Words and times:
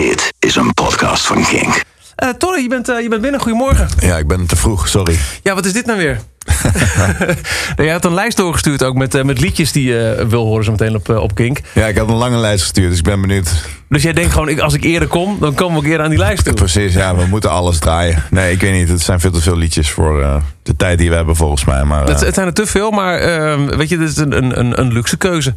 Dit 0.00 0.32
is 0.38 0.56
een 0.56 0.74
podcast 0.74 1.26
van 1.26 1.44
Kink. 1.44 1.82
Uh, 2.24 2.28
Torre, 2.28 2.62
je 2.62 2.68
bent, 2.68 2.88
uh, 2.88 3.00
je 3.00 3.08
bent 3.08 3.22
binnen. 3.22 3.40
Goedemorgen. 3.40 3.88
Ja, 3.98 4.16
ik 4.16 4.26
ben 4.26 4.46
te 4.46 4.56
vroeg, 4.56 4.88
sorry. 4.88 5.18
Ja, 5.42 5.54
wat 5.54 5.64
is 5.64 5.72
dit 5.72 5.86
nou 5.86 5.98
weer? 5.98 6.20
nou, 7.76 7.88
je 7.88 7.90
had 7.90 8.04
een 8.04 8.14
lijst 8.14 8.36
doorgestuurd 8.36 8.82
ook 8.82 8.94
met, 8.94 9.14
uh, 9.14 9.22
met 9.22 9.40
liedjes 9.40 9.72
die 9.72 9.84
je 9.84 10.26
wil 10.28 10.44
horen 10.44 10.64
zo 10.64 10.70
meteen 10.70 10.94
op, 10.94 11.08
op 11.08 11.34
Kink. 11.34 11.58
Ja, 11.74 11.86
ik 11.86 11.96
had 11.96 12.08
een 12.08 12.14
lange 12.14 12.36
lijst 12.36 12.62
gestuurd, 12.62 12.88
dus 12.88 12.98
ik 12.98 13.04
ben 13.04 13.20
benieuwd. 13.20 13.68
Dus 13.88 14.02
jij 14.02 14.12
denkt 14.12 14.32
gewoon, 14.32 14.48
ik, 14.48 14.58
als 14.58 14.74
ik 14.74 14.84
eerder 14.84 15.08
kom, 15.08 15.36
dan 15.40 15.54
komen 15.54 15.74
we 15.74 15.78
ook 15.80 15.90
eerder 15.90 16.04
aan 16.04 16.10
die 16.10 16.18
lijst 16.18 16.44
toe. 16.44 16.54
Precies, 16.54 16.94
ja, 16.94 17.16
we 17.16 17.26
moeten 17.26 17.50
alles 17.50 17.78
draaien. 17.78 18.22
Nee, 18.30 18.52
ik 18.52 18.60
weet 18.60 18.72
niet, 18.72 18.88
het 18.88 19.02
zijn 19.02 19.20
veel 19.20 19.30
te 19.30 19.40
veel 19.40 19.56
liedjes 19.56 19.90
voor 19.90 20.42
de 20.62 20.76
tijd 20.76 20.98
die 20.98 21.10
we 21.10 21.16
hebben 21.16 21.36
volgens 21.36 21.64
mij. 21.64 21.84
Maar, 21.84 22.06
het, 22.06 22.20
het, 22.20 22.34
zijn 22.34 22.46
er 22.46 22.52
te 22.52 22.66
veel, 22.66 22.90
maar 22.90 23.18
ehm, 23.18 23.76
weet 23.76 23.88
je, 23.88 23.98
dit 23.98 24.08
is 24.08 24.16
een, 24.16 24.58
een, 24.58 24.80
een 24.80 24.92
luxe 24.92 25.16
keuze. 25.16 25.54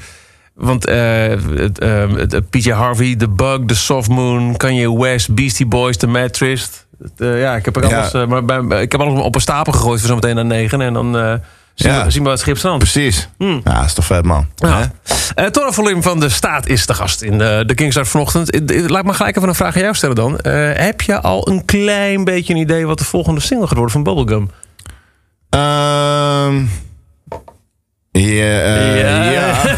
Want 0.54 0.90
uh, 0.90 1.34
PJ 2.50 2.70
Harvey, 2.70 3.16
The 3.16 3.30
Bug, 3.30 3.66
The 3.66 3.76
Soft 3.76 4.10
Moon, 4.10 4.58
Kanye 4.58 4.98
West, 4.98 5.36
Beastie 5.36 5.66
Boys, 5.66 5.98
The. 5.98 6.58
Uh, 7.18 7.42
ja, 7.42 7.56
ik 7.56 7.66
heb 7.66 7.76
er 7.76 7.96
alles, 7.96 8.12
ja. 8.12 8.26
maar 8.26 8.46
bij, 8.46 8.82
ik 8.82 8.92
heb 8.92 9.02
alles 9.02 9.22
op 9.22 9.36
een 9.36 9.42
stapel 9.42 9.74
gegooid 9.74 10.00
voor 10.00 10.10
zometeen 10.10 10.36
naar 10.36 10.46
negen. 10.46 10.82
En 10.82 10.94
dan 10.94 11.40
zien, 11.74 11.92
ja. 11.92 12.04
we, 12.04 12.12
zien 12.12 12.24
we 12.24 12.30
het 12.30 12.40
schip. 12.40 12.78
Precies. 12.78 13.30
Hmm. 13.38 13.62
Ja, 13.64 13.76
dat 13.76 13.86
is 13.86 13.94
toch 13.94 14.06
vet, 14.06 14.26
man. 14.26 14.48
Ja. 14.56 14.92
Uh, 15.36 15.46
Torre 15.46 16.02
van 16.02 16.20
de 16.20 16.30
Staat 16.30 16.68
is 16.68 16.86
de 16.86 16.94
gast 16.94 17.22
in 17.22 17.38
de, 17.38 17.64
de 17.66 17.74
Kingstart 17.74 18.08
vanochtend. 18.08 18.72
Laat 18.90 19.06
me 19.06 19.14
gelijk 19.14 19.36
even 19.36 19.50
een 19.50 19.56
vraag 19.56 19.76
aan 19.76 19.82
jou 19.82 19.96
stellen 19.96 20.16
dan. 20.16 20.40
heb 20.74 21.02
je 21.02 21.22
al 21.22 21.50
een 21.50 21.66
klein 21.66 22.24
beetje 22.24 22.54
een 22.54 22.60
idee 22.60 22.86
wat 22.86 22.98
de 22.98 23.06
volgende 23.06 23.40
single 23.40 23.68
gaat 23.68 23.78
worden 23.78 23.94
van 23.94 24.04
Bubblegum? 24.04 24.50
Ehm... 25.50 26.66
Ja. 28.22 28.22
Uh, 28.22 29.02
ja. 29.02 29.32
ja. 29.32 29.78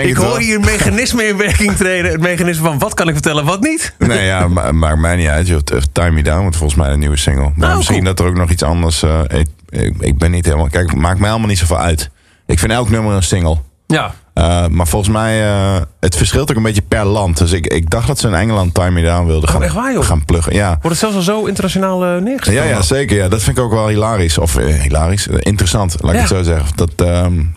ik 0.10 0.16
hoor 0.16 0.38
hier 0.38 0.54
een 0.54 0.64
mechanisme 0.64 1.24
in 1.24 1.36
werking 1.36 1.76
treden. 1.76 2.10
Het 2.10 2.20
mechanisme 2.20 2.64
van 2.64 2.78
wat 2.78 2.94
kan 2.94 3.08
ik 3.08 3.12
vertellen, 3.14 3.44
wat 3.44 3.60
niet. 3.60 3.94
nee, 3.98 4.24
ja, 4.24 4.48
maakt 4.72 4.98
mij 4.98 5.16
niet 5.16 5.28
uit. 5.28 5.46
Joh. 5.46 5.60
Time 5.92 6.10
Me 6.10 6.22
Down 6.22 6.40
wordt 6.40 6.56
volgens 6.56 6.78
mij 6.80 6.90
een 6.90 6.98
nieuwe 6.98 7.16
single. 7.16 7.52
Maar 7.56 7.70
oh, 7.70 7.76
misschien 7.76 8.04
dat 8.04 8.20
er 8.20 8.26
ook 8.26 8.36
nog 8.36 8.50
iets 8.50 8.62
anders... 8.62 9.02
Uh, 9.02 9.20
ik, 9.28 9.46
ik, 9.68 9.94
ik, 9.98 10.18
ben 10.18 10.30
niet 10.30 10.44
helemaal... 10.44 10.68
Kijk, 10.68 10.94
maakt 10.94 11.18
mij 11.18 11.30
allemaal 11.30 11.48
niet 11.48 11.58
zoveel 11.58 11.78
uit. 11.78 12.10
Ik 12.46 12.58
vind 12.58 12.72
elk 12.72 12.90
nummer 12.90 13.14
een 13.14 13.22
single. 13.22 13.58
Ja. 13.86 14.14
Uh, 14.34 14.66
maar 14.66 14.86
volgens 14.86 15.12
mij, 15.12 15.44
uh, 15.44 15.80
het 16.00 16.16
verschilt 16.16 16.50
ook 16.50 16.56
een 16.56 16.62
beetje 16.62 16.82
per 16.82 17.04
land. 17.04 17.38
Dus 17.38 17.52
ik, 17.52 17.66
ik 17.66 17.90
dacht 17.90 18.06
dat 18.06 18.18
ze 18.18 18.26
in 18.26 18.34
Engeland 18.34 18.74
Time 18.74 18.90
Me 18.90 19.02
Down 19.02 19.26
wilden 19.26 19.48
oh, 19.48 19.54
gaan, 19.54 19.62
echt 19.62 19.74
waar, 19.74 19.92
joh? 19.92 20.04
gaan 20.04 20.24
pluggen. 20.24 20.54
Ja. 20.54 20.68
Wordt 20.68 20.88
het 20.88 20.98
zelfs 20.98 21.16
al 21.16 21.22
zo 21.22 21.44
internationaal 21.44 22.16
uh, 22.16 22.22
neergezet? 22.22 22.54
Ja, 22.54 22.64
ja, 22.64 22.82
zeker. 22.82 23.16
Ja. 23.16 23.28
Dat 23.28 23.42
vind 23.42 23.58
ik 23.58 23.64
ook 23.64 23.72
wel 23.72 23.88
hilarisch. 23.88 24.38
Of 24.38 24.56
hilarisch, 24.56 25.26
interessant, 25.26 25.96
laat 26.00 26.14
ik 26.14 26.20
het 26.20 26.28
zo 26.28 26.42
zeggen. 26.42 26.76
Dat, 26.76 26.90
um, 27.00 27.54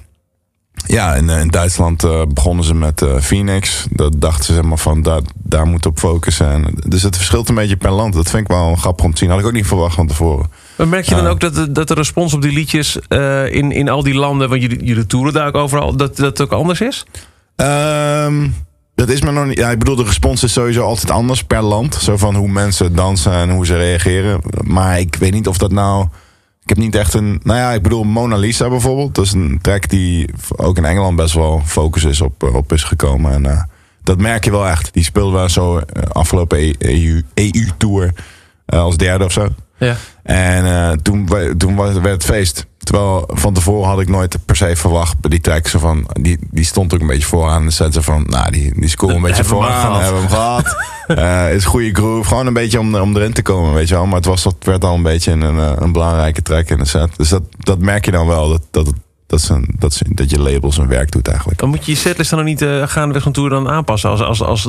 ja, 0.85 1.15
in, 1.15 1.29
in 1.29 1.47
Duitsland 1.47 2.07
begonnen 2.33 2.65
ze 2.65 2.73
met 2.73 3.05
Phoenix. 3.21 3.85
Dat 3.91 4.13
dachten 4.17 4.45
ze 4.45 4.53
zeg 4.53 4.63
maar 4.63 4.77
van, 4.77 5.01
daar, 5.01 5.21
daar 5.35 5.65
moet 5.65 5.85
op 5.85 5.99
focussen. 5.99 6.51
En, 6.51 6.73
dus 6.85 7.01
het 7.01 7.15
verschilt 7.15 7.49
een 7.49 7.55
beetje 7.55 7.77
per 7.77 7.91
land. 7.91 8.13
Dat 8.13 8.29
vind 8.29 8.41
ik 8.41 8.47
wel 8.47 8.75
grappig 8.75 9.05
om 9.05 9.11
te 9.11 9.17
zien. 9.17 9.29
Had 9.29 9.39
ik 9.39 9.45
ook 9.45 9.51
niet 9.51 9.67
verwacht 9.67 9.95
van 9.95 10.07
tevoren. 10.07 10.49
Maar 10.75 10.87
merk 10.87 11.05
je 11.05 11.15
dan 11.15 11.27
ook 11.27 11.39
dat 11.39 11.55
de, 11.55 11.71
dat 11.71 11.87
de 11.87 11.93
respons 11.93 12.33
op 12.33 12.41
die 12.41 12.51
liedjes 12.51 12.97
in, 13.49 13.71
in 13.71 13.89
al 13.89 14.03
die 14.03 14.15
landen, 14.15 14.49
want 14.49 14.61
jullie, 14.61 14.83
jullie 14.83 15.05
toeren 15.05 15.33
daar 15.33 15.47
ook 15.47 15.55
overal, 15.55 15.95
dat 15.95 16.15
dat 16.15 16.41
ook 16.41 16.51
anders 16.51 16.81
is? 16.81 17.05
Um, 17.55 18.53
dat 18.95 19.09
is 19.09 19.21
maar 19.21 19.33
nog 19.33 19.45
niet. 19.45 19.57
Ja, 19.57 19.69
ik 19.69 19.79
bedoel, 19.79 19.95
de 19.95 20.03
respons 20.03 20.43
is 20.43 20.53
sowieso 20.53 20.83
altijd 20.83 21.11
anders 21.11 21.43
per 21.43 21.61
land. 21.61 21.95
Zo 21.95 22.17
van 22.17 22.35
hoe 22.35 22.47
mensen 22.47 22.95
dansen 22.95 23.31
en 23.31 23.49
hoe 23.49 23.65
ze 23.65 23.75
reageren. 23.75 24.41
Maar 24.63 24.99
ik 24.99 25.15
weet 25.15 25.33
niet 25.33 25.47
of 25.47 25.57
dat 25.57 25.71
nou. 25.71 26.07
Ik 26.67 26.75
heb 26.75 26.83
niet 26.83 26.95
echt 26.95 27.13
een. 27.13 27.39
Nou 27.43 27.59
ja, 27.59 27.71
ik 27.71 27.81
bedoel, 27.81 28.03
Mona 28.03 28.35
Lisa 28.35 28.69
bijvoorbeeld. 28.69 29.15
Dat 29.15 29.25
is 29.25 29.31
een 29.31 29.59
track 29.61 29.89
die 29.89 30.29
ook 30.55 30.77
in 30.77 30.85
Engeland 30.85 31.15
best 31.15 31.33
wel 31.33 31.61
focus 31.65 32.03
is 32.03 32.21
op, 32.21 32.43
op 32.43 32.73
is 32.73 32.83
gekomen. 32.83 33.31
En 33.31 33.43
uh, 33.43 33.61
dat 34.03 34.17
merk 34.17 34.43
je 34.43 34.51
wel 34.51 34.67
echt. 34.67 34.93
Die 34.93 35.03
speelde 35.03 35.35
wel 35.35 35.49
zo 35.49 35.81
afgelopen 36.11 36.75
EU-tour 36.79 38.13
e 38.65 38.75
uh, 38.75 38.81
als 38.81 38.97
derde 38.97 39.25
of 39.25 39.31
zo. 39.31 39.47
Ja. 39.77 39.95
En 40.23 40.65
uh, 40.65 40.91
toen, 40.91 41.29
toen 41.57 41.75
werd 41.75 42.03
het 42.03 42.25
feest. 42.25 42.65
Terwijl 42.77 43.29
van 43.33 43.53
tevoren 43.53 43.89
had 43.89 43.99
ik 43.99 44.09
nooit 44.09 44.45
per 44.45 44.55
se 44.55 44.75
verwacht 44.75 45.19
bij 45.19 45.29
die 45.29 45.41
track. 45.41 45.67
Zo 45.67 45.79
van, 45.79 46.09
die, 46.21 46.37
die 46.51 46.65
stond 46.65 46.93
ook 46.93 47.01
een 47.01 47.07
beetje 47.07 47.27
vooraan. 47.27 47.65
De 47.65 47.71
set 47.71 47.97
van, 47.99 48.25
nou, 48.29 48.51
die, 48.51 48.79
die 48.79 48.89
scoort 48.89 49.15
een 49.15 49.21
beetje 49.21 49.43
vooraan. 49.43 49.97
We 49.97 50.03
hebben 50.03 50.21
hem 50.21 50.29
gehad. 50.29 50.75
uh, 51.07 51.53
is 51.53 51.63
een 51.63 51.69
goede 51.69 51.93
groove. 51.93 52.27
Gewoon 52.27 52.47
een 52.47 52.53
beetje 52.53 52.79
om, 52.79 52.95
om 52.95 53.15
erin 53.15 53.33
te 53.33 53.41
komen, 53.41 53.73
weet 53.73 53.87
je 53.87 53.93
wel. 53.93 54.05
Maar 54.05 54.15
het, 54.15 54.25
was, 54.25 54.43
dat 54.43 54.55
werd 54.59 54.83
al 54.83 54.95
een 54.95 55.03
beetje 55.03 55.31
een, 55.31 55.41
een, 55.41 55.81
een 55.83 55.91
belangrijke 55.91 56.41
track 56.41 56.69
in 56.69 56.77
de 56.77 56.85
set. 56.85 57.09
Dus 57.17 57.29
dat, 57.29 57.43
dat 57.57 57.79
merk 57.79 58.05
je 58.05 58.11
dan 58.11 58.27
wel. 58.27 58.49
Dat, 58.49 58.61
dat, 58.71 58.93
dat, 59.27 59.49
een, 59.49 59.75
dat, 59.79 59.91
is, 59.91 60.01
dat 60.07 60.29
je 60.29 60.39
label 60.39 60.71
zijn 60.71 60.87
werk 60.87 61.11
doet 61.11 61.27
eigenlijk. 61.27 61.59
Dan 61.59 61.69
moet 61.69 61.85
je 61.85 61.91
je 61.91 61.97
setlist 61.97 62.29
dan 62.29 62.39
nog 62.39 62.47
niet 62.47 62.61
uh, 62.61 62.87
gaandeweg 62.87 63.23
van 63.23 63.31
tour 63.31 63.49
dan 63.49 63.69
aanpassen. 63.69 64.09
Als, 64.09 64.21
als, 64.21 64.41
als 64.41 64.67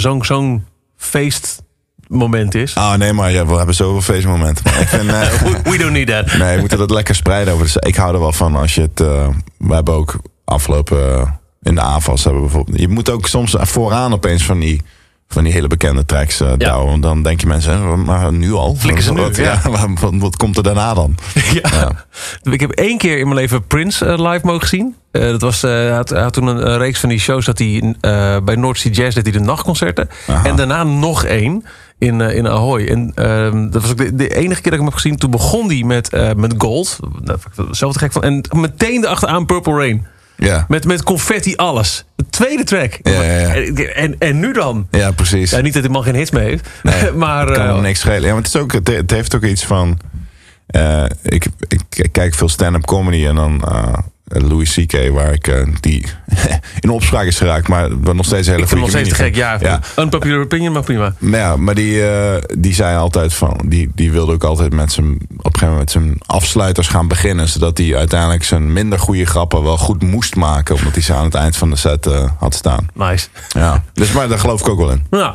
zo'n 0.00 0.24
zo'n 0.24 0.64
feest 0.96 1.62
moment 2.08 2.54
is. 2.54 2.74
Ah, 2.74 2.94
nee, 2.94 3.12
maar 3.12 3.30
ja, 3.30 3.46
we 3.46 3.56
hebben 3.56 3.74
zoveel 3.74 4.14
feestmomenten. 4.14 4.64
Maar 4.64 4.80
ik 4.80 4.88
vind, 4.88 5.04
uh, 5.10 5.62
we, 5.62 5.78
don't 5.78 5.92
need 5.92 6.06
that. 6.06 6.38
Nee, 6.38 6.54
we 6.54 6.60
moeten 6.60 6.78
dat 6.78 6.90
lekker 6.90 7.14
spreiden 7.14 7.52
over. 7.52 7.64
Dus 7.64 7.76
ik 7.76 7.96
hou 7.96 8.14
er 8.14 8.20
wel 8.20 8.32
van 8.32 8.56
als 8.56 8.74
je 8.74 8.80
het. 8.80 9.00
Uh, 9.00 9.28
we 9.58 9.74
hebben 9.74 9.94
ook 9.94 10.16
afgelopen. 10.44 10.98
Uh, 10.98 11.30
in 11.62 11.74
de 11.74 11.80
AFAS 11.80 12.24
hebben 12.24 12.42
we 12.42 12.48
bijvoorbeeld. 12.48 12.80
Je 12.80 12.88
moet 12.88 13.10
ook 13.10 13.26
soms 13.26 13.56
vooraan 13.58 14.12
opeens 14.12 14.44
van 14.44 14.58
die 14.58 14.82
van 15.34 15.44
die 15.44 15.52
hele 15.52 15.66
bekende 15.66 16.04
tracks 16.04 16.40
uh, 16.40 16.48
ja. 16.48 16.56
douwen. 16.56 17.00
Dan 17.00 17.22
denk 17.22 17.40
je 17.40 17.46
mensen, 17.46 18.04
maar 18.04 18.32
nu 18.32 18.52
al? 18.52 18.74
Flikken 18.74 19.04
ze 19.04 19.12
nu, 19.12 19.20
wat, 19.20 19.36
ja. 19.36 19.60
wat, 20.00 20.12
wat, 20.14 20.36
komt 20.36 20.56
er 20.56 20.62
daarna 20.62 20.94
dan? 20.94 21.16
ja. 21.62 22.04
Ik 22.42 22.60
heb 22.60 22.70
één 22.70 22.98
keer 22.98 23.18
in 23.18 23.24
mijn 23.24 23.40
leven 23.40 23.66
Prince 23.66 24.06
uh, 24.06 24.30
live 24.30 24.46
mogen 24.46 24.68
zien. 24.68 24.94
Uh, 25.12 25.22
dat 25.22 25.40
was, 25.40 25.62
hij 25.62 25.90
had, 25.90 26.08
hij, 26.08 26.22
had, 26.22 26.32
toen 26.32 26.46
een, 26.46 26.70
een, 26.70 26.78
reeks 26.78 27.00
van 27.00 27.08
die 27.08 27.18
shows 27.18 27.44
dat 27.44 27.58
hij 27.58 27.94
bij 28.44 28.56
North 28.56 28.78
Sea 28.78 28.92
Jazz 28.92 29.14
deed 29.14 29.24
hij 29.24 29.32
de 29.32 29.40
nachtconcerten. 29.40 30.08
Aha. 30.26 30.44
En 30.44 30.56
daarna 30.56 30.82
nog 30.82 31.24
één 31.24 31.64
in, 31.98 32.20
in 32.20 32.48
Ahoy. 32.48 32.86
En 32.86 33.12
uh, 33.16 33.70
dat 33.70 33.82
was 33.82 33.90
ook 33.90 33.96
de, 33.96 34.14
de, 34.14 34.28
enige 34.28 34.60
keer 34.60 34.70
dat 34.70 34.72
ik 34.72 34.78
hem 34.78 34.84
heb 34.84 34.94
gezien. 34.94 35.16
Toen 35.16 35.30
begon 35.30 35.66
hij 35.66 35.82
met, 35.82 36.14
uh, 36.14 36.32
met 36.32 36.54
Gold. 36.58 36.98
Daar 37.22 37.36
zelf 37.70 37.96
gek 37.96 38.12
van. 38.12 38.22
En 38.22 38.44
meteen 38.50 39.04
erachteraan 39.04 39.46
Purple 39.46 39.74
Rain. 39.74 40.06
Ja. 40.36 40.64
Met, 40.68 40.84
met 40.84 41.02
confetti 41.02 41.56
alles. 41.56 42.04
De 42.16 42.24
tweede 42.30 42.64
track. 42.64 42.98
Ja, 43.02 43.22
ja, 43.22 43.54
ja. 43.54 43.54
En, 43.74 44.18
en, 44.18 44.38
nu 44.38 44.52
dan? 44.52 44.86
Ja, 44.90 45.10
precies. 45.10 45.50
Ja, 45.50 45.60
niet 45.60 45.72
dat 45.72 45.82
hij 45.82 45.92
man 45.92 46.02
geen 46.02 46.14
hits 46.14 46.30
mee 46.30 46.44
heeft. 46.44 46.68
Nee, 46.82 47.12
maar, 47.24 47.52
kan 47.52 47.66
hem 47.66 47.80
niks 47.80 48.00
schelen. 48.00 48.22
Ja, 48.22 48.34
maar 48.34 48.42
het, 48.42 48.54
is 48.54 48.56
ook, 48.56 48.72
het, 48.72 48.88
het 48.88 49.10
heeft 49.10 49.34
ook 49.34 49.44
iets 49.44 49.64
van... 49.64 49.98
Uh, 50.76 51.04
ik, 51.22 51.46
ik, 51.68 52.08
kijk 52.12 52.34
veel 52.34 52.48
stand-up 52.48 52.84
comedy 52.84 53.26
en 53.26 53.34
dan... 53.34 53.62
Uh, 53.68 53.92
Louis 54.24 54.74
C.K., 54.74 55.10
waar 55.12 55.32
ik 55.32 55.48
uh, 55.48 55.66
die 55.80 56.06
in 56.80 56.90
opspraak 56.90 57.26
is 57.26 57.38
geraakt, 57.38 57.68
maar 57.68 58.00
wat 58.00 58.14
nog 58.14 58.26
steeds 58.26 58.48
hele 58.48 58.62
goede 58.66 58.76
nog 58.76 58.88
steeds 58.88 59.08
te 59.08 59.14
gek, 59.14 59.34
ja. 59.34 59.58
ja. 59.60 59.80
Unpopular 59.98 60.40
opinion, 60.40 60.72
maar 60.72 60.82
prima. 60.82 61.14
Maar 61.18 61.40
ja, 61.40 61.56
maar 61.56 61.74
die, 61.74 61.94
uh, 61.94 62.34
die 62.58 62.74
zei 62.74 62.96
altijd 62.96 63.34
van, 63.34 63.60
die, 63.64 63.90
die 63.94 64.12
wilde 64.12 64.32
ook 64.32 64.44
altijd 64.44 64.72
met 64.72 64.92
zijn, 64.92 65.12
op 65.12 65.20
een 65.20 65.36
gegeven 65.44 65.68
moment 65.68 65.78
met 65.78 65.90
zijn 65.90 66.16
afsluiters 66.26 66.88
gaan 66.88 67.08
beginnen, 67.08 67.48
zodat 67.48 67.78
hij 67.78 67.96
uiteindelijk 67.96 68.44
zijn 68.44 68.72
minder 68.72 68.98
goede 68.98 69.24
grappen 69.24 69.62
wel 69.62 69.78
goed 69.78 70.02
moest 70.02 70.36
maken, 70.36 70.74
omdat 70.74 70.92
hij 70.92 71.02
ze 71.02 71.14
aan 71.14 71.24
het 71.24 71.34
eind 71.34 71.56
van 71.56 71.70
de 71.70 71.76
set 71.76 72.06
uh, 72.06 72.30
had 72.38 72.54
staan. 72.54 72.86
Nice. 72.94 73.28
Ja, 73.48 73.82
dus 73.92 74.12
maar 74.12 74.28
daar 74.28 74.38
geloof 74.38 74.60
ik 74.60 74.68
ook 74.68 74.78
wel 74.78 74.90
in. 74.90 75.06
Nou, 75.10 75.34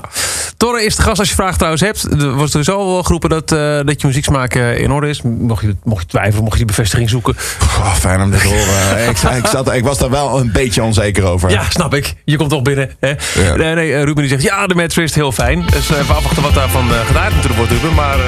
Torre 0.57 0.83
is 0.83 0.95
de 0.95 1.01
gast 1.01 1.19
als 1.19 1.29
je 1.29 1.35
vragen 1.35 1.57
trouwens 1.57 1.81
hebt. 1.81 2.21
Er 2.21 2.35
was 2.35 2.51
sowieso 2.51 2.85
wel 2.85 3.03
geroepen 3.03 3.29
dat, 3.29 3.49
dat 3.87 4.01
je 4.01 4.07
muzieksmaak 4.07 4.53
in 4.55 4.91
orde 4.91 5.09
is. 5.09 5.21
Mocht 5.21 5.61
je, 5.61 5.75
mocht 5.83 6.01
je 6.01 6.07
twijfelen, 6.07 6.43
mocht 6.43 6.57
je 6.57 6.65
die 6.65 6.75
bevestiging 6.75 7.09
zoeken. 7.09 7.35
Oh, 7.61 7.93
fijn 7.93 8.21
om 8.21 8.31
dit 8.31 8.41
te 8.41 8.47
horen. 8.47 8.78
Ik, 9.09 9.37
ik, 9.37 9.45
zat, 9.47 9.73
ik 9.73 9.83
was 9.83 9.97
daar 9.97 10.09
wel 10.09 10.39
een 10.39 10.51
beetje 10.51 10.83
onzeker 10.83 11.23
over. 11.23 11.49
Ja, 11.49 11.63
snap 11.69 11.93
ik. 11.93 12.13
Je 12.25 12.37
komt 12.37 12.49
toch 12.49 12.61
binnen. 12.61 12.91
Hè? 12.99 13.09
Ja. 13.09 13.55
Nee, 13.55 13.75
nee, 13.75 13.97
Ruben 13.97 14.15
die 14.15 14.27
zegt, 14.27 14.43
ja, 14.43 14.67
de 14.67 14.75
match 14.75 14.97
is 14.97 15.15
heel 15.15 15.31
fijn. 15.31 15.65
Dus 15.71 15.89
even 15.89 16.15
afwachten 16.15 16.43
wat 16.43 16.53
daarvan 16.53 16.87
uh, 16.87 16.99
gedaan 17.05 17.29
natuurlijk 17.29 17.55
wordt, 17.55 17.71
Ruben. 17.71 17.93
Maar 17.93 18.17
uh, 18.17 18.23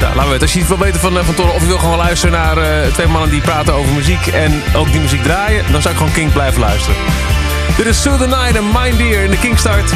ja, 0.00 0.06
laten 0.06 0.22
we 0.22 0.28
weten. 0.28 0.42
Als 0.42 0.52
je 0.52 0.58
iets 0.58 0.68
wil 0.68 0.78
weten 0.78 1.00
van, 1.00 1.24
van 1.24 1.34
Toren 1.34 1.54
of 1.54 1.60
je 1.60 1.66
wil 1.66 1.78
gewoon 1.78 1.96
luisteren 1.96 2.34
naar 2.34 2.58
uh, 2.58 2.92
twee 2.92 3.06
mannen 3.06 3.30
die 3.30 3.40
praten 3.40 3.74
over 3.74 3.92
muziek 3.92 4.26
en 4.26 4.62
ook 4.74 4.92
die 4.92 5.00
muziek 5.00 5.22
draaien, 5.22 5.64
dan 5.72 5.82
zou 5.82 5.94
ik 5.94 6.00
gewoon 6.00 6.14
King 6.14 6.32
blijven 6.32 6.60
luisteren. 6.60 6.96
Dit 7.76 7.86
is 7.86 8.02
Sue 8.02 8.16
the 8.16 8.26
Night 8.26 8.56
en 8.56 8.64
Mind 8.64 8.98
Dear 8.98 9.22
in 9.22 9.30
de 9.30 9.38
Kingstart. 9.38 9.92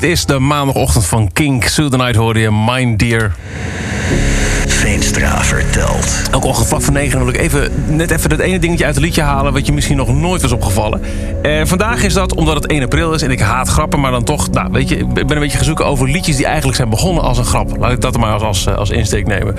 Dit 0.00 0.10
is 0.10 0.26
de 0.26 0.38
maandagochtend 0.38 1.06
van 1.06 1.32
Kink. 1.32 1.64
Sue 1.64 1.88
the 1.88 1.96
Night 1.96 2.16
hoorde 2.16 2.40
je 2.40 2.50
Mind 2.66 2.98
Dear. 2.98 3.34
Veenstra 4.66 5.42
vertelt. 5.44 6.22
Elke 6.30 6.46
ochtend 6.46 6.68
vlak 6.68 6.82
voor 6.82 6.92
9 6.92 7.18
wil 7.18 7.28
ik 7.28 7.36
even, 7.36 7.70
net 7.86 8.10
even 8.10 8.28
dat 8.30 8.38
ene 8.38 8.58
dingetje 8.58 8.84
uit 8.84 8.94
het 8.94 9.04
liedje 9.04 9.22
halen... 9.22 9.52
wat 9.52 9.66
je 9.66 9.72
misschien 9.72 9.96
nog 9.96 10.14
nooit 10.14 10.42
was 10.42 10.52
opgevallen. 10.52 11.00
Eh, 11.42 11.60
vandaag 11.64 12.02
is 12.02 12.12
dat 12.12 12.34
omdat 12.34 12.54
het 12.54 12.66
1 12.66 12.82
april 12.82 13.12
is 13.12 13.22
en 13.22 13.30
ik 13.30 13.40
haat 13.40 13.68
grappen... 13.68 14.00
maar 14.00 14.10
dan 14.10 14.24
toch, 14.24 14.50
nou, 14.50 14.68
weet 14.72 14.88
je, 14.88 14.96
ik 14.96 15.12
ben 15.14 15.30
een 15.30 15.38
beetje 15.38 15.58
gezoeken 15.58 15.86
over 15.86 16.08
liedjes... 16.08 16.36
die 16.36 16.46
eigenlijk 16.46 16.76
zijn 16.76 16.90
begonnen 16.90 17.22
als 17.22 17.38
een 17.38 17.44
grap. 17.44 17.76
Laat 17.78 17.92
ik 17.92 18.00
dat 18.00 18.14
er 18.14 18.20
maar 18.20 18.32
als, 18.32 18.42
als, 18.42 18.68
als 18.68 18.90
insteek 18.90 19.26
nemen. 19.26 19.56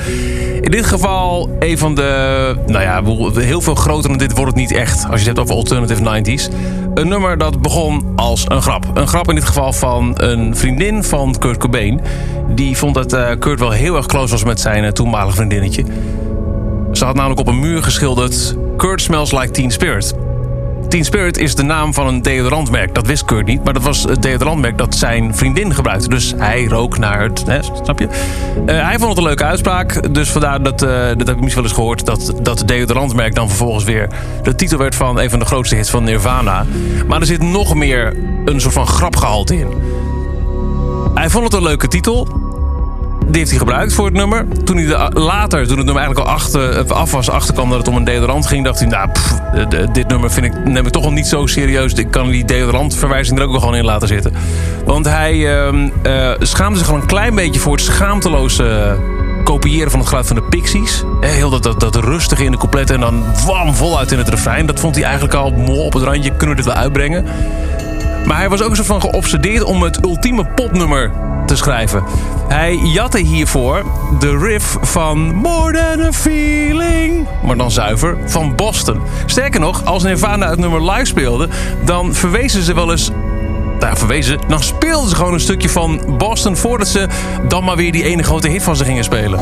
In 0.61 0.71
dit 0.71 0.85
geval 0.85 1.49
een 1.59 1.77
van 1.77 1.95
de, 1.95 2.55
nou 2.65 2.83
ja, 2.83 3.03
heel 3.41 3.61
veel 3.61 3.75
groter 3.75 4.09
dan 4.09 4.17
dit 4.17 4.31
wordt 4.31 4.51
het 4.51 4.59
niet 4.59 4.71
echt... 4.71 5.05
als 5.09 5.21
je 5.21 5.27
het 5.27 5.37
hebt 5.37 5.39
over 5.39 5.55
alternative 5.55 6.21
90s. 6.21 6.53
Een 6.97 7.07
nummer 7.07 7.37
dat 7.37 7.61
begon 7.61 8.13
als 8.15 8.45
een 8.47 8.61
grap. 8.61 8.85
Een 8.93 9.07
grap 9.07 9.29
in 9.29 9.35
dit 9.35 9.43
geval 9.43 9.73
van 9.73 10.13
een 10.15 10.55
vriendin 10.55 11.03
van 11.03 11.35
Kurt 11.39 11.57
Cobain. 11.57 12.01
Die 12.49 12.77
vond 12.77 12.93
dat 12.93 13.13
uh, 13.13 13.29
Kurt 13.39 13.59
wel 13.59 13.71
heel 13.71 13.95
erg 13.95 14.05
close 14.05 14.31
was 14.31 14.43
met 14.43 14.59
zijn 14.59 14.83
uh, 14.83 14.89
toenmalige 14.89 15.35
vriendinnetje. 15.35 15.85
Ze 16.91 17.05
had 17.05 17.15
namelijk 17.15 17.39
op 17.39 17.47
een 17.47 17.59
muur 17.59 17.83
geschilderd... 17.83 18.55
Kurt 18.77 19.01
smells 19.01 19.31
like 19.31 19.51
Teen 19.51 19.71
Spirit. 19.71 20.15
Teen 20.89 21.05
Spirit 21.05 21.37
is 21.37 21.55
de 21.55 21.63
naam 21.63 21.93
van 21.93 22.07
een 22.07 22.21
deodorantmerk. 22.21 22.95
Dat 22.95 23.07
wist 23.07 23.25
Kurt 23.25 23.45
niet, 23.45 23.63
maar 23.63 23.73
dat 23.73 23.83
was 23.83 24.03
het 24.03 24.21
deodorantmerk 24.21 24.77
dat 24.77 24.95
zijn 24.95 25.35
vriendin 25.35 25.73
gebruikte. 25.73 26.09
Dus 26.09 26.33
hij 26.37 26.65
rook 26.65 26.97
naar 26.97 27.21
het, 27.21 27.43
hè, 27.45 27.59
snap 27.83 27.99
je? 27.99 28.05
Uh, 28.05 28.65
hij 28.65 28.95
vond 28.97 29.09
het 29.09 29.17
een 29.17 29.23
leuke 29.23 29.43
uitspraak. 29.43 30.13
Dus 30.13 30.29
vandaar 30.29 30.63
dat, 30.63 30.83
uh, 30.83 30.89
dat 30.89 31.27
heb 31.27 31.35
ik 31.35 31.41
misschien 31.41 31.53
wel 31.53 31.63
eens 31.63 31.73
gehoord... 31.73 32.05
dat 32.05 32.33
dat 32.41 32.63
deodorantmerk 32.65 33.35
dan 33.35 33.47
vervolgens 33.47 33.83
weer 33.83 34.09
de 34.43 34.55
titel 34.55 34.77
werd 34.77 34.95
van... 34.95 35.19
een 35.19 35.29
van 35.29 35.39
de 35.39 35.45
grootste 35.45 35.75
hits 35.75 35.89
van 35.89 36.03
Nirvana. 36.03 36.65
Maar 37.07 37.19
er 37.19 37.25
zit 37.25 37.41
nog 37.41 37.75
meer 37.75 38.15
een 38.45 38.61
soort 38.61 38.73
van 38.73 38.87
grapgehalte 38.87 39.57
in. 39.57 39.67
Hij 41.13 41.29
vond 41.29 41.43
het 41.43 41.53
een 41.53 41.63
leuke 41.63 41.87
titel 41.87 42.46
die 43.27 43.37
heeft 43.37 43.49
hij 43.49 43.59
gebruikt 43.59 43.93
voor 43.93 44.05
het 44.05 44.13
nummer. 44.13 44.45
Toen 44.63 44.77
hij 44.77 44.85
de, 44.85 45.19
later, 45.19 45.67
toen 45.67 45.77
het 45.77 45.85
nummer 45.85 46.03
eigenlijk 46.03 46.27
al 46.29 46.35
achter, 46.35 46.93
af 46.93 47.11
was, 47.11 47.29
achterkwam 47.29 47.69
dat 47.69 47.77
het 47.77 47.87
om 47.87 47.95
een 47.95 48.03
deodorant 48.03 48.47
ging, 48.47 48.65
dacht 48.65 48.79
hij, 48.79 48.87
nou, 48.87 49.09
dit 49.91 50.07
nummer 50.07 50.31
vind 50.31 50.45
ik, 50.45 50.65
neem 50.65 50.85
ik 50.85 50.91
toch 50.91 51.03
al 51.03 51.11
niet 51.11 51.27
zo 51.27 51.45
serieus. 51.45 51.93
Ik 51.93 52.11
kan 52.11 52.29
die 52.29 52.45
deodorantverwijzing 52.45 53.37
er 53.37 53.45
ook 53.45 53.51
wel 53.51 53.59
gewoon 53.59 53.75
in 53.75 53.85
laten 53.85 54.07
zitten. 54.07 54.33
Want 54.85 55.05
hij 55.05 55.35
uh, 55.35 55.73
uh, 56.03 56.31
schaamde 56.39 56.79
zich 56.79 56.89
al 56.89 56.95
een 56.95 57.05
klein 57.05 57.35
beetje 57.35 57.59
voor 57.59 57.75
het 57.75 57.81
schaamteloze 57.81 58.97
kopiëren 59.43 59.91
van 59.91 59.99
het 59.99 60.09
geluid 60.09 60.27
van 60.27 60.35
de 60.35 60.43
Pixies. 60.43 61.03
Heel 61.19 61.49
dat, 61.49 61.63
dat, 61.63 61.79
dat 61.79 61.95
rustige 61.95 62.43
in 62.43 62.51
de 62.51 62.57
coupletten 62.57 62.95
en 62.95 63.01
dan 63.01 63.23
wam 63.45 63.75
voluit 63.75 64.11
in 64.11 64.17
het 64.17 64.29
refrein. 64.29 64.65
Dat 64.65 64.79
vond 64.79 64.95
hij 64.95 65.03
eigenlijk 65.03 65.33
al 65.33 65.51
mooi 65.51 65.79
op 65.79 65.93
het 65.93 66.03
randje. 66.03 66.29
Kunnen 66.29 66.55
we 66.55 66.55
dit 66.55 66.65
wel 66.65 66.81
uitbrengen? 66.81 67.25
Maar 68.27 68.37
hij 68.37 68.49
was 68.49 68.61
ook 68.61 68.75
zo 68.75 68.83
van 68.83 69.01
geobsedeerd 69.01 69.63
om 69.63 69.81
het 69.81 70.03
ultieme 70.03 70.45
popnummer 70.45 71.11
te 71.45 71.55
schrijven. 71.55 72.03
Hij 72.47 72.75
jatte 72.75 73.19
hiervoor 73.19 73.85
de 74.19 74.37
riff 74.37 74.77
van 74.81 75.35
More 75.35 75.73
Than 75.73 76.05
A 76.05 76.11
Feeling, 76.11 77.27
maar 77.43 77.57
dan 77.57 77.71
zuiver, 77.71 78.17
van 78.25 78.55
Boston. 78.55 79.01
Sterker 79.25 79.59
nog, 79.59 79.85
als 79.85 80.03
Nirvana 80.03 80.49
het 80.49 80.59
nummer 80.59 80.91
live 80.91 81.05
speelde... 81.05 81.49
dan 81.85 82.13
verwezen 82.13 82.63
ze 82.63 82.73
wel 82.73 82.91
eens 82.91 83.11
nou, 83.79 83.97
verwezen, 83.97 84.39
dan 84.47 84.63
speelden 84.63 85.09
ze 85.09 85.15
gewoon 85.15 85.33
een 85.33 85.39
stukje 85.39 85.69
van 85.69 86.01
Boston... 86.17 86.55
voordat 86.55 86.87
ze 86.87 87.07
dan 87.47 87.63
maar 87.63 87.75
weer 87.75 87.91
die 87.91 88.03
ene 88.03 88.23
grote 88.23 88.47
hit 88.47 88.63
van 88.63 88.75
ze 88.75 88.83
gingen 88.83 89.03
spelen. 89.03 89.39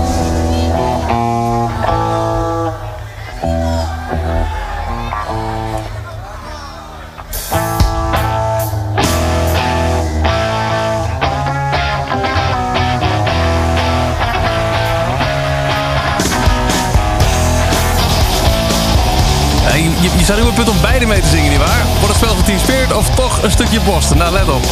Punt 20.56 20.70
om 20.70 20.82
beide 20.82 21.06
mee 21.06 21.22
te 21.22 21.28
zingen, 21.28 21.50
nietwaar? 21.50 21.84
Wordt 21.86 22.08
het 22.08 22.16
spel 22.16 22.36
van 22.36 22.44
Team 22.44 22.60
Spirit 22.60 22.94
of 22.94 23.10
toch 23.10 23.44
een 23.44 23.52
stukje 23.52 23.80
Boston? 23.80 24.18
Nou, 24.18 24.32
let 24.32 24.50
op. 24.50 24.64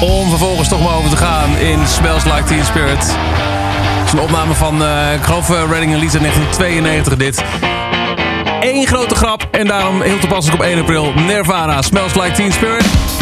Om 0.00 0.28
vervolgens 0.28 0.68
toch 0.68 0.82
maar 0.82 0.94
over 0.94 1.10
te 1.10 1.16
gaan 1.16 1.56
in 1.56 1.86
Smells 1.86 2.24
Like 2.24 2.42
Teen 2.44 2.64
Spirit. 2.64 3.06
Het 3.06 4.06
is 4.06 4.12
een 4.12 4.20
opname 4.20 4.54
van, 4.54 4.82
uh, 4.82 5.14
ik 5.14 5.22
geloof, 5.22 5.50
uh, 5.50 5.56
Reading 5.56 5.94
Elite 5.94 6.18
1992 6.18 7.16
dit. 7.16 7.73
Eén 8.64 8.86
grote 8.86 9.14
grap 9.14 9.48
en 9.50 9.66
daarom 9.66 10.00
heel 10.00 10.18
toepasselijk 10.18 10.62
op 10.62 10.68
1 10.68 10.80
april. 10.80 11.12
Nirvana, 11.12 11.82
Smells 11.82 12.14
Like 12.14 12.32
Teen 12.32 12.52
Spirit. 12.52 13.13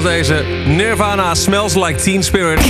zoals 0.00 0.14
deze 0.16 0.44
Nirvana 0.66 1.34
Smells 1.34 1.74
Like 1.74 2.02
Teen 2.02 2.22
Spirit. 2.22 2.60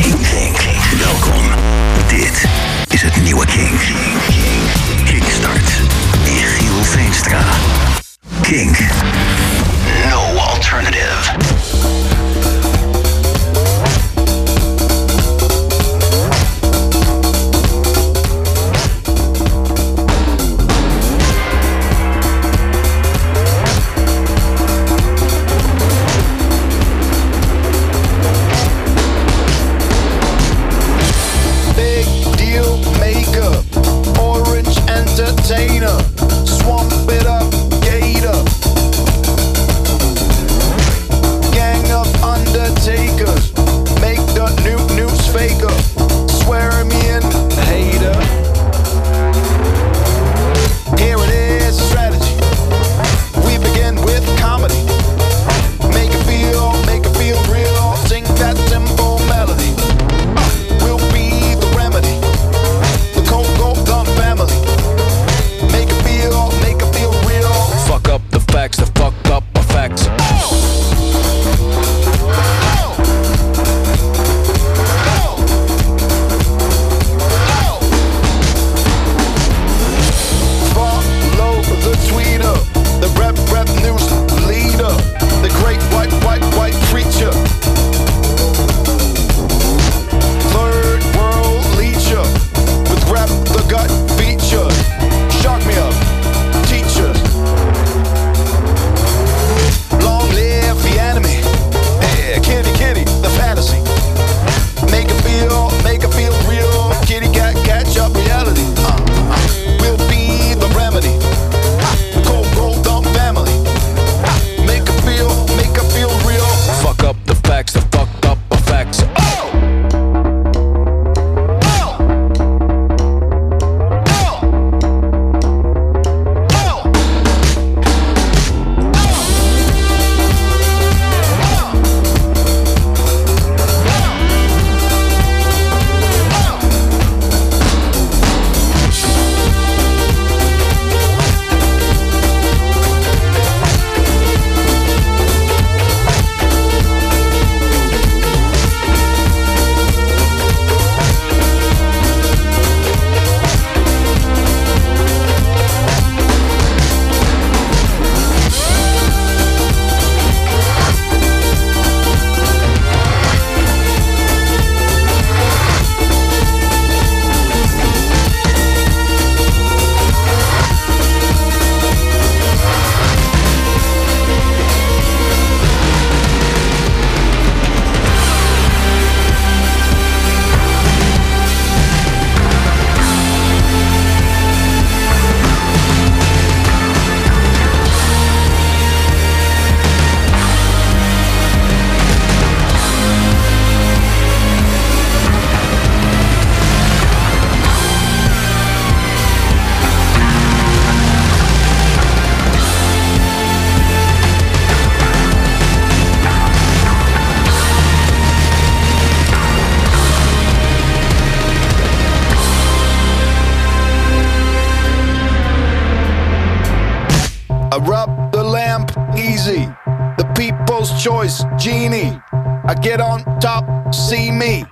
Lamborghini. 221.84 222.22
I 222.66 222.74
get 222.74 223.00
on 223.00 223.24
top, 223.40 223.94
see 223.94 224.30
me. 224.30 224.64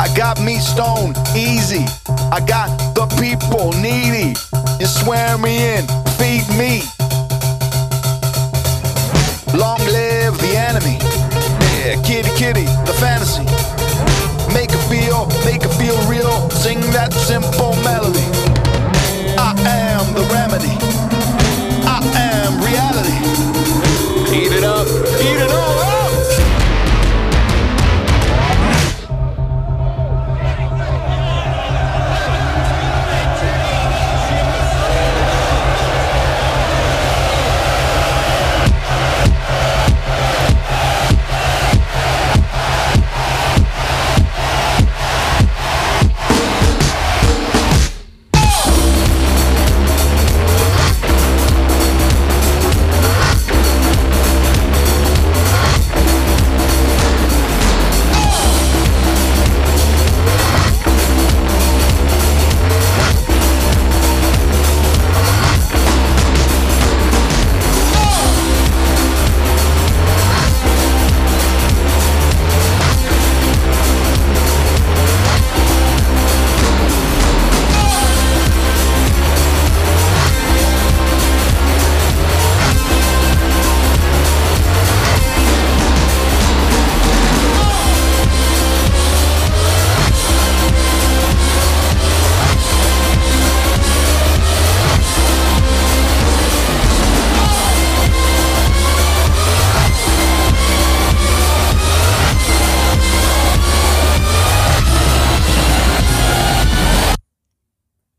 I 0.00 0.08
got 0.16 0.40
me 0.40 0.58
stoned, 0.58 1.16
easy. 1.34 1.84
I 2.30 2.40
got 2.46 2.68
the 2.94 3.06
people 3.20 3.72
needy. 3.72 4.34
You 4.80 4.86
swear 4.86 5.38
me 5.38 5.76
in, 5.76 5.86
feed 6.18 6.46
me. 6.56 6.82
Long 9.58 9.80
live 9.86 10.38
the 10.38 10.54
enemy. 10.56 10.98
Yeah, 11.78 12.00
kitty 12.02 12.30
kitty, 12.36 12.66
the 12.86 12.94
fantasy. 13.00 13.44
Make 14.52 14.70
it 14.70 14.84
feel, 14.88 15.26
make 15.44 15.62
it 15.64 15.72
feel 15.80 15.96
real. 16.08 16.50
Sing 16.50 16.80
that 16.92 17.12
simple 17.12 17.74
melody. 17.82 18.24
I 19.38 19.54
am 19.66 20.14
the 20.14 20.22
remedy. 20.32 20.76
I 21.86 22.00
am 22.14 22.60
reality. 22.60 23.37
Eat 24.30 24.52
it 24.52 24.62
up. 24.62 24.86
Eat 24.86 25.40
it 25.40 25.50
up. 25.50 25.97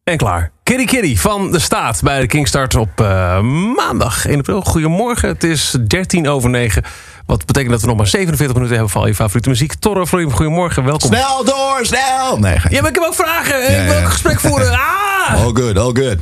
En 0.10 0.18
klaar. 0.18 0.52
Kitty 0.64 0.86
Kitty 0.86 1.18
van 1.18 1.52
de 1.52 1.60
Staat 1.60 2.02
bij 2.04 2.20
de 2.22 2.28
Kingstart 2.28 2.76
op 2.76 3.02
eh, 3.02 3.42
maandag 3.76 4.26
1 4.26 4.38
april. 4.38 4.62
Goedemorgen, 4.62 5.30
het 5.30 5.44
is 5.44 5.76
13 5.88 6.28
over 6.28 6.50
9. 6.50 6.84
Wat 7.26 7.46
betekent 7.46 7.72
dat 7.72 7.82
we 7.82 7.88
nog 7.88 7.98
maar 7.98 8.08
47 8.08 8.56
minuten 8.56 8.76
hebben 8.76 8.94
van 8.94 9.02
al 9.02 9.08
je 9.08 9.16
favoriete 9.16 9.50
muziek. 9.50 9.74
Torre 9.74 10.08
Florim, 10.08 10.32
goedemorgen, 10.32 10.84
welkom. 10.84 11.10
Snel 11.14 11.44
door, 11.46 11.80
snel! 11.82 12.40
Nee, 12.40 12.54
Ja, 12.70 12.82
maar 12.82 12.90
ik 12.90 12.96
heb 12.96 13.04
ook 13.04 13.14
vragen. 13.16 13.60
Ja, 13.60 13.68
ik 13.68 13.84
wil 13.86 13.94
ja. 13.94 13.98
ook 13.98 14.06
een 14.06 14.12
gesprek 14.12 14.40
voeren. 14.40 14.72
Ah! 15.30 15.36
all 15.44 15.52
good, 15.54 15.78
all 15.78 15.92
good. 16.04 16.18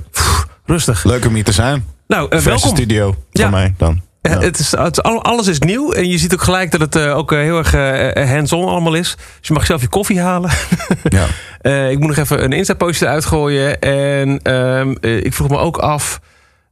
Rustig. 0.65 1.03
Leuk 1.03 1.25
om 1.25 1.33
hier 1.33 1.43
te 1.43 1.51
zijn. 1.51 1.85
Nou, 2.07 2.27
Verse 2.29 2.49
welkom. 2.49 2.69
studio 2.69 3.15
Ja. 3.31 3.41
voor 3.41 3.51
mij 3.51 3.73
dan. 3.77 4.01
Ja, 4.29 4.35
Ja. 4.39 4.45
Het 4.45 4.59
is, 4.59 4.71
het 4.71 5.03
alles 5.03 5.47
is 5.47 5.59
nieuw. 5.59 5.91
En 5.91 6.09
je 6.09 6.17
ziet 6.17 6.33
ook 6.33 6.41
gelijk 6.41 6.71
dat 6.71 6.79
het 6.81 6.95
eh, 6.95 7.17
ook 7.17 7.31
eh, 7.31 7.39
heel 7.39 7.57
erg 7.57 7.73
eh, 7.73 8.29
hands-on 8.29 8.67
allemaal 8.67 8.93
is. 8.93 9.15
Dus 9.39 9.47
je 9.47 9.53
mag 9.53 9.65
zelf 9.65 9.81
je 9.81 9.87
koffie 9.87 10.21
halen. 10.21 10.49
Ja. 11.03 11.25
Eh, 11.61 11.91
ik 11.91 11.99
moet 11.99 12.07
nog 12.07 12.17
even 12.17 12.43
een 12.43 12.51
Insta-postje 12.51 13.05
eruit 13.05 13.25
gooien. 13.25 13.79
En 13.79 14.39
ehm, 14.43 14.95
eh, 15.01 15.17
ik 15.25 15.33
vroeg 15.33 15.49
me 15.49 15.57
ook 15.57 15.77
af... 15.77 16.19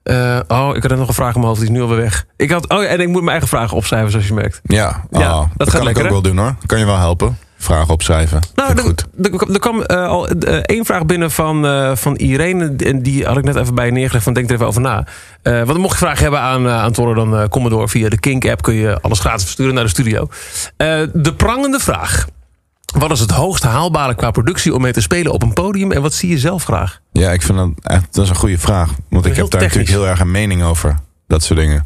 eh, 0.03 0.39
oh, 0.47 0.69
ik 0.75 0.83
had 0.83 0.97
nog 0.97 1.07
een 1.07 1.13
vraag 1.13 1.33
in 1.33 1.39
mijn 1.39 1.45
hoofd, 1.47 1.59
die 1.59 1.69
is 1.69 1.75
nu 1.75 1.81
alweer 1.81 1.97
weg. 1.97 2.25
Ik 2.37 2.51
had, 2.51 2.69
oh 2.69 2.81
ja, 2.81 2.87
en 2.87 2.99
ik 2.99 3.07
moet 3.07 3.17
mijn 3.19 3.29
eigen 3.29 3.47
vragen 3.47 3.77
opschrijven, 3.77 4.11
zoals 4.11 4.27
je 4.27 4.33
merkt. 4.33 4.59
Ja, 4.63 5.03
Ja, 5.11 5.19
oh, 5.19 5.39
dat 5.39 5.47
dat, 5.55 5.67
gaat 5.69 5.75
kan 5.75 5.83
lekker, 5.85 6.05
ik 6.05 6.11
ook 6.11 6.21
wel 6.23 6.31
doen 6.33 6.37
hoor. 6.43 6.55
Kan 6.65 6.79
je 6.79 6.85
wel 6.85 6.97
helpen. 6.97 7.37
Vragen 7.65 7.93
opschrijven. 7.93 8.41
Nou, 8.55 8.71
er, 8.75 8.79
goed. 8.79 9.05
er, 9.21 9.53
er 9.53 9.59
kwam 9.59 9.81
eh, 9.81 10.07
al 10.07 10.27
eh, 10.27 10.55
één 10.55 10.85
vraag 10.85 11.05
binnen 11.05 11.31
van, 11.31 11.65
eh, 11.65 11.95
van 11.95 12.15
Irene. 12.15 12.75
En 12.77 13.01
die 13.01 13.25
had 13.25 13.37
ik 13.37 13.43
net 13.43 13.55
even 13.55 13.75
bij 13.75 13.85
je 13.85 13.91
neergelegd. 13.91 14.23
Van 14.23 14.33
denk 14.33 14.47
er 14.47 14.55
even 14.55 14.67
over 14.67 14.81
na. 14.81 15.05
Want 15.43 15.77
mocht 15.77 15.91
je 15.91 16.05
vragen 16.05 16.21
hebben 16.21 16.39
aan, 16.39 16.65
uh, 16.65 16.83
aan 16.83 16.91
Torre, 16.91 17.13
dan 17.13 17.49
kom 17.49 17.61
maar 17.61 17.71
door. 17.71 17.89
Via 17.89 18.09
de 18.09 18.19
Kink-app 18.19 18.61
kun 18.61 18.73
je 18.73 19.01
alles 19.01 19.19
gratis 19.19 19.43
versturen 19.43 19.73
naar 19.73 19.83
de 19.83 19.89
studio. 19.89 20.29
De 21.13 21.33
prangende 21.37 21.79
vraag. 21.79 22.25
Wat 22.97 23.11
is 23.11 23.19
het 23.19 23.31
hoogst 23.31 23.63
haalbare 23.63 24.15
qua 24.15 24.31
productie 24.31 24.73
om 24.73 24.81
mee 24.81 24.93
te 24.93 25.01
spelen 25.01 25.31
op 25.31 25.43
een 25.43 25.53
podium? 25.53 25.91
En 25.91 26.01
wat 26.01 26.13
zie 26.13 26.29
je 26.29 26.39
zelf 26.39 26.63
graag? 26.63 26.99
Ja, 27.11 27.31
ik 27.31 27.41
vind 27.41 27.57
dat 27.57 27.69
echt 27.81 28.05
dat 28.11 28.23
is 28.23 28.29
een 28.29 28.35
goede 28.35 28.59
vraag. 28.59 28.91
Want 29.09 29.25
ik 29.25 29.35
heb 29.35 29.49
daar 29.49 29.61
technisch. 29.61 29.61
natuurlijk 29.61 29.89
heel 29.89 30.07
erg 30.07 30.19
een 30.19 30.31
mening 30.31 30.63
over. 30.63 30.95
Dat 31.27 31.43
soort 31.43 31.59
dingen. 31.59 31.85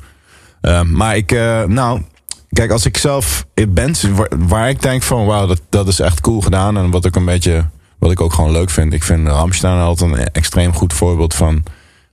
Maar 0.86 1.16
ik, 1.16 1.32
nou, 1.68 2.02
kijk, 2.50 2.72
als 2.72 2.86
ik 2.86 2.98
zelf 2.98 3.46
bands 3.70 4.06
waar, 4.30 4.70
ik 4.70 4.82
denk 4.82 5.04
van, 5.04 5.26
wauw, 5.26 5.46
dat, 5.46 5.62
dat 5.70 5.88
is 5.88 6.00
echt 6.00 6.22
cool 6.22 6.42
gedaan. 6.42 6.78
En 6.78 6.92
wat 6.92 7.06
ik 7.06 7.16
een 7.16 7.26
beetje, 7.26 7.66
wat 8.00 8.12
ik 8.12 8.22
ook 8.22 8.34
gewoon 8.34 8.52
leuk 8.52 8.70
vind. 8.70 8.94
Ik 8.94 9.04
vind 9.04 9.28
Ramstein 9.28 9.80
altijd 9.80 10.12
een 10.12 10.32
extreem 10.32 10.74
goed 10.74 10.94
voorbeeld 10.94 11.34
van 11.34 11.64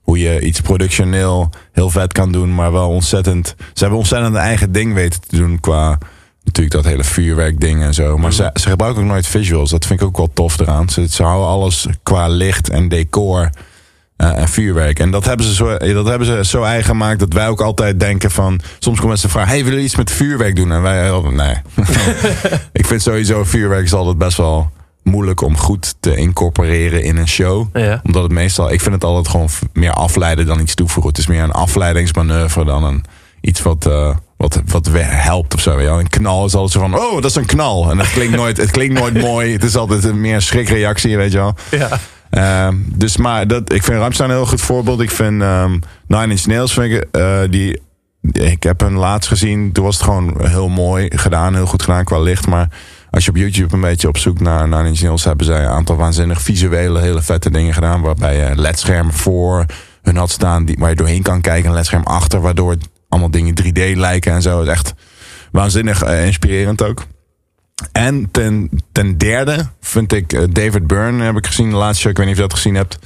hoe 0.01 0.18
je 0.18 0.40
iets 0.40 0.61
productioneel 0.61 1.51
heel 1.72 1.90
vet 1.90 2.12
kan 2.12 2.33
doen, 2.33 2.55
maar 2.55 2.72
wel 2.72 2.88
ontzettend. 2.88 3.55
Ze 3.59 3.81
hebben 3.81 3.99
ontzettend 3.99 4.35
een 4.35 4.40
eigen 4.40 4.72
ding 4.72 4.94
weten 4.94 5.20
te 5.20 5.37
doen 5.37 5.61
qua 5.61 5.99
natuurlijk 6.44 6.77
dat 6.77 6.85
hele 6.85 7.05
vuurwerkding 7.05 7.83
en 7.83 7.94
zo. 7.94 8.18
Maar 8.18 8.33
ze, 8.33 8.51
ze 8.55 8.68
gebruiken 8.68 9.03
ook 9.03 9.09
nooit 9.09 9.27
visuals. 9.27 9.70
Dat 9.70 9.87
vind 9.87 10.01
ik 10.01 10.07
ook 10.07 10.16
wel 10.16 10.31
tof 10.35 10.59
eraan. 10.59 10.88
Ze, 10.88 11.09
ze 11.09 11.22
houden 11.22 11.49
alles 11.49 11.87
qua 12.03 12.29
licht 12.29 12.70
en 12.70 12.88
decor 12.88 13.51
eh, 14.16 14.38
en 14.38 14.48
vuurwerk. 14.48 14.98
En 14.98 15.11
dat 15.11 15.24
hebben, 15.24 15.46
ze 15.46 15.55
zo, 15.55 15.76
dat 15.76 16.07
hebben 16.07 16.26
ze 16.26 16.44
zo 16.44 16.62
eigen 16.62 16.85
gemaakt 16.85 17.18
dat 17.18 17.33
wij 17.33 17.48
ook 17.48 17.61
altijd 17.61 18.00
denken 18.00 18.31
van... 18.31 18.61
Soms 18.79 18.94
komen 18.96 19.09
mensen 19.09 19.31
vragen, 19.31 19.48
hey, 19.48 19.57
willen 19.59 19.72
jullie 19.72 19.87
iets 19.87 19.96
met 19.96 20.11
vuurwerk 20.11 20.57
doen? 20.57 20.72
En 20.72 20.83
wij, 20.83 21.02
heel- 21.02 21.31
nee. 21.31 21.55
ik 22.72 22.87
vind 22.87 23.02
sowieso 23.02 23.44
vuurwerk 23.44 23.85
is 23.85 23.92
altijd 23.92 24.18
best 24.18 24.37
wel 24.37 24.70
moeilijk 25.02 25.40
om 25.40 25.57
goed 25.57 25.94
te 26.00 26.16
incorporeren 26.16 27.02
in 27.02 27.16
een 27.16 27.29
show. 27.29 27.66
Ja. 27.72 28.00
Omdat 28.05 28.22
het 28.22 28.33
meestal, 28.33 28.72
ik 28.72 28.81
vind 28.81 28.94
het 28.94 29.05
altijd 29.05 29.29
gewoon 29.29 29.48
meer 29.72 29.92
afleiden 29.92 30.46
dan 30.46 30.61
iets 30.61 30.74
toevoegen. 30.74 31.11
Het 31.12 31.20
is 31.20 31.26
meer 31.26 31.42
een 31.42 31.52
afleidingsmanoeuvre 31.52 32.64
dan 32.64 32.85
een, 32.85 33.05
iets 33.40 33.62
wat, 33.62 33.87
eh, 33.87 34.16
wat, 34.37 34.62
wat 34.66 34.88
helpt 35.00 35.55
of 35.55 35.61
zo. 35.61 35.81
Ja. 35.81 35.92
Een 35.98 36.09
knal 36.09 36.44
is 36.44 36.55
altijd 36.55 36.72
zo 36.72 36.81
van, 36.81 36.98
oh, 36.98 37.14
dat 37.14 37.31
is 37.31 37.37
een 37.37 37.46
knal. 37.46 37.90
En 37.90 37.98
het 37.98 38.11
klinkt 38.11 38.37
nooit, 38.37 38.57
het 38.57 38.70
klinkt 38.70 38.98
nooit 38.98 39.20
mooi. 39.31 39.52
Het 39.52 39.64
is 39.64 39.76
altijd 39.76 40.05
een 40.05 40.20
meer 40.20 40.35
een 40.35 40.42
schrikreactie, 40.42 41.16
weet 41.16 41.33
je 41.33 41.38
wel. 41.38 41.55
Ja. 41.70 41.98
Ehm, 42.37 42.77
dus 42.85 43.16
maar 43.16 43.46
dat, 43.46 43.72
ik 43.72 43.83
vind 43.83 43.99
Ramstein 43.99 44.31
een 44.31 44.37
heel 44.37 44.46
goed 44.46 44.61
voorbeeld. 44.61 45.01
Ik 45.01 45.11
vind 45.11 45.42
ehm 45.42 45.79
Nine 46.07 46.27
Inch 46.27 46.46
Nails, 46.46 46.72
vind 46.72 46.92
ik, 46.92 47.07
eh, 47.11 47.40
die, 47.51 47.81
ik 48.33 48.62
heb 48.62 48.81
hem 48.81 48.96
laatst 48.96 49.29
gezien. 49.29 49.72
Toen 49.72 49.85
was 49.85 49.94
het 49.94 50.05
gewoon 50.05 50.46
heel 50.46 50.68
mooi 50.68 51.11
gedaan, 51.14 51.55
heel 51.55 51.66
goed 51.66 51.83
gedaan 51.83 52.05
qua 52.05 52.18
licht. 52.18 52.46
Maar 52.46 52.68
als 53.11 53.25
je 53.25 53.31
op 53.31 53.37
YouTube 53.37 53.75
een 53.75 53.81
beetje 53.81 54.09
op 54.09 54.18
zoek 54.18 54.40
naar 54.40 54.68
Nine 54.68 54.88
Inch 54.88 55.01
Nails... 55.01 55.25
hebben 55.25 55.46
zij 55.46 55.62
een 55.62 55.70
aantal 55.70 55.96
waanzinnig 55.96 56.42
visuele, 56.42 57.01
hele 57.01 57.22
vette 57.22 57.51
dingen 57.51 57.75
gedaan. 57.75 58.01
Waarbij 58.01 58.37
je 58.37 58.57
ledschermen 58.57 59.14
voor 59.14 59.64
hun 60.03 60.16
had 60.16 60.31
staan 60.31 60.64
die, 60.64 60.77
waar 60.79 60.90
je 60.90 60.96
doorheen 60.96 61.22
kan 61.22 61.40
kijken. 61.40 61.68
Een 61.68 61.75
ledscherm 61.75 62.05
achter, 62.05 62.40
waardoor 62.40 62.77
allemaal 63.09 63.31
dingen 63.31 63.55
3D 63.62 63.96
lijken 63.96 64.33
en 64.33 64.42
zo. 64.42 64.59
Het 64.59 64.68
is 64.68 64.72
echt 64.75 64.94
waanzinnig 65.53 66.03
eh, 66.03 66.27
inspirerend 66.27 66.83
ook. 66.83 67.07
En 67.93 68.29
ten, 68.31 68.71
ten 68.93 69.19
derde 69.19 69.67
vind 69.81 70.12
ik 70.12 70.33
eh, 70.33 70.43
David 70.51 70.87
Byrne, 70.87 71.25
heb 71.25 71.37
ik 71.37 71.47
gezien 71.47 71.71
de 71.71 71.77
laatste 71.77 72.01
show. 72.01 72.11
Ik 72.11 72.17
weet 72.17 72.27
niet 72.27 72.35
of 72.37 72.43
je 72.43 72.49
dat 72.49 72.57
gezien 72.57 72.75
hebt. 72.75 72.99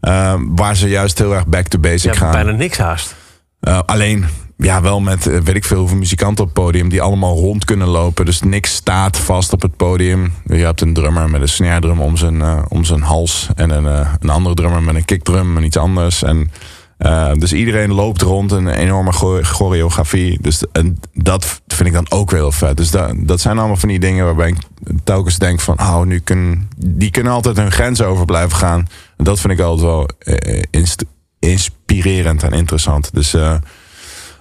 Eh, 0.00 0.34
waar 0.46 0.76
ze 0.76 0.88
juist 0.88 1.18
heel 1.18 1.34
erg 1.34 1.46
back 1.46 1.66
to 1.66 1.78
basic 1.78 2.12
Ja, 2.12 2.18
gaan. 2.18 2.30
bijna 2.32 2.50
niks 2.50 2.78
haast. 2.78 3.14
Eh, 3.60 3.80
alleen, 3.86 4.26
ja, 4.56 4.82
wel 4.82 5.00
met 5.00 5.26
eh, 5.26 5.38
weet 5.40 5.56
ik 5.56 5.64
veel 5.64 5.78
hoeveel 5.78 5.96
muzikanten 5.96 6.44
op 6.44 6.54
het 6.54 6.62
podium 6.64 6.88
die 6.88 7.02
allemaal 7.02 7.34
rond 7.34 7.64
kunnen 7.64 7.88
lopen. 7.88 8.24
Dus 8.24 8.40
niks 8.42 8.74
staat 8.74 9.18
vast 9.18 9.52
op 9.52 9.62
het 9.62 9.76
podium. 9.76 10.32
Je 10.44 10.54
hebt 10.54 10.80
een 10.80 10.94
drummer 10.94 11.30
met 11.30 11.40
een 11.40 11.48
snare 11.48 11.80
drum 11.80 12.00
om 12.00 12.16
zijn, 12.16 12.68
om 12.68 12.84
zijn 12.84 13.02
hals. 13.02 13.48
En 13.54 13.70
een, 13.70 14.06
een 14.20 14.30
andere 14.30 14.54
drummer 14.54 14.82
met 14.82 14.94
een 14.94 15.04
kickdrum 15.04 15.56
en 15.56 15.62
iets 15.64 15.76
anders. 15.76 16.22
En, 16.22 16.50
eh, 16.98 17.32
dus 17.32 17.52
iedereen 17.52 17.92
loopt 17.92 18.22
rond 18.22 18.52
een 18.52 18.68
enorme 18.68 19.12
cho- 19.12 19.42
choreografie. 19.42 20.38
Dus 20.40 20.64
en 20.72 21.00
dat 21.12 21.60
vind 21.66 21.88
ik 21.88 21.94
dan 21.94 22.10
ook 22.10 22.30
weer 22.30 22.40
heel 22.40 22.52
vet. 22.52 22.76
Dus 22.76 22.90
dat, 22.90 23.12
dat 23.16 23.40
zijn 23.40 23.58
allemaal 23.58 23.76
van 23.76 23.88
die 23.88 23.98
dingen 24.00 24.24
waarbij 24.24 24.48
ik 24.48 24.56
telkens 25.04 25.38
denk 25.38 25.60
van... 25.60 25.80
Oh, 25.80 26.02
nu 26.02 26.18
kun, 26.18 26.68
die 26.86 27.10
kunnen 27.10 27.32
altijd 27.32 27.56
hun 27.56 27.72
grenzen 27.72 28.06
over 28.06 28.24
blijven 28.24 28.56
gaan. 28.56 28.86
En 29.16 29.24
dat 29.24 29.40
vind 29.40 29.52
ik 29.52 29.60
altijd 29.60 29.86
wel 29.86 30.08
eh, 30.18 30.62
inst- 30.70 31.04
inspirerend 31.38 32.42
en 32.42 32.52
interessant. 32.52 33.10
Dus... 33.14 33.34
eh, 33.34 33.54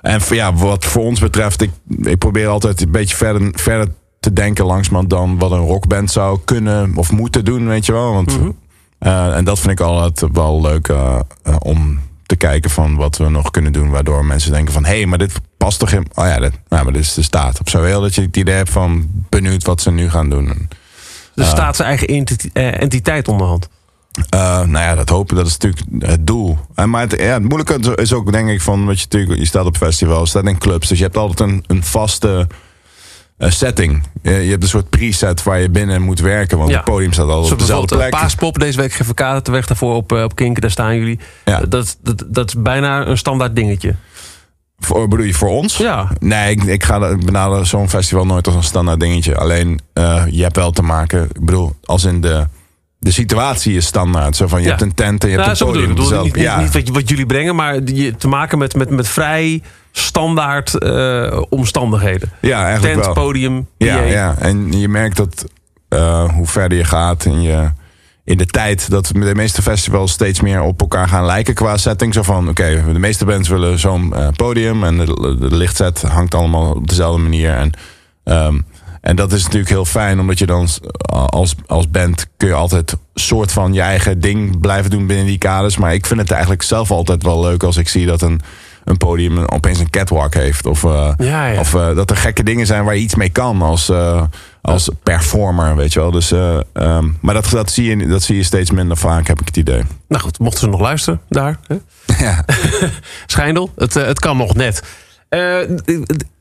en 0.01 0.21
voor, 0.21 0.35
ja, 0.35 0.53
wat 0.53 0.85
voor 0.85 1.03
ons 1.03 1.19
betreft, 1.19 1.61
ik, 1.61 1.71
ik 2.01 2.17
probeer 2.17 2.47
altijd 2.47 2.81
een 2.81 2.91
beetje 2.91 3.15
verder, 3.15 3.49
verder 3.51 3.87
te 4.19 4.33
denken 4.33 4.65
langsman 4.65 5.07
dan 5.07 5.37
wat 5.39 5.51
een 5.51 5.57
rockband 5.65 6.11
zou 6.11 6.39
kunnen 6.45 6.91
of 6.95 7.11
moeten 7.11 7.45
doen, 7.45 7.67
weet 7.67 7.85
je 7.85 7.91
wel. 7.91 8.13
Want, 8.13 8.39
eh, 8.99 9.35
en 9.37 9.45
dat 9.45 9.59
vind 9.59 9.71
ik 9.71 9.85
altijd 9.85 10.31
wel 10.33 10.61
leuk 10.61 10.93
om 11.59 11.99
te 12.25 12.35
kijken 12.35 12.69
van 12.69 12.95
wat 12.95 13.17
we 13.17 13.29
nog 13.29 13.51
kunnen 13.51 13.73
doen, 13.73 13.89
waardoor 13.89 14.25
mensen 14.25 14.51
denken 14.51 14.73
van, 14.73 14.85
hé, 14.85 14.95
hey, 14.95 15.05
maar 15.05 15.17
dit 15.17 15.33
past 15.57 15.79
toch 15.79 15.91
in, 15.91 16.07
oh 16.13 16.25
ja, 16.25 16.39
dit, 16.39 16.51
nou, 16.69 16.83
maar 16.83 16.93
dit 16.93 17.01
is 17.01 17.13
de 17.13 17.21
staat. 17.21 17.59
Op 17.59 17.69
zo 17.69 17.83
heel 17.83 18.01
dat 18.01 18.15
je 18.15 18.21
het 18.21 18.37
idee 18.37 18.55
hebt 18.55 18.69
van 18.69 19.07
benieuwd 19.29 19.63
wat 19.63 19.81
ze 19.81 19.91
nu 19.91 20.09
gaan 20.09 20.29
doen. 20.29 20.49
En, 20.49 20.69
Er 21.35 21.45
staat 21.45 21.75
zijn 21.75 21.87
eigen 21.87 22.07
entiteit, 22.07 22.53
eh, 22.53 22.81
entiteit 22.81 23.27
onderhand. 23.27 23.67
Eh, 24.29 24.39
nou 24.39 24.85
ja, 24.85 24.95
dat 24.95 25.09
hopen, 25.09 25.35
dat 25.35 25.47
is 25.47 25.57
natuurlijk 25.57 25.83
het 25.99 26.27
doel. 26.27 26.57
En 26.75 26.89
maar 26.89 27.01
het, 27.01 27.11
ja, 27.19 27.33
het 27.33 27.43
moeilijke 27.43 27.95
is 27.95 28.13
ook, 28.13 28.31
denk 28.31 28.49
ik, 28.49 28.61
van 28.61 28.85
wat 28.85 28.99
je 28.99 29.05
natuurlijk, 29.09 29.39
je 29.39 29.45
staat 29.45 29.65
op 29.65 29.77
festivals, 29.77 30.21
je 30.21 30.27
staat 30.39 30.51
in 30.51 30.57
clubs, 30.57 30.87
dus 30.87 30.97
je 30.97 31.03
hebt 31.03 31.17
altijd 31.17 31.49
een, 31.49 31.63
een 31.67 31.83
vaste 31.83 32.47
eh, 32.49 32.57
setting. 33.37 34.03
Je, 34.21 34.31
je 34.31 34.49
hebt 34.49 34.63
een 34.63 34.69
soort 34.69 34.89
preset 34.89 35.43
waar 35.43 35.59
je 35.59 35.69
binnen 35.69 36.01
moet 36.01 36.19
werken, 36.19 36.57
want 36.57 36.69
Ja. 36.69 36.75
het 36.75 36.85
podium 36.85 37.13
staat 37.13 37.25
Zo 37.25 37.31
op 37.31 37.41
dezelfde 37.41 37.57
bijvoorbeeld 37.65 37.99
plek. 37.99 38.13
eh, 38.13 38.19
Paaspop, 38.19 38.59
deze 38.59 38.77
week 38.77 38.93
GVK, 38.93 39.45
de 39.45 39.51
weg 39.51 39.65
daarvoor 39.65 39.95
op, 39.95 40.11
eh, 40.11 40.23
op 40.23 40.35
Kinken, 40.35 40.61
daar 40.61 40.71
staan 40.71 40.97
jullie. 40.97 41.19
Ja. 41.45 41.61
Eh, 41.61 41.65
Dat, 41.69 41.97
dat, 42.01 42.23
dat 42.27 42.47
is 42.47 42.61
bijna 42.61 43.05
een 43.07 43.17
standaard 43.17 43.55
dingetje. 43.55 43.95
Voor, 44.79 45.07
bedoel 45.07 45.25
je 45.25 45.33
voor 45.33 45.49
ons? 45.49 45.77
Ja. 45.77 46.11
Nee, 46.19 46.51
ik, 46.55 46.63
ik, 46.63 46.83
ga, 46.83 47.07
ik 47.07 47.25
benader 47.25 47.65
zo'n 47.65 47.89
festival 47.89 48.25
nooit 48.25 48.45
als 48.45 48.55
een 48.55 48.63
standaard 48.63 48.99
dingetje. 48.99 49.37
Alleen, 49.37 49.79
eh, 49.93 50.23
je 50.29 50.43
hebt 50.43 50.55
wel 50.55 50.71
te 50.71 50.81
maken, 50.81 51.23
ik 51.23 51.45
bedoel, 51.45 51.75
als 51.85 52.03
in 52.03 52.21
de, 52.21 52.47
de 52.99 53.11
situatie 53.11 53.75
is 53.75 53.85
standaard. 53.85 54.35
Zo 54.35 54.47
van, 54.47 54.59
je 54.59 54.63
Ja. 54.65 54.69
hebt 54.71 54.81
een 54.81 54.93
tent 54.93 55.23
en 55.23 55.29
je 55.29 55.35
hebt 55.35 55.47
een 55.47 55.53
bedoel 55.67 55.71
podium. 55.81 55.95
Bedoel, 55.95 56.23
niet, 56.23 56.35
niet, 56.35 56.43
ja. 56.43 56.59
niet 56.61 56.73
wat, 56.73 56.87
wat 56.89 57.09
jullie 57.09 57.25
brengen, 57.25 57.55
maar 57.55 57.83
die, 57.83 58.15
te 58.15 58.27
maken 58.27 58.57
met, 58.57 58.75
met, 58.75 58.89
met 58.89 59.07
vrij 59.07 59.61
standaard 59.97 60.77
eh, 60.77 61.41
omstandigheden. 61.49 62.31
ja, 62.41 62.63
eigenlijk 62.65 62.93
Tent, 62.93 63.05
wel. 63.05 63.13
podium, 63.13 63.67
Ja, 63.77 63.97
PA. 63.97 64.03
ja, 64.03 64.35
en 64.39 64.71
je 64.71 64.87
merkt 64.87 65.17
dat 65.17 65.45
eh, 65.89 66.29
hoe 66.33 66.47
verder 66.47 66.77
je 66.77 66.83
gaat 66.83 67.25
in, 67.25 67.41
je, 67.41 67.71
in 68.23 68.37
de 68.37 68.45
tijd, 68.45 68.89
dat 68.89 69.11
de 69.13 69.35
meeste 69.35 69.61
festivals 69.61 70.11
steeds 70.11 70.41
meer 70.41 70.61
op 70.61 70.81
elkaar 70.81 71.07
gaan 71.07 71.25
lijken 71.25 71.53
qua 71.53 71.77
setting. 71.77 72.13
Zo 72.13 72.23
van, 72.23 72.49
oké, 72.49 72.83
de 72.93 72.99
meeste 72.99 73.25
bands 73.25 73.49
willen 73.49 73.79
zo'n 73.79 74.13
eh, 74.13 74.27
podium 74.35 74.83
en 74.83 74.97
de, 74.97 75.37
de 75.39 75.55
lichtzet 75.55 76.01
hangt 76.01 76.35
allemaal 76.35 76.73
op 76.73 76.87
dezelfde 76.87 77.21
manier. 77.21 77.53
En, 77.53 77.71
ehm, 78.23 78.59
en 79.01 79.15
dat 79.15 79.31
is 79.31 79.43
natuurlijk 79.43 79.71
heel 79.71 79.85
fijn, 79.85 80.19
omdat 80.19 80.39
je 80.39 80.45
dan 80.45 80.67
als, 81.29 81.55
als 81.65 81.89
band 81.89 82.27
kun 82.37 82.47
je 82.47 82.53
altijd 82.53 82.95
soort 83.13 83.51
van 83.51 83.73
je 83.73 83.81
eigen 83.81 84.19
ding 84.19 84.59
blijven 84.59 84.91
doen 84.91 85.07
binnen 85.07 85.25
die 85.25 85.37
kaders. 85.37 85.77
Maar 85.77 85.93
ik 85.93 86.05
vind 86.05 86.19
het 86.19 86.31
eigenlijk 86.31 86.61
zelf 86.61 86.91
altijd 86.91 87.23
wel 87.23 87.41
leuk 87.41 87.63
als 87.63 87.77
ik 87.77 87.89
zie 87.89 88.05
dat 88.05 88.21
een, 88.21 88.41
een 88.85 88.97
podium 88.97 89.37
een- 89.37 89.51
opeens 89.51 89.79
een 89.79 89.89
catwalk 89.89 90.33
heeft. 90.33 90.65
Of, 90.65 90.83
eh, 90.83 91.11
Ja, 91.17 91.47
ja. 91.47 91.59
of 91.59 91.73
eh, 91.75 91.95
dat 91.95 92.09
er 92.09 92.17
gekke 92.17 92.43
dingen 92.43 92.65
zijn 92.65 92.83
waar 92.83 92.95
je 92.95 93.01
iets 93.01 93.15
mee 93.15 93.29
kan 93.29 93.61
als, 93.61 93.89
eh, 93.89 94.23
als 94.61 94.89
performer, 95.03 95.75
weet 95.75 95.93
je 95.93 95.99
wel. 95.99 96.11
Dus, 96.11 96.31
eh, 96.31 96.57
ehm, 96.73 97.09
maar 97.21 97.33
dat, 97.33 97.49
dat, 97.49 97.71
zie 97.71 97.97
je, 97.97 98.07
dat 98.07 98.23
zie 98.23 98.35
je 98.35 98.43
steeds 98.43 98.71
minder 98.71 98.97
vaak, 98.97 99.27
heb 99.27 99.39
ik 99.39 99.45
het 99.47 99.57
idee. 99.57 99.81
Nou 100.07 100.21
goed, 100.23 100.39
mochten 100.39 100.59
ze 100.59 100.67
nog 100.67 100.79
luisteren 100.79 101.21
daar. 101.29 101.57
Hè? 101.67 101.75
Ja. 102.25 102.45
Schijndel, 103.25 103.71
het, 103.75 103.93
het 103.93 104.19
kan 104.19 104.37
nog 104.37 104.55
net. 104.55 104.83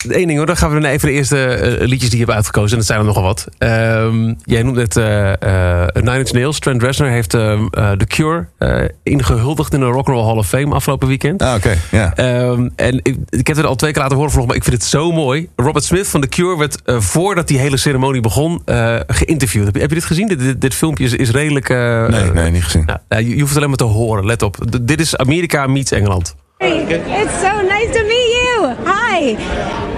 Eén 0.09 0.26
ding 0.26 0.37
hoor, 0.37 0.46
dan 0.46 0.57
gaan 0.57 0.74
we 0.74 0.80
naar 0.80 0.90
even 0.90 1.09
de 1.09 1.14
eerste 1.14 1.44
eh, 1.46 1.87
liedjes 1.87 2.11
die 2.11 2.18
je 2.18 2.24
hebt 2.24 2.37
uitgekozen. 2.37 2.70
En 2.70 2.76
dat 2.76 2.87
zijn 2.87 2.98
er 2.98 3.04
nogal 3.04 3.22
wat. 3.22 3.46
Ehm, 3.59 4.35
jij 4.44 4.62
noemde 4.62 4.80
het 4.80 4.96
uh, 4.96 6.02
Nine 6.02 6.18
Inch 6.18 6.33
Nails. 6.33 6.59
Trent 6.59 6.83
Reznor 6.83 7.09
heeft 7.09 7.35
ehm, 7.35 7.68
The 7.70 8.07
Cure 8.07 8.46
ingehuldigd 9.02 9.74
in 9.74 9.80
de 9.80 9.87
Rock'n'Roll 9.87 10.24
Hall 10.24 10.37
of 10.37 10.48
Fame 10.48 10.74
afgelopen 10.74 11.09
weekend. 11.09 11.42
Ah, 11.42 11.54
oké. 11.54 11.74
ja. 11.90 12.14
Ehm, 12.14 12.68
en 12.76 13.00
ik, 13.02 13.16
ik 13.28 13.46
heb 13.46 13.57
het 13.57 13.66
al 13.66 13.74
twee 13.74 13.92
keer 13.92 14.02
laten 14.02 14.16
horen 14.16 14.33
vlog, 14.33 14.46
maar 14.46 14.57
ik 14.57 14.64
vind 14.64 14.76
het 14.76 14.85
zo 14.85 15.12
mooi. 15.12 15.48
Robert 15.57 15.85
Smith 15.85 16.09
van 16.09 16.20
The 16.20 16.28
Cure 16.28 16.59
werd 16.59 16.83
voordat 16.85 17.48
die 17.48 17.59
hele 17.59 17.76
ceremonie 17.76 18.20
begon 18.20 18.62
geïnterviewd. 19.07 19.64
Heb 19.64 19.74
je, 19.74 19.80
heb 19.80 19.88
je 19.88 19.96
dit 19.96 20.04
gezien? 20.04 20.28
Dit, 20.28 20.61
dit, 20.61 20.74
filmpje 20.74 21.04
is, 21.04 21.14
is 21.14 21.30
redelijk... 21.30 21.68
nee, 21.68 22.30
nee, 22.30 22.50
niet 22.50 22.64
gezien. 22.64 22.88
Je, 23.09 23.28
je 23.28 23.38
hoeft 23.38 23.48
het 23.48 23.57
alleen 23.57 23.68
maar 23.68 23.78
te 23.78 23.85
horen, 23.85 24.26
let 24.26 24.42
op. 24.42 24.57
D 24.57 24.78
dit 24.88 25.00
is 25.00 25.16
Amerika 25.16 25.66
meets 25.66 25.90
Engeland. 25.90 26.35
Hey, 26.59 26.85
it's 26.88 27.40
so 27.40 27.61
nice. 27.62 27.84
Hi. 29.16 29.37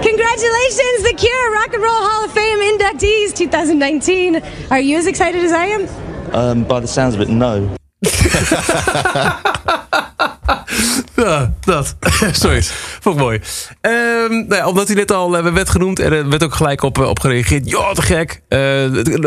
Congratulations, 0.03 1.01
The 1.01 1.15
Cure 1.17 1.51
Rock 1.51 1.73
and 1.73 1.81
Roll 1.81 1.91
Hall 1.91 2.25
of 2.25 2.31
Fame 2.33 2.59
inductees 2.59 3.35
2019. 3.35 4.43
Are 4.69 4.79
you 4.79 4.95
as 4.95 5.07
excited 5.07 5.43
as 5.43 5.51
I 5.51 5.65
am? 5.65 6.35
Um, 6.35 6.63
by 6.63 6.81
the 6.81 6.87
sounds 6.87 7.15
of 7.15 7.21
it, 7.21 7.27
no. 7.27 7.75
Ja, 11.15 11.53
dat. 11.59 11.95
Sorry, 12.31 12.61
vond 12.99 13.15
ik 13.15 13.21
mooi. 13.21 13.41
Um, 13.81 14.47
nou 14.47 14.55
ja, 14.55 14.67
omdat 14.67 14.87
hij 14.87 14.95
net 14.95 15.11
al 15.11 15.37
uh, 15.37 15.53
werd 15.53 15.69
genoemd 15.69 15.99
en 15.99 16.13
er 16.13 16.29
werd 16.29 16.43
ook 16.43 16.53
gelijk 16.53 16.83
op, 16.83 16.97
uh, 16.97 17.07
op 17.07 17.19
gereageerd. 17.19 17.69
Ja, 17.69 17.93
te 17.93 18.01
gek. 18.01 18.41
Uh, 18.49 18.59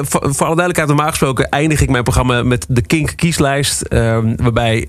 voor, 0.02 0.20
alle 0.20 0.56
duidelijkheid, 0.56 0.88
normaal 0.88 1.08
gesproken 1.08 1.48
eindig 1.48 1.80
ik 1.80 1.90
mijn 1.90 2.02
programma 2.02 2.42
met 2.42 2.66
de 2.68 2.82
Kink 2.82 3.12
kieslijst. 3.16 3.84
Um, 3.92 4.36
waarbij 4.36 4.88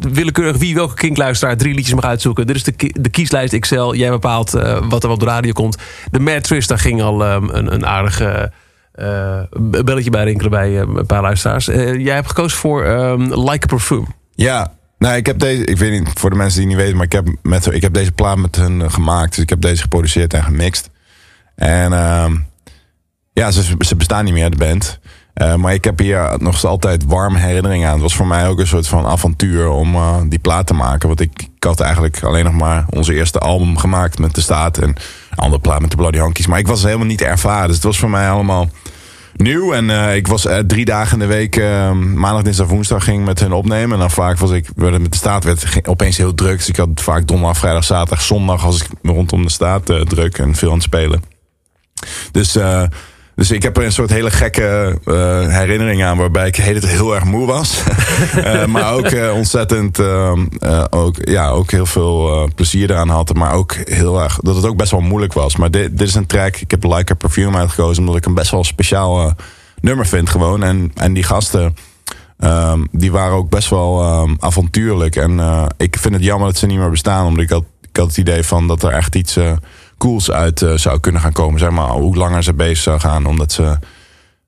willekeurig 0.00 0.56
wie 0.56 0.74
welke 0.74 0.94
Kink-luisteraar 0.94 1.56
drie 1.56 1.74
liedjes 1.74 1.94
mag 1.94 2.04
uitzoeken. 2.04 2.46
Dit 2.46 2.56
is 2.56 2.62
de, 2.62 2.94
de 3.00 3.08
kieslijst 3.08 3.58
XL. 3.58 3.94
Jij 3.94 4.10
bepaalt 4.10 4.50
wat 4.88 5.04
er 5.04 5.10
op 5.10 5.20
de 5.20 5.26
radio 5.26 5.52
komt. 5.52 5.78
De 6.10 6.20
Matrix, 6.20 6.66
daar 6.66 6.78
ging 6.78 7.02
al 7.02 7.32
um, 7.32 7.48
een, 7.50 7.72
een 7.72 7.86
aardige... 7.86 8.52
Uh, 9.00 9.40
belletje 9.84 10.10
bij 10.10 10.24
rinkelen 10.24 10.50
bij 10.50 10.80
een 10.80 11.06
paar 11.06 11.22
luisteraars. 11.22 11.68
Uh, 11.68 12.04
jij 12.04 12.14
hebt 12.14 12.28
gekozen 12.28 12.58
voor 12.58 12.86
um, 12.86 13.22
Like 13.22 13.64
a 13.64 13.66
Perfume. 13.66 14.06
Ja, 14.34 14.75
nou, 14.98 15.16
ik 15.16 15.26
heb 15.26 15.38
deze, 15.38 15.64
ik 15.64 15.78
weet 15.78 16.00
niet 16.00 16.10
voor 16.14 16.30
de 16.30 16.36
mensen 16.36 16.58
die 16.58 16.68
niet 16.68 16.76
weten, 16.76 16.96
maar 16.96 17.04
ik 17.04 17.12
heb, 17.12 17.28
met, 17.42 17.72
ik 17.72 17.82
heb 17.82 17.92
deze 17.92 18.12
plaat 18.12 18.36
met 18.36 18.56
hun 18.56 18.90
gemaakt. 18.90 19.34
Dus 19.34 19.42
ik 19.42 19.48
heb 19.48 19.60
deze 19.60 19.82
geproduceerd 19.82 20.34
en 20.34 20.44
gemixt. 20.44 20.90
En 21.54 21.92
uh, 21.92 22.26
ja, 23.32 23.50
ze, 23.50 23.74
ze 23.78 23.96
bestaan 23.96 24.24
niet 24.24 24.34
meer, 24.34 24.50
de 24.50 24.56
band. 24.56 24.98
Uh, 25.42 25.54
maar 25.54 25.74
ik 25.74 25.84
heb 25.84 25.98
hier 25.98 26.34
nog 26.38 26.64
altijd 26.64 27.04
warme 27.04 27.38
herinneringen 27.38 27.86
aan. 27.86 27.92
Het 27.92 28.02
was 28.02 28.16
voor 28.16 28.26
mij 28.26 28.48
ook 28.48 28.58
een 28.58 28.66
soort 28.66 28.88
van 28.88 29.06
avontuur 29.06 29.68
om 29.68 29.94
uh, 29.94 30.16
die 30.28 30.38
plaat 30.38 30.66
te 30.66 30.74
maken. 30.74 31.08
Want 31.08 31.20
ik, 31.20 31.48
had 31.58 31.80
eigenlijk 31.80 32.22
alleen 32.22 32.44
nog 32.44 32.52
maar 32.52 32.84
onze 32.90 33.14
eerste 33.14 33.38
album 33.38 33.78
gemaakt 33.78 34.18
met 34.18 34.34
de 34.34 34.40
staat. 34.40 34.78
En 34.78 34.94
andere 35.34 35.60
plaat 35.60 35.80
met 35.80 35.90
de 35.90 35.96
Bloody 35.96 36.18
Honkies. 36.18 36.46
Maar 36.46 36.58
ik 36.58 36.66
was 36.66 36.82
helemaal 36.82 37.06
niet 37.06 37.22
ervaren. 37.22 37.66
Dus 37.66 37.76
het 37.76 37.84
was 37.84 37.98
voor 37.98 38.10
mij 38.10 38.30
allemaal 38.30 38.68
nieuw. 39.40 39.72
En 39.72 39.84
uh, 39.88 40.16
ik 40.16 40.26
was 40.26 40.46
uh, 40.46 40.58
drie 40.58 40.84
dagen 40.84 41.12
in 41.12 41.28
de 41.28 41.34
week, 41.34 41.56
uh, 41.56 41.92
maandag, 41.92 42.42
dinsdag, 42.42 42.68
woensdag, 42.68 43.04
ging 43.04 43.24
met 43.24 43.40
hun 43.40 43.52
opnemen. 43.52 43.92
En 43.92 43.98
dan 43.98 44.10
vaak 44.10 44.38
was 44.38 44.50
ik, 44.50 44.76
met 44.76 45.10
de 45.10 45.16
staat 45.16 45.44
werd 45.44 45.88
opeens 45.88 46.16
heel 46.16 46.34
druk. 46.34 46.56
Dus 46.56 46.68
ik 46.68 46.76
had 46.76 46.88
vaak 46.94 47.26
donderdag, 47.26 47.58
vrijdag, 47.58 47.84
zaterdag, 47.84 48.22
zondag, 48.22 48.64
als 48.64 48.82
ik 48.82 48.88
rondom 49.02 49.42
de 49.42 49.50
staat 49.50 49.84
druk 49.84 50.38
en 50.38 50.54
veel 50.54 50.68
aan 50.68 50.74
het 50.74 50.82
spelen. 50.82 51.22
Dus 52.32 52.58
dus 53.36 53.50
ik 53.50 53.62
heb 53.62 53.76
er 53.76 53.84
een 53.84 53.92
soort 53.92 54.10
hele 54.10 54.30
gekke 54.30 54.98
uh, 55.04 55.48
herinnering 55.48 56.04
aan, 56.04 56.18
waarbij 56.18 56.46
ik 56.46 56.56
hele 56.56 56.86
heel 56.86 57.14
erg 57.14 57.24
moe 57.24 57.46
was. 57.46 57.82
uh, 58.36 58.64
maar 58.74 58.92
ook 58.92 59.10
uh, 59.10 59.34
ontzettend, 59.34 60.00
ook, 60.90 61.16
ja, 61.20 61.48
ook 61.48 61.70
heel 61.70 61.86
veel 61.86 62.48
plezier 62.54 62.90
eraan 62.90 63.08
had. 63.08 63.34
Maar 63.34 63.52
ook 63.52 63.74
heel 63.84 64.22
erg, 64.22 64.38
dat 64.42 64.56
het 64.56 64.66
ook 64.66 64.76
best 64.76 64.90
wel 64.90 65.00
moeilijk 65.00 65.32
was. 65.32 65.56
Maar 65.56 65.70
dit, 65.70 66.00
is 66.00 66.14
een 66.14 66.26
track, 66.26 66.56
ik 66.56 66.70
heb 66.70 66.84
Like 66.84 67.12
a 67.12 67.14
Perfume 67.14 67.56
uitgekozen, 67.56 68.02
omdat 68.02 68.16
ik 68.16 68.26
een 68.26 68.34
best 68.34 68.50
wel 68.50 68.64
speciaal 68.64 69.34
nummer 69.80 70.06
vind 70.06 70.30
gewoon. 70.30 70.62
En, 70.62 70.92
en 70.94 71.12
die 71.12 71.24
gasten, 71.24 71.76
um, 72.38 72.88
die 72.92 73.12
waren 73.12 73.36
ook 73.36 73.50
best 73.50 73.70
wel 73.70 74.20
um, 74.22 74.36
avontuurlijk. 74.40 75.16
En 75.16 75.40
ik 75.76 75.96
vind 75.98 76.14
het 76.14 76.24
jammer 76.24 76.48
dat 76.48 76.56
ze 76.56 76.66
niet 76.66 76.78
meer 76.78 76.90
bestaan, 76.90 77.26
omdat 77.26 77.42
ik 77.42 77.50
had, 77.50 77.64
ik 77.90 77.96
had 77.96 78.06
het 78.06 78.16
idee 78.16 78.42
van 78.42 78.66
dat 78.66 78.82
er 78.82 78.92
echt 78.92 79.14
iets 79.14 79.38
cools 79.98 80.30
uit 80.30 80.60
uh, 80.60 80.72
zou 80.74 81.00
kunnen 81.00 81.20
gaan 81.20 81.32
komen. 81.32 81.60
Zeg 81.60 81.70
maar, 81.70 81.88
hoe 81.88 82.16
langer 82.16 82.42
ze 82.42 82.54
bezig 82.54 82.78
zou 82.78 83.00
gaan. 83.00 83.26
Omdat 83.26 83.52
ze. 83.52 83.78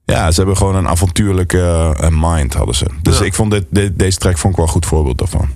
Ja, 0.04 0.30
ze 0.30 0.37
hebben 0.37 0.56
gewoon 0.56 0.74
een 0.74 0.88
avontuurlijke 0.88 1.96
uh, 2.00 2.08
mind, 2.11 2.54
hadden 2.54 2.74
ze. 2.74 2.87
Dus 3.02 3.18
ja. 3.18 3.24
ik 3.24 3.34
vond 3.34 3.50
dit, 3.50 3.64
dit, 3.70 3.98
deze 3.98 4.18
track 4.18 4.38
vond 4.38 4.52
ik 4.52 4.58
wel 4.58 4.66
een 4.66 4.72
goed 4.72 4.87
voorbeeld 4.87 5.18
daarvan. 5.18 5.48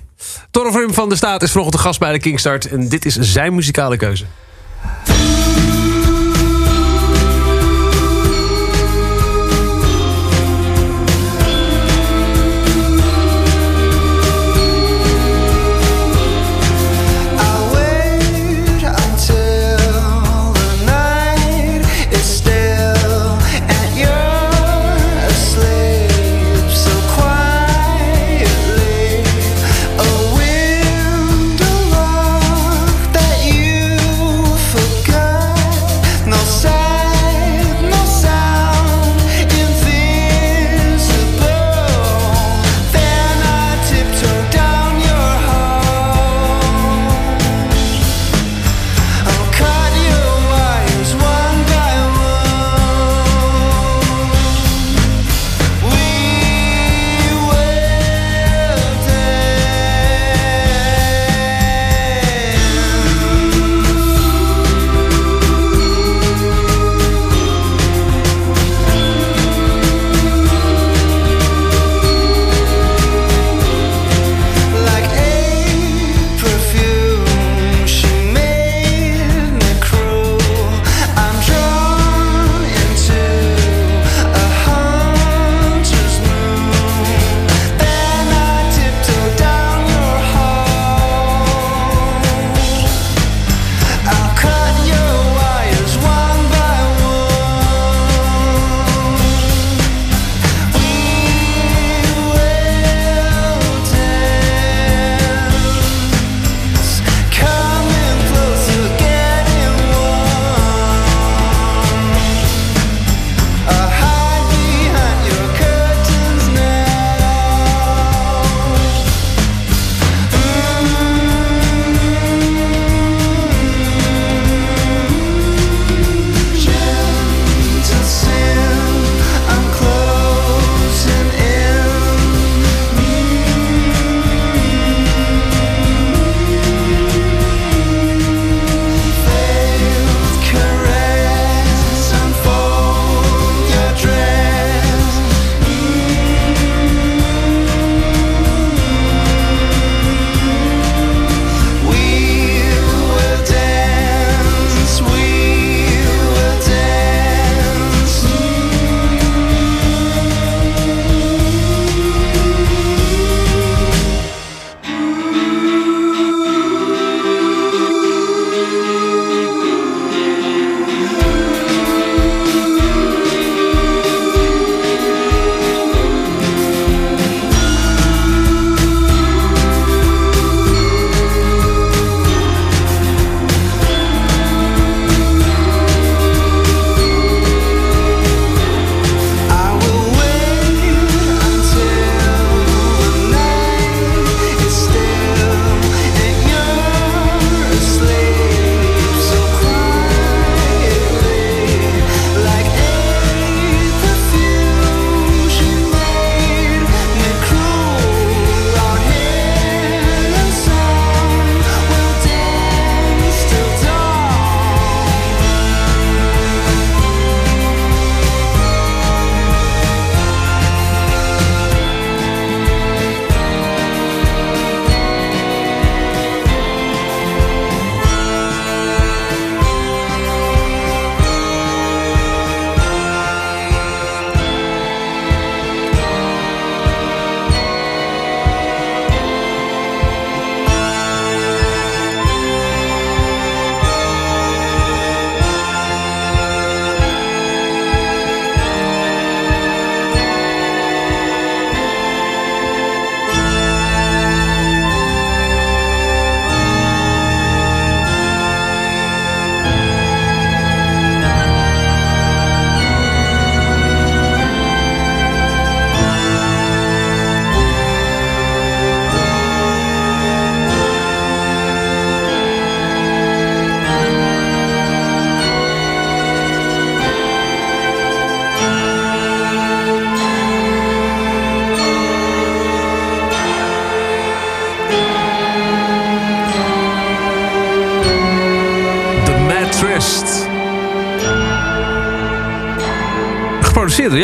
Torre 0.51 0.93
van 0.93 1.09
de 1.09 1.15
Staat 1.15 1.41
is 1.41 1.51
vanochtend 1.51 1.81
de 1.81 1.87
gast 1.87 1.99
bij 1.99 2.11
de 2.11 2.19
Kingstart. 2.19 2.67
En 2.67 2.89
dit 2.89 3.05
is 3.05 3.15
zijn 3.15 3.55
muzikale 3.55 3.97
keuze. 3.97 4.25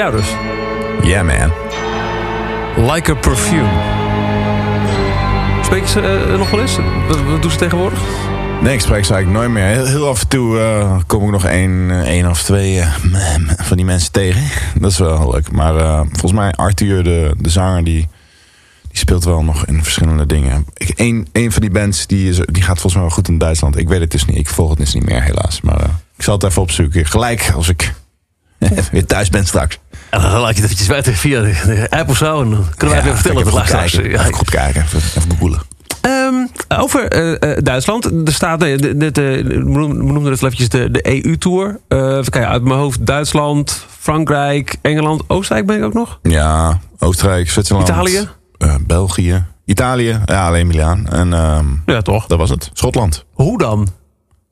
Jou 0.10 0.22
dus. 0.22 0.36
Yeah, 1.10 1.26
man. 1.26 1.52
Like 2.92 3.12
a 3.12 3.16
Perfume. 3.16 3.70
Spreek 5.64 5.82
je 5.82 5.90
ze 5.90 6.02
eh, 6.02 6.38
nog 6.38 6.50
wel 6.52 6.62
eens? 6.62 6.78
Wat, 7.08 7.22
wat 7.22 7.42
doen 7.42 7.52
ze 7.52 7.58
tegenwoordig? 7.58 8.00
Nee, 8.62 8.74
ik 8.74 8.80
spreek 8.80 9.06
ze 9.06 9.14
eigenlijk 9.14 9.44
nooit 9.44 9.58
meer. 9.58 9.76
Heel, 9.76 9.86
heel 9.86 10.08
af 10.08 10.22
en 10.22 10.28
toe 10.28 10.60
eh, 10.60 11.00
kom 11.08 11.24
ik 11.24 11.32
nog 11.32 11.46
één, 11.46 11.92
eh, 11.92 12.00
één 12.00 12.30
of 12.30 12.44
twee 12.44 12.80
eh, 12.80 12.92
van 13.58 13.78
die 13.78 13.86
mensen 13.86 14.12
tegen. 14.12 14.42
Dat 14.82 14.92
is 14.92 14.98
wel 14.98 15.32
leuk. 15.32 15.52
Maar 15.52 16.06
volgens 16.06 16.32
mij 16.32 16.52
Arthur, 16.52 17.04
de, 17.04 17.34
de 17.38 17.50
zanger, 17.50 17.84
die, 17.84 18.08
die 18.88 18.98
speelt 18.98 19.24
wel 19.24 19.44
nog 19.44 19.66
in 19.66 19.84
verschillende 19.84 20.26
dingen. 20.26 20.66
Ik, 20.74 20.94
een, 20.96 21.28
een 21.32 21.52
van 21.52 21.62
die 21.62 21.72
bands 21.72 22.08
die, 22.08 22.30
is, 22.30 22.38
die 22.46 22.64
gaat 22.64 22.80
volgens 22.80 22.94
mij 22.94 23.04
wel 23.04 23.12
goed 23.12 23.28
in 23.28 23.38
Duitsland. 23.38 23.78
Ik 23.78 23.88
weet 23.88 24.00
het 24.00 24.12
dus 24.12 24.26
niet. 24.26 24.38
Ik 24.38 24.50
volg 24.50 24.70
het 24.70 24.80
dus 24.80 24.94
niet 24.94 25.06
meer 25.06 25.24
helaas. 25.24 25.62
Maar 25.62 25.84
ik 26.18 26.24
zal 26.24 26.34
het 26.34 26.44
even 26.44 26.62
opzoeken. 26.62 27.06
Gelijk 27.06 27.52
als 27.56 27.70
ik 27.70 27.94
weer 28.92 29.06
thuis 29.06 29.30
ben 29.30 29.46
straks. 29.46 29.80
En 30.10 30.22
dan 30.22 30.32
laat 30.40 30.56
je 30.56 30.62
het 30.62 30.64
eventjes 30.64 30.88
weten 30.88 31.14
via 31.14 31.42
de, 31.42 31.62
de 31.66 31.88
app 31.90 32.10
of 32.10 32.18
zo. 32.18 32.42
En 32.42 32.50
dan 32.50 32.66
kunnen 32.78 32.96
wij 32.96 33.06
even 33.06 33.18
vertellen 33.20 33.44
goed 33.44 33.54
luisteraars. 33.54 33.92
kijken. 33.92 34.12
Ja, 34.12 34.20
Even 34.20 34.34
goed 34.34 34.50
kijken. 34.50 34.82
Even, 34.82 35.02
googelen. 35.30 35.62
Ehm, 36.02 36.36
over 36.82 37.08
eh, 37.08 37.52
eh, 37.52 37.64
Duitsland. 37.64 38.06
Er 38.06 38.34
staat, 38.34 38.64
eh, 38.64 38.78
de, 38.78 38.98
de, 38.98 39.12
de, 39.12 39.44
we 39.46 39.64
noemden 39.88 40.32
het 40.32 40.42
eventjes 40.44 40.70
de, 40.70 40.92
de 40.92 41.26
EU-tour. 41.26 41.80
even 41.88 42.32
kijken, 42.32 42.48
uit 42.50 42.64
mijn 42.64 42.80
hoofd 42.80 43.06
Duitsland, 43.06 43.86
Frankrijk, 44.00 44.76
Engeland, 44.82 45.24
Oostenrijk 45.28 45.68
ben 45.68 45.78
ik 45.78 45.84
ook 45.84 45.94
nog. 45.94 46.20
Ja, 46.24 46.80
Oostenrijk, 47.00 47.50
Zwitserland. 47.50 47.88
Italië? 47.90 48.28
België. 48.86 49.44
Italië, 49.66 50.20
ja, 50.26 50.48
alleen 50.48 50.68
Milaan. 50.68 51.08
En 51.08 51.34
ehm, 51.34 51.66
Ja, 51.86 52.02
toch? 52.02 52.26
dat 52.28 52.38
was 52.38 52.50
het. 52.50 52.70
Schotland. 52.74 53.26
Hoe 53.34 53.58
dan? 53.58 53.88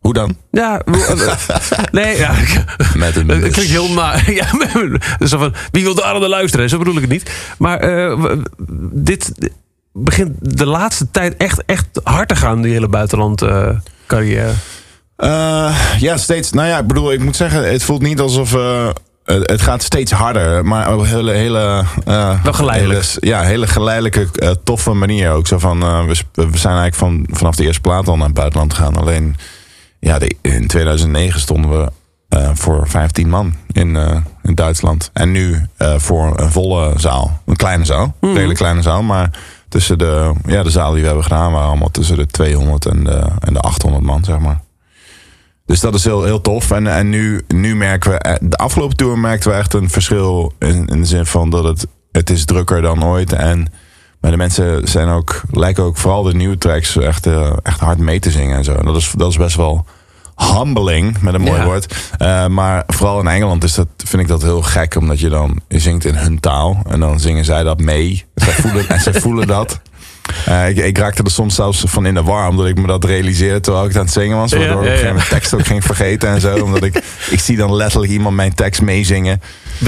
Hoe 0.08 0.16
dan? 0.16 0.36
Ja, 0.52 0.82
nee, 1.92 2.18
ja. 2.26 2.34
Met 2.96 3.16
een 3.16 3.28
Dat 3.28 3.40
bus. 3.40 3.52
klinkt 3.52 3.72
heel 3.72 3.94
na. 3.94 4.16
Ja, 4.28 4.46
zo 5.28 5.38
van, 5.38 5.54
wie 5.72 5.84
wil 5.84 5.96
daar 5.96 6.20
naar 6.20 6.30
luisteren? 6.30 6.70
Zo 6.70 6.78
bedoel 6.78 6.96
ik 6.96 7.02
het 7.02 7.10
niet. 7.10 7.32
Maar 7.58 7.80
eh, 7.80 8.22
dit 8.92 9.32
begint 9.94 10.32
de 10.58 10.66
laatste 10.66 11.12
tijd 11.12 11.38
echt, 11.38 11.64
echt 11.66 11.86
hard 12.04 12.28
te 12.28 12.36
gaan, 12.36 12.62
die 12.62 12.72
hele 12.72 12.88
buitenland 12.88 13.42
eh, 13.42 13.70
carrière. 14.08 14.52
Eh, 15.16 15.76
ja, 16.00 16.18
steeds. 16.18 16.52
Nou 16.52 16.68
ja, 16.68 16.78
ik 16.80 16.88
bedoel, 16.88 17.12
ik 17.12 17.24
moet 17.24 17.36
zeggen, 17.36 17.72
het 17.72 17.84
voelt 17.84 18.02
niet 18.02 18.20
alsof. 18.20 18.56
het 19.26 19.62
gaat 19.62 19.84
steeds 19.84 20.12
harder, 20.12 20.66
maar 20.66 20.94
op 20.94 21.00
een 21.00 21.06
hele, 21.06 21.32
hele, 21.32 21.84
Wel 22.44 22.54
geleidelijk. 22.54 23.06
hele- 23.06 23.28
ja, 23.36 23.42
hele 23.42 23.68
geleidelijke, 23.68 24.28
toffe 24.64 24.94
manier 24.94 25.32
ook. 25.32 25.48
Zo 25.48 25.58
van, 25.60 25.80
we, 25.80 26.16
we 26.34 26.58
zijn 26.58 26.76
eigenlijk 26.78 26.96
van, 26.96 27.26
vanaf 27.32 27.56
de 27.56 27.64
eerste 27.64 27.82
plaat 27.82 28.08
al 28.08 28.16
naar 28.18 28.26
het 28.26 28.36
buitenland 28.36 28.74
gegaan. 28.74 28.96
Alleen, 28.98 29.36
ja, 30.00 30.20
de- 30.20 30.36
in 30.42 30.68
2009 30.68 31.40
stonden 31.40 31.72
we 31.72 31.92
eh, 32.28 32.50
voor 32.54 32.88
15 32.88 33.30
man 33.30 33.54
in, 33.72 33.96
eh, 33.96 34.18
in 34.44 34.56
Duitsland. 34.56 35.10
En 35.14 35.32
nu 35.32 35.66
eh, 35.78 35.96
voor 35.98 36.40
een 36.40 36.52
volle 36.52 36.94
zaal. 37.00 37.42
Een 37.46 37.56
kleine 37.56 37.86
zaal, 37.86 38.16
een 38.20 38.36
hele 38.38 38.54
kleine 38.54 38.82
zaal, 38.82 39.04
maar 39.04 39.32
tussen 39.70 39.98
de, 39.98 40.34
ja, 40.46 40.64
de 40.64 40.70
zalen 40.70 40.92
die 40.94 41.02
we 41.02 41.08
hebben 41.08 41.24
gedaan 41.26 41.52
waren 41.52 41.68
allemaal 41.68 41.92
tussen 41.92 42.18
de 42.18 42.26
200 42.26 42.86
en 42.86 43.04
de, 43.04 43.26
en 43.40 43.54
de 43.54 43.60
800 43.60 44.04
man, 44.04 44.24
zeg 44.24 44.40
maar. 44.40 44.62
Dus 45.66 45.80
dat 45.80 45.94
is 45.96 46.04
heel, 46.04 46.24
heel 46.24 46.42
tof. 46.42 46.72
En, 46.72 46.88
en 46.88 47.10
nu, 47.10 47.42
nu 47.48 47.76
merken 47.76 48.12
we, 48.12 48.40
de 48.42 48.58
afgelopen 48.58 48.98
tour 48.98 49.18
merkten 49.18 49.52
we 49.52 49.58
echt 49.58 49.74
een 49.74 49.90
verschil. 49.90 50.54
In, 50.60 50.88
in 50.88 51.00
de 51.02 51.08
zin 51.08 51.26
van 51.26 51.50
dat 51.50 51.64
het, 51.64 51.88
het 52.12 52.30
is 52.30 52.46
drukker 52.46 52.82
dan 52.82 53.04
ooit. 53.06 53.34
En 53.34 53.68
maar 54.28 54.36
de 54.38 54.42
mensen 54.42 54.88
zijn 54.88 55.08
ook, 55.10 55.42
lijken 55.52 55.84
ook 55.84 55.98
vooral 55.98 56.24
de 56.24 56.34
nieuwe 56.34 56.58
tracks 56.58 56.98
echt, 56.98 57.26
eh, 57.26 57.54
echt 57.64 57.80
hard 57.80 57.98
mee 57.98 58.20
te 58.20 58.32
zingen 58.32 58.58
en 58.58 58.64
zo. 58.64 58.74
En 58.74 58.86
dat 58.86 58.96
is, 58.96 59.14
dat 59.16 59.30
is 59.30 59.38
best 59.38 59.56
wel 59.56 59.86
humbling, 60.36 61.22
met 61.22 61.34
een 61.34 61.42
mooi 61.42 61.60
Ja. 61.60 61.66
woord. 61.66 61.96
Eh, 62.18 62.48
maar 62.48 62.84
vooral 62.88 63.20
in 63.20 63.28
Engeland 63.28 63.64
is 63.64 63.74
dat, 63.74 63.88
vind 63.98 64.22
ik 64.22 64.28
dat 64.28 64.42
heel 64.42 64.62
gek. 64.62 64.96
Omdat 64.96 65.20
je 65.20 65.30
dan, 65.30 65.60
je 65.68 65.80
zingt 65.80 66.06
in 66.06 66.16
hun 66.16 66.40
taal. 66.40 66.82
En 66.90 67.00
dan 67.00 67.20
zingen 67.20 67.46
zij 67.46 67.64
dat 67.64 67.80
mee. 67.80 68.26
Zij 68.36 68.54
voelen, 68.54 68.90
en 68.90 69.00
zij 69.02 69.14
voelen 69.14 69.48
dat. 69.48 69.80
Eh, 70.46 70.70
ik, 70.70 70.78
ik 70.78 70.98
raakte 70.98 71.24
er 71.24 71.32
soms 71.32 71.56
zelfs 71.56 71.84
van 71.88 72.06
in 72.06 72.14
de 72.14 72.24
war, 72.24 72.50
omdat 72.50 72.66
ik 72.66 72.78
me 72.78 72.88
dat 72.88 73.04
realiseerde 73.04 73.60
terwijl 73.60 73.86
ik 73.86 73.96
aan 73.96 74.04
het 74.04 74.14
zingen 74.14 74.38
was. 74.38 74.54
Waardoor 74.54 74.86
ik 74.86 75.04
moment 75.04 75.30
tekst 75.30 75.54
ook 75.54 75.66
ging 75.66 75.84
vergeten 75.84 76.30
en 76.30 76.42
zo. 76.42 76.56
Omdat 76.68 76.84
ik, 76.84 77.04
ik 77.30 77.40
zie 77.40 77.58
dan 77.58 77.76
letterlijk 77.76 78.12
iemand 78.12 78.36
mijn 78.36 78.54
tekst 78.54 78.82
meezingen. 78.82 79.42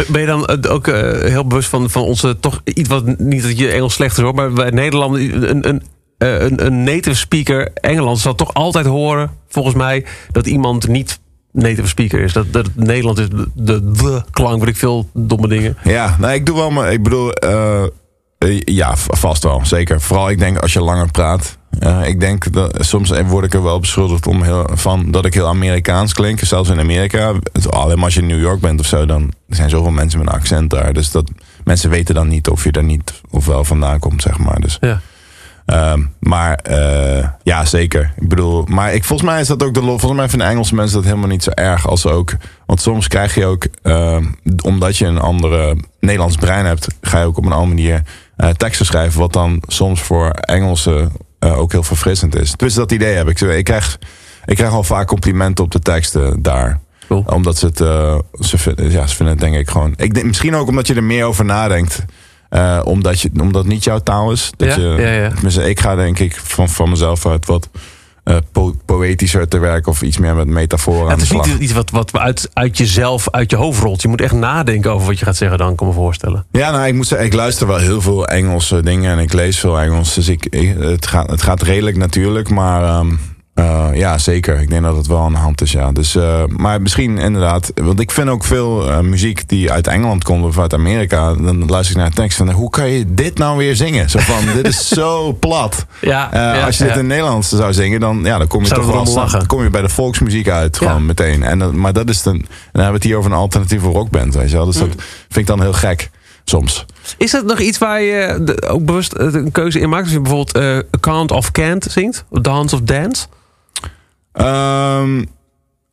Ben 0.08 0.22
je 0.22 0.28
dan 0.28 0.46
eh, 0.46 0.72
ook 0.72 0.88
eh, 0.88 1.32
heel 1.32 1.48
bewust 1.48 1.70
van, 1.70 1.90
van 1.90 2.02
onze 2.02 2.40
toch 2.40 2.62
iets 2.64 2.90
wat 2.90 3.20
niet 3.20 3.44
dat 3.44 3.58
je 3.58 3.72
Engels 3.72 3.94
slecht 3.94 4.18
is 4.18 4.24
hoor, 4.24 4.34
maar 4.34 4.54
bij 4.54 4.70
Nederland 4.70 5.16
een, 5.16 5.68
een, 5.70 5.82
een, 6.18 6.66
een 6.66 6.84
native 6.84 7.16
speaker 7.16 7.72
Engeland 7.74 8.20
zal 8.20 8.36
toch 8.36 8.54
altijd 8.54 8.86
horen, 8.86 9.30
volgens 9.48 9.76
mij, 9.76 10.06
dat 10.32 10.48
iemand 10.48 10.88
niet 10.88 11.20
native 11.52 11.88
speaker 11.88 12.20
is. 12.20 12.34
Dat, 12.34 12.54
dat 12.54 12.70
Nederland 12.76 13.18
is 13.18 13.30
de, 13.30 13.48
de, 13.54 13.92
de 13.92 14.24
klank, 14.32 14.60
weet 14.60 14.70
ik 14.70 14.78
veel 14.78 15.10
domme 15.14 15.48
dingen. 15.48 15.78
Ja, 15.84 16.16
nou, 16.20 16.34
ik 16.34 16.46
doe 16.46 16.56
wel, 16.56 16.72
maar 16.72 16.92
ik 16.92 17.04
bedoel, 17.04 17.34
eh, 18.40 18.60
ja, 18.60 18.96
vast 18.96 19.44
wel, 19.44 19.62
zeker. 19.66 20.02
Vooral, 20.02 20.30
ik 20.30 20.40
denk 20.40 20.58
als 20.58 20.74
je 20.74 20.82
langer 20.82 21.12
praat. 21.12 21.58
Eh, 21.80 22.08
ik 22.08 22.20
denk 22.20 22.54
dat 22.54 22.76
soms 22.80 23.12
word 23.26 23.46
ik 23.46 23.54
er 23.54 23.64
wel 23.64 23.80
beschuldigd 23.80 24.28
om 24.28 24.44
heel, 24.44 24.70
van 24.74 25.12
dat 25.12 25.26
ik 25.26 25.34
heel 25.34 25.48
Amerikaans 25.48 26.14
klink. 26.14 26.40
Zelfs 26.40 26.70
in 26.70 26.80
Amerika. 26.80 27.34
Het- 27.54 27.72
Alleen 27.72 27.96
maar 27.96 28.06
als 28.06 28.14
je 28.14 28.22
in 28.22 28.28
New 28.28 28.42
York 28.42 28.60
bent 28.60 28.80
of 28.80 28.86
zo, 28.86 29.06
dan 29.06 29.22
er 29.50 29.56
zijn 29.56 29.70
zoveel 29.70 29.92
mensen 29.92 30.20
met 30.20 30.28
een 30.28 30.34
accent 30.34 30.70
daar. 30.70 30.94
Dus 30.94 31.12
dat 31.12 31.32
mensen 31.64 31.90
weten 31.90 32.16
dan 32.16 32.28
niet 32.28 32.48
of 32.50 32.64
je 32.64 32.72
er 32.72 32.84
niet 32.84 33.22
of 33.30 33.46
wel 33.46 33.64
vandaan 33.64 34.00
komt, 34.00 34.22
zeg 34.22 34.38
maar. 34.38 34.60
Dus 34.60 34.78
Ja. 34.82 35.00
Ehm, 35.66 36.02
maar 36.20 36.54
eh, 36.56 37.28
ja, 37.44 37.66
zeker. 37.66 38.14
Ik 38.20 38.28
bedoel, 38.28 38.64
maar 38.66 38.94
ik, 38.94 39.04
volgens 39.04 39.30
mij 39.30 39.42
is 39.42 39.48
dat 39.48 39.64
ook 39.64 39.74
de. 39.74 39.80
Volgens 39.82 40.12
mij 40.14 40.30
vinden 40.30 40.48
Engelse 40.48 40.76
mensen 40.76 40.96
dat 40.96 41.06
helemaal 41.06 41.28
niet 41.28 41.44
zo 41.44 41.50
erg 41.52 41.88
als 41.88 42.06
ook. 42.06 42.32
Want 42.66 42.82
soms 42.82 43.08
krijg 43.08 43.36
je 43.36 43.46
ook, 43.46 43.68
ehm, 43.84 44.26
omdat 44.64 44.98
je 44.98 45.06
een 45.06 45.20
andere 45.20 45.78
Nederlands 46.00 46.36
brein 46.36 46.66
hebt, 46.66 46.88
ga 47.02 47.20
je 47.20 47.26
ook 47.26 47.38
op 47.38 47.46
een 47.46 47.52
andere 47.52 47.76
manier 47.76 48.04
eh, 48.40 48.50
teksten 48.50 48.86
schrijven. 48.86 49.20
Wat 49.20 49.34
dan 49.34 49.62
soms 49.68 50.02
voor 50.02 50.30
Engelsen 50.30 51.12
eh, 51.40 51.58
ook 51.58 51.72
heel 51.72 51.84
verfrissend 51.84 52.36
is. 52.36 52.52
Dus 52.56 52.74
dat 52.74 52.92
idee 52.92 53.16
heb 53.16 53.30
ik. 53.30 53.42
Ik 53.42 53.64
krijg, 53.64 54.00
ik 54.46 54.56
krijg 54.56 54.72
al 54.72 54.84
vaak 54.84 55.08
complimenten 55.08 55.64
op 55.64 55.72
de 55.72 55.80
teksten 55.80 56.42
daar. 56.42 56.80
Cool. 57.08 57.24
Omdat 57.28 57.58
ze 57.58 57.66
het, 57.66 57.82
eh, 57.82 58.20
ze, 58.40 58.58
vinden, 58.58 58.92
ja, 58.92 59.08
ze 59.08 59.16
vinden 59.16 59.36
het 59.36 59.44
denk 59.44 59.56
ik 59.56 59.70
gewoon. 59.70 59.94
Ik 59.96 60.14
denk, 60.14 60.26
misschien 60.26 60.56
ook 60.56 60.68
omdat 60.68 60.88
je 60.88 60.94
er 60.94 61.04
meer 61.04 61.26
over 61.26 61.46
nadenkt. 61.46 62.06
Omdat, 62.84 63.22
je, 63.22 63.30
omdat 63.40 63.64
het 63.64 63.72
niet 63.72 63.84
jouw 63.84 64.00
taal 64.00 64.32
is. 64.32 64.52
Dat 64.58 64.68
Ja, 64.68 64.76
je, 64.76 65.02
ja, 65.02 65.12
ja. 65.12 65.30
tenminste, 65.30 65.70
ik 65.70 65.80
ga 65.80 65.96
denk 65.96 66.20
ik 66.20 66.36
van, 66.36 66.70
van 66.70 66.90
mezelf 66.90 67.26
uit 67.26 67.46
wat 67.46 67.70
po- 68.52 68.76
poëtischer 68.86 69.48
te 69.48 69.58
werken. 69.60 69.92
Of 69.92 70.02
iets 70.02 70.18
meer 70.18 70.36
met 70.36 70.48
metaforen 70.48 71.04
Ja, 71.04 71.10
het 71.10 71.18
de 71.30 71.36
is 71.40 71.46
niet 71.48 71.60
iets 71.60 71.74
wat, 71.74 71.92
wat 71.92 72.18
uit, 72.18 72.50
uit 72.54 72.78
jezelf, 72.78 73.28
uit 73.32 73.50
je 73.52 73.56
hoofd 73.58 73.82
rolt. 73.82 74.02
Je 74.02 74.08
moet 74.08 74.22
echt 74.22 74.34
nadenken 74.34 74.92
over 74.92 75.08
wat 75.08 75.20
je 75.20 75.26
gaat 75.26 75.36
zeggen 75.38 75.58
dan, 75.58 75.76
kan 75.76 75.88
ik 75.88 75.94
me 75.94 76.00
voorstellen. 76.00 76.46
Ja, 76.52 76.72
nou, 76.72 76.88
ik 76.88 76.94
moet 76.94 77.08
zeggen, 77.08 77.28
ik 77.28 77.34
luister 77.34 77.68
wel 77.68 77.78
heel 77.78 78.02
veel 78.02 78.28
Engelse 78.28 78.82
dingen 78.84 79.12
en 79.12 79.20
ik 79.20 79.34
lees 79.34 79.60
veel 79.60 79.80
Engels. 79.80 80.14
Dus 80.14 80.28
ik, 80.28 80.46
ik- 80.50 80.78
het, 80.80 81.08
gaat, 81.08 81.30
het 81.30 81.42
gaat 81.42 81.62
redelijk 81.62 81.98
natuurlijk, 81.98 82.50
maar 82.50 82.84
ehm, 82.84 83.12
eh, 83.60 83.88
ja, 83.94 84.18
zeker. 84.18 84.60
Ik 84.62 84.70
denk 84.70 84.84
dat 84.84 84.96
het 84.96 85.08
wel 85.08 85.20
aan 85.20 85.32
de 85.32 85.38
hand 85.38 85.62
is, 85.62 85.72
ja. 85.72 85.92
Dus, 85.92 86.16
eh, 86.16 86.44
maar 86.48 86.82
misschien 86.82 87.18
inderdaad, 87.18 87.72
want 87.76 88.00
ik 88.00 88.12
vind 88.12 88.30
ook 88.30 88.44
veel 88.44 88.90
eh, 88.90 89.00
muziek 89.00 89.48
die 89.48 89.72
uit 89.72 89.88
Engeland 89.88 90.24
komt 90.24 90.44
of 90.46 90.60
uit 90.60 90.74
Amerika. 90.74 91.34
Dan 91.34 91.66
luister 91.66 91.96
ik 91.96 92.02
naar 92.02 92.10
de 92.10 92.16
tekst 92.16 92.40
en 92.40 92.52
hoe 92.52 92.70
kan 92.70 92.90
je 92.90 93.14
dit 93.14 93.38
nou 93.38 93.58
weer 93.58 93.76
zingen? 93.76 94.10
Zo 94.10 94.20
van, 94.20 94.46
dit 94.56 94.68
is 94.68 94.88
zo 94.88 95.34
plat. 95.40 95.86
Ja, 96.02 96.30
ja, 96.34 96.66
als 96.66 96.78
je 96.78 96.84
dit 96.84 96.96
in 96.98 97.08
Nederlands 97.08 97.50
zou 97.50 97.74
zingen, 97.74 98.00
dan, 98.00 98.20
ja, 98.24 98.38
dan 98.38 98.48
kom 98.48 98.64
je 98.64 98.70
toch 98.70 98.86
we 98.86 98.92
wel 98.92 99.06
lachen. 99.14 99.38
dan 99.40 99.48
kom 99.48 99.64
je 99.64 99.70
bij 99.70 99.82
de 99.82 99.90
volksmuziek 99.90 100.50
uit, 100.50 100.78
gewoon 100.78 100.94
Ja. 100.94 101.00
meteen. 101.00 101.44
En, 101.44 101.60
dat- 101.60 101.74
maar 101.74 101.94
dat 101.94 102.10
is 102.10 102.24
dan, 102.24 102.34
dan 102.38 102.48
hebben 102.72 102.88
we 102.92 102.94
het 102.98 103.04
hier 103.04 103.18
over 103.18 103.32
een 103.32 103.38
alternatieve 103.38 103.88
rockband, 103.88 104.36
weet 104.36 104.50
je 104.50 104.56
wel. 104.56 104.66
Dus 104.66 104.76
Mm. 104.80 104.88
dat 104.88 104.96
vind 105.28 105.36
ik 105.38 105.46
dan 105.48 105.62
heel 105.62 105.74
gek, 105.74 106.10
soms. 106.46 106.86
Is 107.18 107.32
dat 107.32 107.46
nog 107.46 107.60
iets 107.60 107.78
waar 107.78 108.02
je 108.02 108.54
ook 108.68 108.86
bewust 108.86 109.14
een 109.18 109.52
keuze 109.52 109.80
in 109.80 109.90
maakt? 109.90 110.04
Als 110.04 110.14
je 110.14 110.20
bijvoorbeeld 110.22 110.84
Can't 111.00 111.32
of 111.32 111.52
Can't 111.52 111.88
zingt, 111.90 112.26
of 112.30 112.40
Dance 112.40 112.76
of 112.76 112.82
Dance. 112.82 113.26
Ehm, 114.46 115.24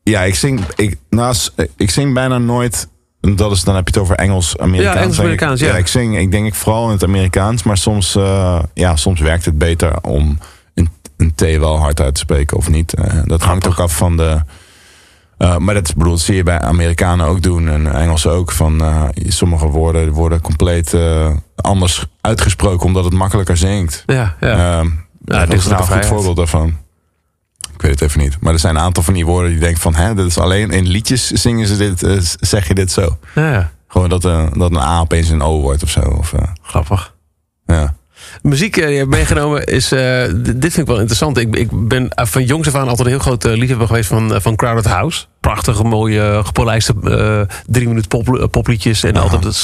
ja, 0.02 0.22
ik 0.22 0.34
zing, 0.34 0.60
ik, 0.76 0.96
s- 1.30 1.50
ik 1.76 1.90
zing 1.90 2.14
bijna 2.14 2.38
nooit. 2.38 2.88
Dat 3.20 3.52
is, 3.52 3.64
dan 3.64 3.74
heb 3.74 3.88
je 3.88 3.92
het 3.94 4.02
over 4.02 4.16
Engels-Amerikaans. 4.16 4.94
Ja, 4.96 5.00
Engels-Amerikaans, 5.02 5.60
ja. 5.60 5.76
ik 5.76 5.86
zing, 5.86 6.18
ik 6.18 6.30
denk 6.30 6.46
ik 6.46 6.54
vooral 6.54 6.84
in 6.86 6.90
het 6.92 7.02
Amerikaans, 7.04 7.62
maar 7.62 7.76
soms, 7.76 8.14
eh, 8.16 8.58
ja, 8.74 8.96
soms 8.96 9.20
werkt 9.20 9.44
het 9.44 9.58
beter 9.58 10.02
om 10.02 10.38
een, 10.74 10.88
een 11.16 11.34
T 11.34 11.40
wel 11.40 11.78
hard 11.78 12.00
uit 12.00 12.14
te 12.14 12.20
spreken 12.20 12.56
of 12.56 12.68
niet. 12.68 12.94
Eh, 12.94 13.14
dat 13.24 13.42
hangt 13.42 13.66
ook 13.66 13.78
af 13.78 13.96
van 13.96 14.16
de. 14.16 14.40
eh, 15.38 15.56
maar 15.56 15.74
dat, 15.74 15.94
bedoel, 15.96 16.12
dat 16.12 16.20
zie 16.20 16.34
je 16.36 16.42
bij 16.42 16.60
Amerikanen 16.60 17.26
ook 17.26 17.42
doen 17.42 17.68
en 17.68 17.94
Engelsen 17.94 18.30
ook. 18.30 18.52
Van, 18.52 18.82
sommige 19.26 19.66
woorden 19.66 20.12
worden 20.12 20.40
compleet 20.40 20.96
anders 21.56 22.06
uitgesproken 22.20 22.86
omdat 22.86 23.04
het 23.04 23.12
makkelijker 23.14 23.56
zingt. 23.56 24.02
Ja, 24.06 24.36
ja. 24.40 24.78
Ehm, 24.78 24.88
Ja, 25.24 25.46
dit 25.46 25.58
is 25.58 25.64
een 25.66 25.76
goed 25.76 26.06
voorbeeld 26.06 26.36
daarvan? 26.36 26.76
Ik 27.76 27.82
weet 27.82 28.00
het 28.00 28.02
even 28.02 28.20
niet. 28.20 28.36
Maar 28.40 28.52
er 28.52 28.58
zijn 28.58 28.76
een 28.76 28.82
aantal 28.82 29.02
van 29.02 29.14
die 29.14 29.26
woorden 29.26 29.50
die 29.50 29.60
denken 29.60 29.80
van... 29.80 29.94
Hè, 29.94 30.14
dit 30.14 30.26
is 30.26 30.38
alleen 30.38 30.70
in 30.70 30.86
liedjes 30.86 31.30
zingen 31.30 31.66
ze 31.66 31.76
dit, 31.76 32.02
eh, 32.02 32.16
zeg 32.40 32.68
je 32.68 32.74
dit 32.74 32.90
zo. 32.92 33.18
ja. 33.34 33.70
Gewoon 33.88 34.08
dat, 34.08 34.24
eh, 34.24 34.46
dat 34.52 34.70
een 34.70 34.76
A 34.76 35.00
opeens 35.00 35.28
een 35.28 35.42
O 35.42 35.60
wordt 35.60 35.82
of 35.82 35.90
zo. 35.90 36.00
Of, 36.00 36.32
eh, 36.32 36.42
grappig. 36.62 37.14
ja. 37.66 37.96
muziek 38.42 38.74
die 38.74 38.86
je 38.86 38.96
hebt 38.96 39.10
meegenomen 39.10 39.64
is... 39.64 39.88
dit 39.88 40.60
vind 40.60 40.76
ik 40.76 40.86
wel 40.86 40.98
interessant. 40.98 41.38
Ik, 41.38 41.56
ik 41.56 41.88
ben 41.88 42.08
van 42.14 42.44
jongs 42.44 42.68
af 42.68 42.74
aan 42.74 42.88
altijd 42.88 43.06
een 43.06 43.12
heel 43.12 43.22
groot 43.22 43.44
liefhebber 43.44 43.86
geweest 43.86 44.08
van, 44.08 44.40
van 44.40 44.56
Crowded 44.56 44.86
House. 44.86 45.26
Prachtige, 45.40 45.84
mooie, 45.84 46.40
gepolijste 46.44 46.94
drie 47.66 47.88
minuut 47.88 48.08
pop, 48.08 48.48
popliedjes. 48.50 49.04
En 49.04 49.16
altijd 49.16 49.54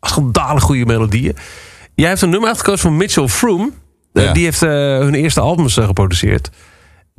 schandalig 0.00 0.62
goede 0.62 0.86
melodieën. 0.86 1.36
Jij 1.94 2.08
hebt 2.08 2.22
een 2.22 2.30
nummer 2.30 2.48
uitgekozen 2.48 2.80
van 2.80 2.96
Mitchell 2.96 3.28
Froome. 3.28 3.70
Ja. 4.12 4.32
Die 4.32 4.44
heeft 4.44 4.60
hun 4.60 5.14
eerste 5.14 5.40
albums 5.40 5.74
geproduceerd. 5.74 6.50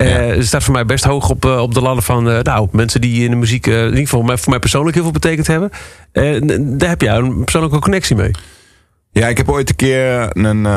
Ja. 0.09 0.19
Het 0.19 0.45
staat 0.45 0.63
voor 0.63 0.73
mij 0.73 0.85
best 0.85 1.03
hoog 1.03 1.29
op, 1.29 1.45
eh, 1.45 1.57
op 1.57 1.73
de 1.73 1.81
ladder 1.81 2.03
van 2.03 2.29
eh, 2.29 2.39
nou, 2.39 2.67
mensen 2.71 3.01
die 3.01 3.23
in 3.23 3.29
de 3.29 3.35
muziek 3.35 3.67
in 3.67 3.73
ieder 3.73 3.97
geval 3.97 4.19
voor 4.19 4.27
mij, 4.27 4.37
voor 4.37 4.49
mij 4.49 4.59
persoonlijk 4.59 4.95
heel 4.95 5.03
veel 5.03 5.13
betekend 5.13 5.47
hebben. 5.47 5.69
Daar 6.77 6.89
heb 6.89 7.01
jij 7.01 7.15
een 7.15 7.43
persoonlijke 7.43 7.79
connectie 7.79 8.15
mee. 8.15 8.31
Ja, 9.11 9.27
ik 9.27 9.37
heb 9.37 9.49
ooit 9.49 9.69
een 9.69 9.75
keer 9.75 10.27
een, 10.37 10.67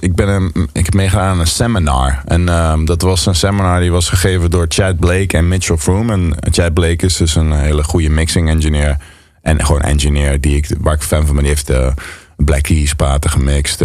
ik 0.00 0.14
ben 0.14 0.28
een, 0.28 0.68
ik 0.72 0.84
heb 0.84 0.94
meegedaan 0.94 1.28
aan 1.28 1.40
een 1.40 1.46
seminar. 1.46 2.22
En 2.24 2.48
ehm, 2.48 2.84
dat 2.84 3.02
was 3.02 3.26
een 3.26 3.34
seminar 3.34 3.80
die 3.80 3.92
was 3.92 4.08
gegeven 4.08 4.50
door 4.50 4.66
Chad 4.68 4.98
Blake 4.98 5.36
en 5.36 5.48
Mitchell 5.48 5.76
Froome. 5.76 6.12
En 6.12 6.36
Chad 6.52 6.74
Blake 6.74 7.06
is 7.06 7.16
dus 7.16 7.34
een 7.34 7.52
hele 7.52 7.84
goede 7.84 8.10
mixing 8.10 8.48
engineer. 8.48 8.96
En 9.42 9.64
gewoon 9.64 9.80
engineer 9.80 10.40
die 10.40 10.56
ik, 10.56 10.66
waar 10.80 10.94
ik 10.94 11.02
fan 11.02 11.26
van 11.26 11.34
ben. 11.34 11.44
Die 11.44 11.54
heeft 11.54 11.94
Black 12.36 12.62
Keys 12.62 12.94
platen 12.94 13.30
gemixt. 13.30 13.80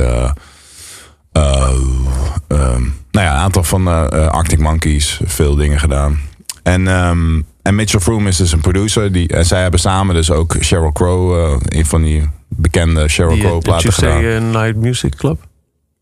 ehm, 1.32 2.84
nou 3.12 3.26
ja, 3.26 3.34
een 3.34 3.40
aantal 3.42 3.64
van 3.64 3.88
eh, 3.88 4.06
eh, 4.12 4.28
Arctic 4.28 4.60
Monkeys. 4.60 5.20
Veel 5.26 5.56
dingen 5.56 5.80
gedaan. 5.80 6.20
En, 6.64 6.88
ehm, 6.88 7.42
en 7.62 7.76
Mitchell 7.76 8.00
Froome 8.00 8.30
is 8.30 8.38
dus 8.38 8.52
een 8.52 8.62
producer. 8.62 9.12
Die, 9.12 9.28
en 9.28 9.46
zij 9.46 9.62
hebben 9.62 9.80
samen 9.80 10.16
dus 10.16 10.32
ook 10.32 10.56
Sheryl 10.62 10.92
Crow, 10.92 11.36
eh, 11.40 11.60
een 11.80 11.86
van 11.86 12.02
die 12.02 12.30
bekende 12.50 13.08
Sheryl 13.08 13.38
Crow 13.38 13.62
platen 13.62 13.94
gedaan. 13.94 14.24
Eh, 14.24 14.42
Night 14.42 14.76
Music 14.76 15.16
Club. 15.16 15.46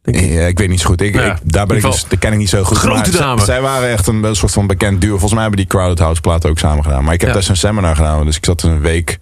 Ik. 0.04 0.20
Ja, 0.20 0.46
ik 0.46 0.58
weet 0.58 0.70
niet 0.70 0.80
zo 0.80 0.88
goed. 0.88 1.02
Ik, 1.02 1.14
Ja, 1.16 1.24
ik- 1.36 1.38
daar 1.44 1.66
ben 1.66 1.78
ik 1.78 1.84
dus, 1.84 2.06
ken 2.20 2.32
ik 2.32 2.38
niet 2.38 2.50
zo 2.50 2.64
goed. 2.64 2.78
Grote 2.78 3.12
zij- 3.12 3.20
dame. 3.20 3.42
Zij, 3.42 3.62
waren 3.62 3.90
echt 3.90 4.08
een, 4.08 4.24
een 4.24 4.36
soort 4.36 4.52
van 4.52 4.68
bekend 4.68 5.02
duo. 5.02 5.10
Volgens 5.12 5.32
mij 5.34 5.42
hebben 5.42 5.60
die 5.60 5.68
Crowded 5.70 6.00
House 6.00 6.22
platen 6.22 6.50
ook 6.50 6.60
samen 6.60 6.84
gedaan. 6.84 7.04
Maar 7.04 7.14
ik 7.14 7.20
heb 7.20 7.30
Ja. 7.30 7.36
daar 7.36 7.44
zo'n 7.44 7.56
seminar 7.56 7.96
gedaan. 7.96 8.26
Dus 8.26 8.38
ik 8.38 8.46
zat 8.46 8.64
een 8.64 8.82
week 8.82 9.18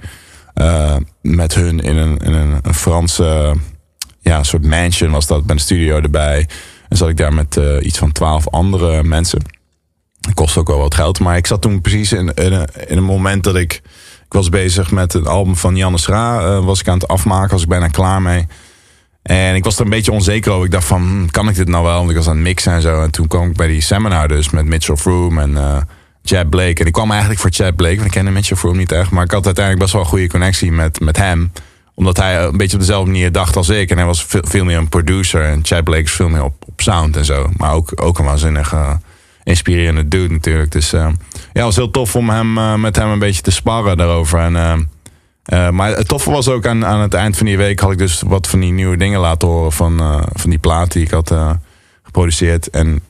met 1.22 1.54
hun 1.54 1.80
in 1.80 1.98
een, 1.98 2.18
in 2.18 2.34
een, 2.34 2.60
een 2.62 2.74
Franse 2.74 3.54
ja, 4.20 4.38
een 4.38 4.46
soort 4.46 4.66
mansion 4.66 5.12
was 5.12 5.28
dat. 5.28 5.42
Met 5.42 5.50
een 5.50 5.60
studio 5.60 6.00
erbij. 6.02 6.48
En 6.94 7.00
zat 7.00 7.10
ik 7.10 7.18
daar 7.18 7.34
met 7.34 7.58
eh, 7.58 7.86
iets 7.86 7.98
van 7.98 8.12
twaalf 8.12 8.50
andere 8.50 9.04
mensen. 9.04 9.42
Het 10.22 10.34
kost 10.34 10.58
ook 10.58 10.68
wel 10.68 10.78
wat 10.78 10.96
geld. 10.96 11.20
Maar 11.20 11.38
ik 11.38 11.48
zat 11.48 11.62
toen 11.62 11.82
precies 11.82 12.12
in, 12.12 12.34
in, 12.34 12.68
in 12.88 12.98
een 12.98 13.04
moment 13.04 13.44
dat 13.44 13.56
ik... 13.56 13.74
Ik 14.26 14.34
was 14.40 14.50
bezig 14.50 14.92
met 14.92 15.14
een 15.14 15.28
album 15.28 15.56
van 15.56 15.76
Janne 15.76 15.98
Schra. 15.98 16.40
eh, 16.40 16.66
was 16.66 16.80
ik 16.80 16.88
aan 16.88 16.98
het 17.00 17.08
afmaken. 17.08 17.52
Was 17.52 17.62
ik 17.62 17.68
bijna 17.68 17.88
klaar 17.88 18.22
mee. 18.22 18.48
En 19.22 19.56
ik 19.56 19.64
was 19.64 19.76
er 19.76 19.84
een 19.84 19.90
beetje 19.90 20.12
onzeker 20.12 20.52
over. 20.52 20.66
Ik 20.66 20.72
dacht 20.72 20.86
van, 20.86 21.02
hm, 21.02 21.26
kan 21.28 21.50
ik 21.50 21.56
dit 21.56 21.68
nou 21.68 21.84
wel? 21.84 21.98
Want 21.98 22.10
ik 22.10 22.16
was 22.16 22.28
aan 22.28 22.36
het 22.36 22.44
mixen 22.44 22.74
en 22.74 22.82
zo. 22.82 23.02
En 23.02 23.12
toen 23.12 23.28
kwam 23.28 23.50
ik 23.50 23.56
bij 23.56 23.68
die 23.68 23.82
seminar 23.82 24.28
dus 24.28 24.50
met 24.50 24.66
Mitchell 24.66 24.96
Froome 24.96 25.42
en 25.42 25.58
eh 25.58 25.82
Chad 26.24 26.50
Blake. 26.50 26.82
En 26.82 26.86
ik 26.86 26.94
kwam 26.94 27.10
eigenlijk 27.12 27.40
voor 27.40 27.52
Chad 27.52 27.76
Blake, 27.76 27.96
want 27.96 28.06
ik 28.06 28.12
kende 28.12 28.32
Mitchell 28.32 28.58
Froome 28.58 28.78
niet 28.78 28.92
echt. 28.92 29.12
Maar 29.12 29.24
ik 29.24 29.32
had 29.32 29.46
uiteindelijk 29.46 29.84
best 29.84 29.94
wel 29.96 30.04
een 30.04 30.10
goede 30.10 30.28
connectie 30.28 30.72
met, 30.72 31.00
met 31.00 31.18
hem. 31.18 31.52
Omdat 31.96 32.18
hij 32.18 32.44
een 32.44 32.58
beetje 32.58 32.74
op 32.74 32.80
dezelfde 32.80 33.12
manier 33.12 33.32
dacht 33.32 33.56
als 33.56 33.70
ik. 33.70 33.90
En 33.90 33.98
hij 33.98 34.06
was 34.06 34.26
veel, 34.28 34.66
meer 34.66 34.78
een 34.78 34.90
producer. 34.90 35.44
En 35.44 35.60
Chad 35.64 35.84
Blake 35.84 36.04
is 36.04 36.12
veel 36.12 36.30
meer 36.30 36.44
op, 36.44 36.54
op 36.66 36.82
sound 36.82 37.18
en 37.18 37.26
zo. 37.26 37.50
Maar 37.58 37.74
ook, 37.74 37.92
ook 37.96 38.20
een 38.20 38.26
waanzinnig 38.26 38.74
eh, 38.74 38.94
inspirerende 39.44 40.08
dude 40.08 40.34
natuurlijk. 40.34 40.72
Dus 40.72 40.94
eh, 40.94 41.00
ja, 41.00 41.10
het 41.54 41.64
was 41.64 41.76
heel 41.76 41.92
tof 41.92 42.16
om 42.16 42.30
hem, 42.30 42.58
eh, 42.58 42.76
met 42.76 42.96
hem 42.96 43.10
een 43.10 43.20
beetje 43.20 43.42
te 43.42 43.52
sparren 43.52 43.98
daarover. 43.98 44.40
En... 44.40 44.90
maar 45.76 45.96
het 45.96 46.08
toffe 46.08 46.32
was 46.32 46.48
ook 46.48 46.66
aan, 46.66 46.86
aan 46.86 47.00
het 47.00 47.14
eind 47.14 47.38
van 47.38 47.46
die 47.46 47.58
week 47.58 47.80
had 47.80 47.92
ik 47.92 47.98
dus 47.98 48.22
wat 48.22 48.48
van 48.48 48.60
die 48.60 48.72
nieuwe 48.72 48.98
dingen 48.98 49.20
laten 49.20 49.48
horen 49.48 49.72
van, 49.72 50.26
van 50.34 50.50
die 50.50 50.60
plaat 50.60 50.92
die 50.92 51.04
ik 51.04 51.12
had 51.12 51.34
geproduceerd. 52.04 52.70
En, 52.70 53.02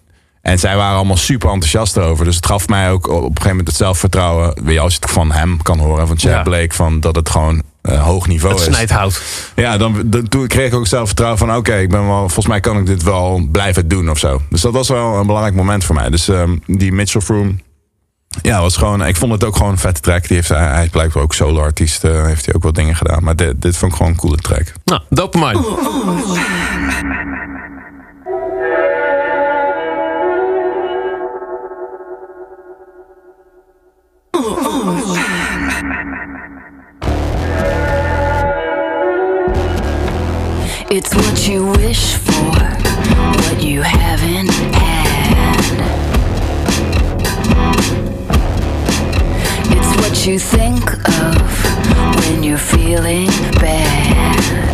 en 0.43 0.59
zij 0.59 0.75
waren 0.75 0.95
allemaal 0.95 1.17
super 1.17 1.49
enthousiast 1.49 1.97
erover. 1.97 2.25
Dus 2.25 2.35
het 2.35 2.45
gaf 2.45 2.67
mij 2.67 2.91
ook 2.91 3.07
op 3.07 3.13
een 3.15 3.21
gegeven 3.23 3.49
moment 3.49 3.67
het 3.67 3.77
zelfvertrouwen. 3.77 4.63
Weet 4.63 4.73
je, 4.73 4.79
als 4.79 4.93
je 4.93 4.99
het 5.01 5.11
van 5.11 5.31
hem 5.31 5.61
kan 5.61 5.79
horen, 5.79 6.07
van 6.07 6.19
Chad 6.19 6.31
Ja. 6.31 6.41
Blake, 6.41 6.75
van 6.75 6.99
dat 6.99 7.15
het 7.15 7.29
gewoon 7.29 7.63
eh, 7.81 8.03
hoog 8.03 8.27
niveau 8.27 8.53
Het 8.53 8.67
is. 8.67 8.73
snijdt 8.73 8.91
hout. 8.91 9.21
Ja, 9.55 9.77
dan, 9.77 10.01
dan, 10.05 10.27
toen 10.27 10.47
kreeg 10.47 10.67
ik 10.67 10.73
ook 10.73 10.87
zelfvertrouwen 10.87 11.39
van 11.39 11.55
oké, 11.55 11.75
ik 11.75 11.89
ben 11.89 12.07
wel, 12.07 12.19
volgens 12.19 12.47
mij 12.47 12.59
kan 12.59 12.77
ik 12.77 12.85
dit 12.85 13.03
wel 13.03 13.47
blijven 13.51 13.87
doen 13.87 14.09
of 14.09 14.17
zo. 14.19 14.41
Dus 14.49 14.61
dat 14.61 14.73
was 14.73 14.87
wel 14.89 15.15
een 15.15 15.25
belangrijk 15.25 15.55
moment 15.55 15.83
voor 15.83 15.95
mij. 15.95 16.09
Dus 16.09 16.27
ehm, 16.27 16.57
die 16.65 16.91
Mitchell 16.91 17.21
Froome, 17.21 17.55
ja, 18.41 18.61
was 18.61 18.77
gewoon, 18.77 19.05
ik 19.05 19.15
vond 19.15 19.31
het 19.31 19.43
ook 19.43 19.55
gewoon 19.55 19.71
een 19.71 19.77
vette 19.77 20.01
track. 20.01 20.27
Die 20.27 20.35
heeft, 20.35 20.49
hij, 20.49 20.67
hij 20.67 20.83
is 20.83 20.89
blijkbaar 20.89 21.23
ook 21.23 21.33
solo 21.33 21.61
artiest, 21.61 22.03
eh, 22.03 22.25
heeft 22.25 22.45
hij 22.45 22.55
ook 22.55 22.63
wat 22.63 22.75
dingen 22.75 22.95
gedaan. 22.95 23.23
Maar 23.23 23.35
dit, 23.35 23.61
dit 23.61 23.77
vond 23.77 23.91
ik 23.91 23.97
gewoon 23.97 24.11
een 24.11 24.17
coole 24.19 24.37
track. 24.37 24.71
Nou, 24.85 25.01
dopamine. 25.09 25.61
It's 40.95 41.13
what 41.13 41.47
you 41.47 41.67
wish 41.67 42.15
for, 42.15 42.33
what 42.33 43.63
you 43.63 43.83
haven't 43.83 44.49
had. 44.73 45.59
It's 49.69 49.95
what 50.01 50.25
you 50.25 50.39
think 50.39 50.83
of 51.09 52.15
when 52.25 52.41
you're 52.41 52.57
feeling 52.57 53.27
bad. 53.59 54.72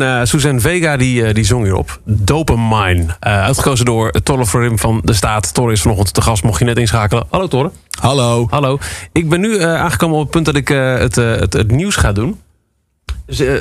En 0.00 0.18
eh 0.18 0.24
Suzanne 0.26 0.60
Vega 0.60 0.96
die, 0.96 1.24
eh, 1.24 1.34
die 1.34 1.44
zong 1.44 1.64
hierop. 1.64 2.00
Dopamine. 2.04 3.16
Eh 3.20 3.42
uitgekozen 3.42 3.84
door 3.84 4.12
Verim 4.46 4.78
van 4.78 5.00
de 5.04 5.12
Staat. 5.12 5.54
Torre 5.54 5.72
is 5.72 5.80
vanochtend 5.82 6.14
te 6.14 6.22
gast, 6.22 6.42
mocht 6.42 6.58
je 6.58 6.64
net 6.64 6.78
inschakelen. 6.78 7.26
Hallo 7.30 7.46
Torre. 7.46 7.70
Hallo. 8.00 8.46
Hallo. 8.50 8.78
Ik 9.12 9.28
ben 9.28 9.40
nu 9.40 9.62
aangekomen 9.62 10.16
op 10.16 10.22
het 10.22 10.30
punt 10.30 10.44
dat 10.44 10.56
ik 10.56 10.68
het, 10.68 11.14
het, 11.14 11.52
het 11.52 11.70
nieuws 11.70 11.96
ga 11.96 12.12
doen. 12.12 12.40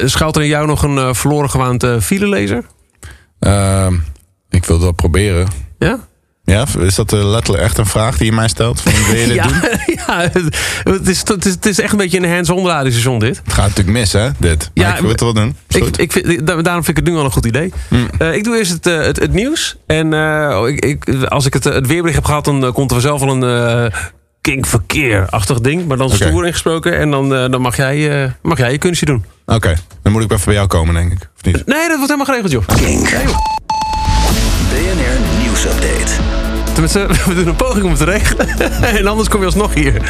Schuilt 0.05 0.36
er 0.36 0.41
in 0.41 0.47
jou 0.47 0.67
nog 0.67 0.83
een 0.83 1.15
verloren 1.15 1.49
gewaand 1.49 1.88
filelezer? 2.01 2.65
Ehm, 3.39 3.93
ik 4.49 4.65
wil 4.65 4.79
wel 4.79 4.91
proberen. 4.91 5.47
Ja? 5.79 5.99
Ja, 6.45 6.65
is 6.79 6.95
dat 6.95 7.13
eh, 7.13 7.29
letterlijk 7.29 7.63
echt 7.63 7.77
een 7.77 7.85
vraag 7.85 8.17
die 8.17 8.25
je 8.25 8.31
mij 8.31 8.47
stelt? 8.47 8.81
Van, 8.81 8.91
wil 9.11 9.15
je 9.21 9.25
dit 9.27 9.35
ja, 9.43 9.47
doen? 9.47 9.59
ja 10.07 10.29
het, 10.91 11.07
is, 11.07 11.19
het, 11.27 11.45
is, 11.45 11.51
het 11.51 11.65
is 11.65 11.79
echt 11.79 11.91
een 11.91 11.97
beetje 11.97 12.17
een 12.17 12.29
hands-on 12.33 12.67
radiostation 12.67 13.19
dit. 13.19 13.41
Het 13.43 13.53
gaat 13.53 13.67
natuurlijk 13.67 13.97
mis, 13.97 14.11
hè, 14.13 14.29
dit. 14.37 14.71
Maar 14.73 14.85
Ja, 14.85 14.95
ik 14.95 15.01
wil 15.01 15.09
het 15.09 15.19
wel 15.19 15.33
doen. 15.33 15.55
Ik, 15.67 15.97
ik 15.97 16.11
vind, 16.11 16.47
da- 16.47 16.61
daarom 16.61 16.83
vind 16.83 16.97
ik 16.97 17.03
het 17.03 17.05
nu 17.05 17.13
wel 17.13 17.25
een 17.25 17.31
goed 17.31 17.45
idee. 17.45 17.73
Eh, 18.17 18.33
ik 18.35 18.43
doe 18.43 18.57
eerst 18.57 18.71
het, 18.71 18.87
eh, 18.87 18.97
het, 18.97 19.19
het 19.19 19.33
nieuws. 19.33 19.75
En 19.85 20.13
eh, 20.13 20.61
ik, 20.67 20.85
ik, 20.85 21.23
als 21.23 21.45
ik 21.45 21.53
het, 21.53 21.63
het 21.63 21.87
weerbericht 21.87 22.15
heb 22.15 22.25
gehad, 22.25 22.45
dan 22.45 22.73
komt 22.73 22.91
er 22.91 23.01
vanzelf 23.01 23.19
wel 23.21 23.43
een 23.43 23.43
eh 23.93 23.99
kinkverkeer-achtig 24.41 25.59
ding. 25.59 25.87
Maar 25.87 25.97
dan 25.97 26.09
stoer 26.09 26.45
ingesproken. 26.45 26.97
En 26.99 27.11
dan, 27.11 27.29
dan 27.29 27.61
mag, 27.61 27.75
jij, 27.77 28.23
eh, 28.23 28.31
mag 28.41 28.57
jij 28.57 28.71
je 28.71 28.77
kunstje 28.77 29.05
doen. 29.05 29.25
Oké, 29.45 29.75
dan 30.03 30.11
moet 30.11 30.23
ik 30.23 30.31
even 30.31 30.45
bij 30.45 30.53
jou 30.53 30.67
komen, 30.67 30.93
denk 30.95 31.11
ik. 31.11 31.29
Of 31.35 31.43
niet? 31.43 31.65
Nee, 31.65 31.87
dat 31.87 31.97
wordt 31.97 32.13
helemaal 32.13 32.25
geregeld, 32.25 32.51
joh. 32.51 32.63
Kink. 32.77 33.09
BNR 34.69 35.44
Tenminste, 36.76 37.08
we 37.30 37.36
doen 37.36 37.47
een 37.47 37.56
poging 37.56 37.84
om 37.84 37.89
het 37.89 37.99
te 37.99 38.06
regelen. 38.06 38.47
en 38.97 39.08
anders 39.08 39.30
kom 39.30 39.39
je 39.39 39.45
alsnog 39.45 39.74
hier. 39.74 40.01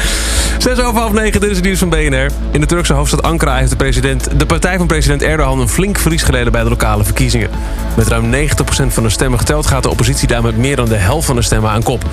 Zes 0.58 0.78
over 0.80 1.00
half 1.00 1.12
negen, 1.12 1.40
dit 1.40 1.50
is 1.50 1.56
het 1.56 1.64
nieuws 1.64 1.78
van 1.78 1.88
BNR. 1.88 2.30
In 2.50 2.60
de 2.60 2.66
Turkse 2.66 2.92
hoofdstad 2.92 3.22
Ankara 3.22 3.56
heeft 3.56 3.70
de, 3.70 3.76
president, 3.76 4.28
de 4.38 4.46
partij 4.46 4.76
van 4.76 4.86
president 4.86 5.22
Erdogan... 5.22 5.60
een 5.60 5.68
flink 5.68 5.98
verlies 5.98 6.22
geleden 6.22 6.52
bij 6.52 6.62
de 6.62 6.68
lokale 6.68 7.04
verkiezingen. 7.04 7.50
Met 7.96 8.08
ruim 8.08 8.32
90% 8.32 8.46
van 8.86 9.02
de 9.02 9.08
stemmen 9.08 9.38
geteld... 9.38 9.66
gaat 9.66 9.82
de 9.82 9.90
oppositie 9.90 10.28
daar 10.28 10.42
met 10.42 10.56
meer 10.56 10.76
dan 10.76 10.88
de 10.88 10.94
helft 10.94 11.26
van 11.26 11.36
de 11.36 11.42
stemmen 11.42 11.70
aan 11.70 11.82
kop. 11.82 12.04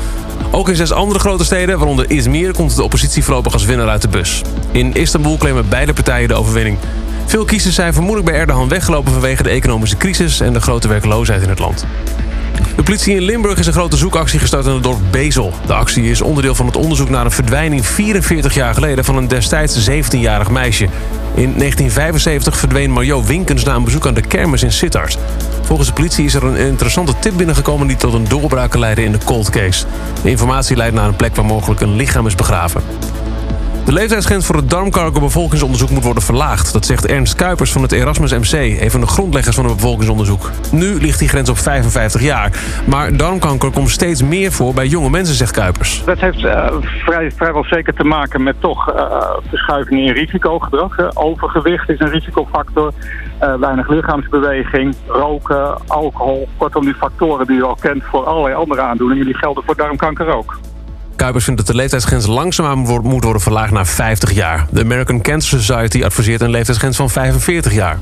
Ook 0.51 0.69
in 0.69 0.75
zes 0.75 0.91
andere 0.91 1.19
grote 1.19 1.45
steden, 1.45 1.77
waaronder 1.77 2.09
Izmir... 2.09 2.53
komt 2.53 2.75
de 2.75 2.83
oppositie 2.83 3.23
voorlopig 3.23 3.53
als 3.53 3.65
winnaar 3.65 3.89
uit 3.89 4.01
de 4.01 4.07
bus. 4.07 4.41
In 4.71 4.93
Istanbul 4.93 5.37
claimen 5.37 5.69
beide 5.69 5.93
partijen 5.93 6.27
de 6.27 6.33
overwinning. 6.33 6.77
Veel 7.25 7.45
kiezers 7.45 7.75
zijn 7.75 7.93
vermoedelijk 7.93 8.31
bij 8.31 8.39
Erdogan 8.39 8.69
weggelopen... 8.69 9.11
vanwege 9.11 9.43
de 9.43 9.49
economische 9.49 9.97
crisis 9.97 10.39
en 10.39 10.53
de 10.53 10.61
grote 10.61 10.87
werkloosheid 10.87 11.41
in 11.41 11.49
het 11.49 11.59
land. 11.59 11.85
De 12.75 12.83
politie 12.83 13.15
in 13.15 13.21
Limburg 13.21 13.59
is 13.59 13.67
een 13.67 13.73
grote 13.73 13.97
zoekactie 13.97 14.39
gestart 14.39 14.65
in 14.65 14.73
het 14.73 14.83
dorp 14.83 14.99
Bezel. 15.11 15.53
De 15.65 15.73
actie 15.73 16.09
is 16.09 16.21
onderdeel 16.21 16.55
van 16.55 16.65
het 16.65 16.75
onderzoek 16.75 17.09
naar 17.09 17.25
een 17.25 17.31
verdwijning 17.31 17.85
44 17.85 18.53
jaar 18.53 18.73
geleden 18.73 19.05
van 19.05 19.17
een 19.17 19.27
destijds 19.27 19.89
17-jarig 19.89 20.49
meisje. 20.49 20.83
In 21.35 21.53
1975 21.57 22.57
verdween 22.57 22.91
Mario 22.91 23.23
Winkens 23.23 23.63
na 23.63 23.75
een 23.75 23.83
bezoek 23.83 24.07
aan 24.07 24.13
de 24.13 24.21
kermis 24.21 24.63
in 24.63 24.71
Sittard. 24.71 25.17
Volgens 25.61 25.87
de 25.87 25.93
politie 25.93 26.25
is 26.25 26.33
er 26.33 26.43
een 26.43 26.55
interessante 26.55 27.13
tip 27.19 27.37
binnengekomen 27.37 27.87
die 27.87 27.97
tot 27.97 28.13
een 28.13 28.27
doorbraak 28.27 28.75
leiden 28.75 29.03
in 29.03 29.11
de 29.11 29.23
cold 29.25 29.49
case. 29.49 29.85
De 30.23 30.29
informatie 30.29 30.75
leidt 30.75 30.95
naar 30.95 31.07
een 31.07 31.15
plek 31.15 31.35
waar 31.35 31.45
mogelijk 31.45 31.81
een 31.81 31.95
lichaam 31.95 32.27
is 32.27 32.35
begraven. 32.35 32.81
De 33.85 33.93
leeftijdsgrens 33.93 34.45
voor 34.45 34.55
het 34.55 34.69
darmkankerbevolkingsonderzoek 34.69 35.89
moet 35.89 36.03
worden 36.03 36.23
verlaagd. 36.23 36.73
Dat 36.73 36.85
zegt 36.85 37.05
Ernst 37.05 37.35
Kuipers 37.35 37.71
van 37.71 37.81
het 37.81 37.91
Erasmus 37.91 38.31
MC, 38.31 38.81
een 38.81 38.91
van 38.91 39.01
de 39.01 39.07
grondleggers 39.07 39.55
van 39.55 39.65
het 39.65 39.75
bevolkingsonderzoek. 39.75 40.49
Nu 40.71 41.01
ligt 41.01 41.19
die 41.19 41.27
grens 41.27 41.49
op 41.49 41.57
55 41.57 42.21
jaar. 42.21 42.51
Maar 42.85 43.17
darmkanker 43.17 43.71
komt 43.71 43.89
steeds 43.89 44.21
meer 44.21 44.51
voor 44.51 44.73
bij 44.73 44.87
jonge 44.87 45.09
mensen, 45.09 45.35
zegt 45.35 45.51
Kuipers. 45.51 46.03
Dat 46.05 46.19
heeft 46.19 46.43
eh, 46.43 46.71
vrij, 47.05 47.31
vrijwel 47.31 47.63
zeker 47.63 47.93
te 47.93 48.03
maken 48.03 48.43
met 48.43 48.55
toch 48.59 48.89
eh, 48.89 49.29
verschuivingen 49.49 50.05
in 50.05 50.13
risicogedrag. 50.13 50.95
hè. 50.95 51.17
Overgewicht 51.17 51.89
is 51.89 51.99
een 51.99 52.09
risicofactor, 52.09 52.93
eh, 53.37 53.55
weinig 53.55 53.89
lichaamsbeweging, 53.89 54.95
roken, 55.07 55.87
alcohol. 55.87 56.47
Kortom, 56.57 56.85
die 56.85 56.95
factoren 56.95 57.47
die 57.47 57.57
u 57.57 57.63
al 57.63 57.77
kent 57.81 58.03
voor 58.03 58.25
allerlei 58.25 58.55
andere 58.55 58.81
aandoeningen, 58.81 59.25
die 59.25 59.37
gelden 59.37 59.63
voor 59.63 59.75
darmkanker 59.75 60.27
ook. 60.27 60.57
Kuipers 61.23 61.45
vindt 61.45 61.59
dat 61.59 61.69
de 61.75 61.81
leeftijdsgrens 61.81 62.25
langzaamaan 62.25 62.77
moet 62.77 63.23
worden- 63.23 63.41
verlaagd 63.41 63.71
naar 63.71 63.87
50 63.87 64.31
jaar. 64.31 64.67
De 64.71 64.81
American 64.81 65.21
Cancer 65.21 65.63
Society 65.63 66.03
adviseert 66.03 66.41
een 66.41 66.49
leeftijdsgrens 66.49 66.97
van 66.97 67.09
45 67.09 67.73
jaar. 67.73 67.99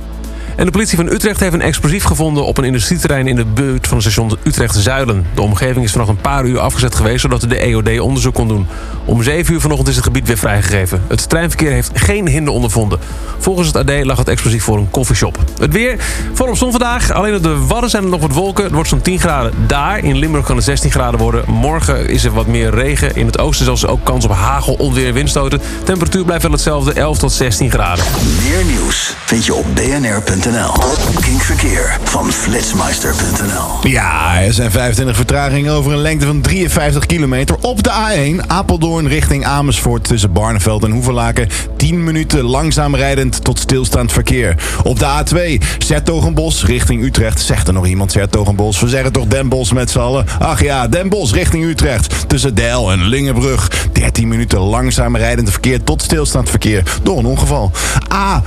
En 0.55 0.65
de 0.65 0.71
politie 0.71 0.97
van 0.97 1.11
Utrecht 1.11 1.39
heeft 1.39 1.53
een 1.53 1.61
explosief 1.61 2.03
gevonden 2.03 2.45
op 2.45 2.57
een 2.57 2.63
industrieterrein 2.63 3.27
in 3.27 3.35
de 3.35 3.45
buurt 3.45 3.87
van 3.87 3.97
het 3.97 4.05
station 4.05 4.37
Utrecht-Zuilen. 4.43 5.25
De 5.33 5.41
omgeving 5.41 5.85
is 5.85 5.91
vanaf 5.91 6.07
een 6.07 6.21
paar 6.21 6.45
uur 6.45 6.59
afgezet 6.59 6.95
geweest 6.95 7.21
zodat 7.21 7.41
de 7.41 7.57
EOD 7.57 7.99
onderzoek 7.99 8.33
kon 8.33 8.47
doen. 8.47 8.67
Om 9.05 9.23
7 9.23 9.53
uur 9.53 9.61
vanochtend 9.61 9.89
is 9.89 9.95
het 9.95 10.03
gebied 10.03 10.27
weer 10.27 10.37
vrijgegeven. 10.37 11.01
Het 11.07 11.29
treinverkeer 11.29 11.71
heeft 11.71 11.91
geen 11.93 12.27
hinder 12.27 12.53
ondervonden. 12.53 12.99
Volgens 13.37 13.67
het 13.67 13.75
AD 13.75 14.05
lag 14.05 14.17
het 14.17 14.27
explosief 14.27 14.63
voor 14.63 14.77
een 14.77 14.91
koffieshop. 14.91 15.37
Het 15.59 15.73
weer, 15.73 15.95
volop 16.33 16.57
zon 16.57 16.71
vandaag. 16.71 17.11
Alleen 17.11 17.35
op 17.35 17.43
de 17.43 17.65
Wadden 17.67 17.89
zijn 17.89 18.03
er 18.03 18.09
nog 18.09 18.21
wat 18.21 18.33
wolken. 18.33 18.63
Het 18.63 18.73
wordt 18.73 18.89
zo'n 18.89 19.01
10 19.01 19.19
graden 19.19 19.53
daar. 19.67 20.03
In 20.03 20.17
Limburg 20.17 20.45
kan 20.45 20.55
het 20.55 20.65
16 20.65 20.91
graden 20.91 21.19
worden. 21.19 21.43
Morgen 21.47 22.09
is 22.09 22.23
er 22.23 22.31
wat 22.31 22.47
meer 22.47 22.69
regen. 22.69 23.15
In 23.15 23.25
het 23.25 23.39
oosten 23.39 23.65
zelfs 23.65 23.85
ook 23.85 24.03
kans 24.03 24.25
op 24.25 24.31
hagel, 24.31 24.73
onweer 24.73 25.07
en 25.07 25.13
windstoten. 25.13 25.61
Temperatuur 25.83 26.23
blijft 26.23 26.43
wel 26.43 26.51
hetzelfde, 26.51 26.93
11 26.93 27.17
tot 27.17 27.31
16 27.31 27.71
graden. 27.71 28.05
Meer 28.43 28.65
nieuws 28.65 29.15
vind 29.25 29.45
je 29.45 29.53
op 29.53 29.65
bnr.nl. 29.75 30.40
Kink 30.41 31.41
Verkeer 31.41 31.97
van 32.03 32.31
flitsmeister.nl. 32.31 33.89
Ja, 33.89 34.41
er 34.41 34.53
zijn 34.53 34.71
25 34.71 35.15
vertragingen 35.15 35.73
over 35.73 35.91
een 35.91 36.01
lengte 36.01 36.25
van 36.25 36.41
53 36.41 37.05
kilometer 37.05 37.55
op 37.61 37.83
de 37.83 37.89
A1. 37.89 38.47
Apeldoorn 38.47 39.07
richting 39.07 39.45
Amersfoort 39.45 40.03
tussen 40.03 40.33
Barneveld 40.33 40.83
en 40.83 40.91
Hoevelaken. 40.91 41.47
10 41.77 42.03
minuten 42.03 42.43
langzaam 42.43 42.95
rijdend 42.95 43.43
tot 43.43 43.59
stilstaand 43.59 44.11
verkeer. 44.11 44.55
Op 44.83 44.99
de 44.99 45.05
A2 45.05 45.65
Zertogenbos 45.77 46.65
richting 46.65 47.03
Utrecht. 47.03 47.41
Zegt 47.41 47.67
er 47.67 47.73
nog 47.73 47.87
iemand 47.87 48.11
Zertogenbos? 48.11 48.79
We 48.79 48.89
zeggen 48.89 49.11
toch 49.11 49.25
Den 49.25 49.49
Bosch 49.49 49.71
met 49.71 49.89
z'n 49.89 49.99
allen? 49.99 50.25
Ach 50.39 50.61
ja, 50.61 50.87
Den 50.87 51.09
Bosch 51.09 51.33
richting 51.33 51.63
Utrecht. 51.63 52.29
Tussen 52.29 52.55
Deil 52.55 52.91
en 52.91 53.03
Lingenbrug. 53.03 53.87
13 53.91 54.27
minuten 54.27 54.59
langzaam 54.59 55.15
rijdend 55.15 55.51
verkeer 55.51 55.83
tot 55.83 56.01
stilstaand 56.01 56.49
verkeer. 56.49 56.83
Door 57.03 57.17
een 57.17 57.25
ongeval. 57.25 57.71
A... 58.13 58.43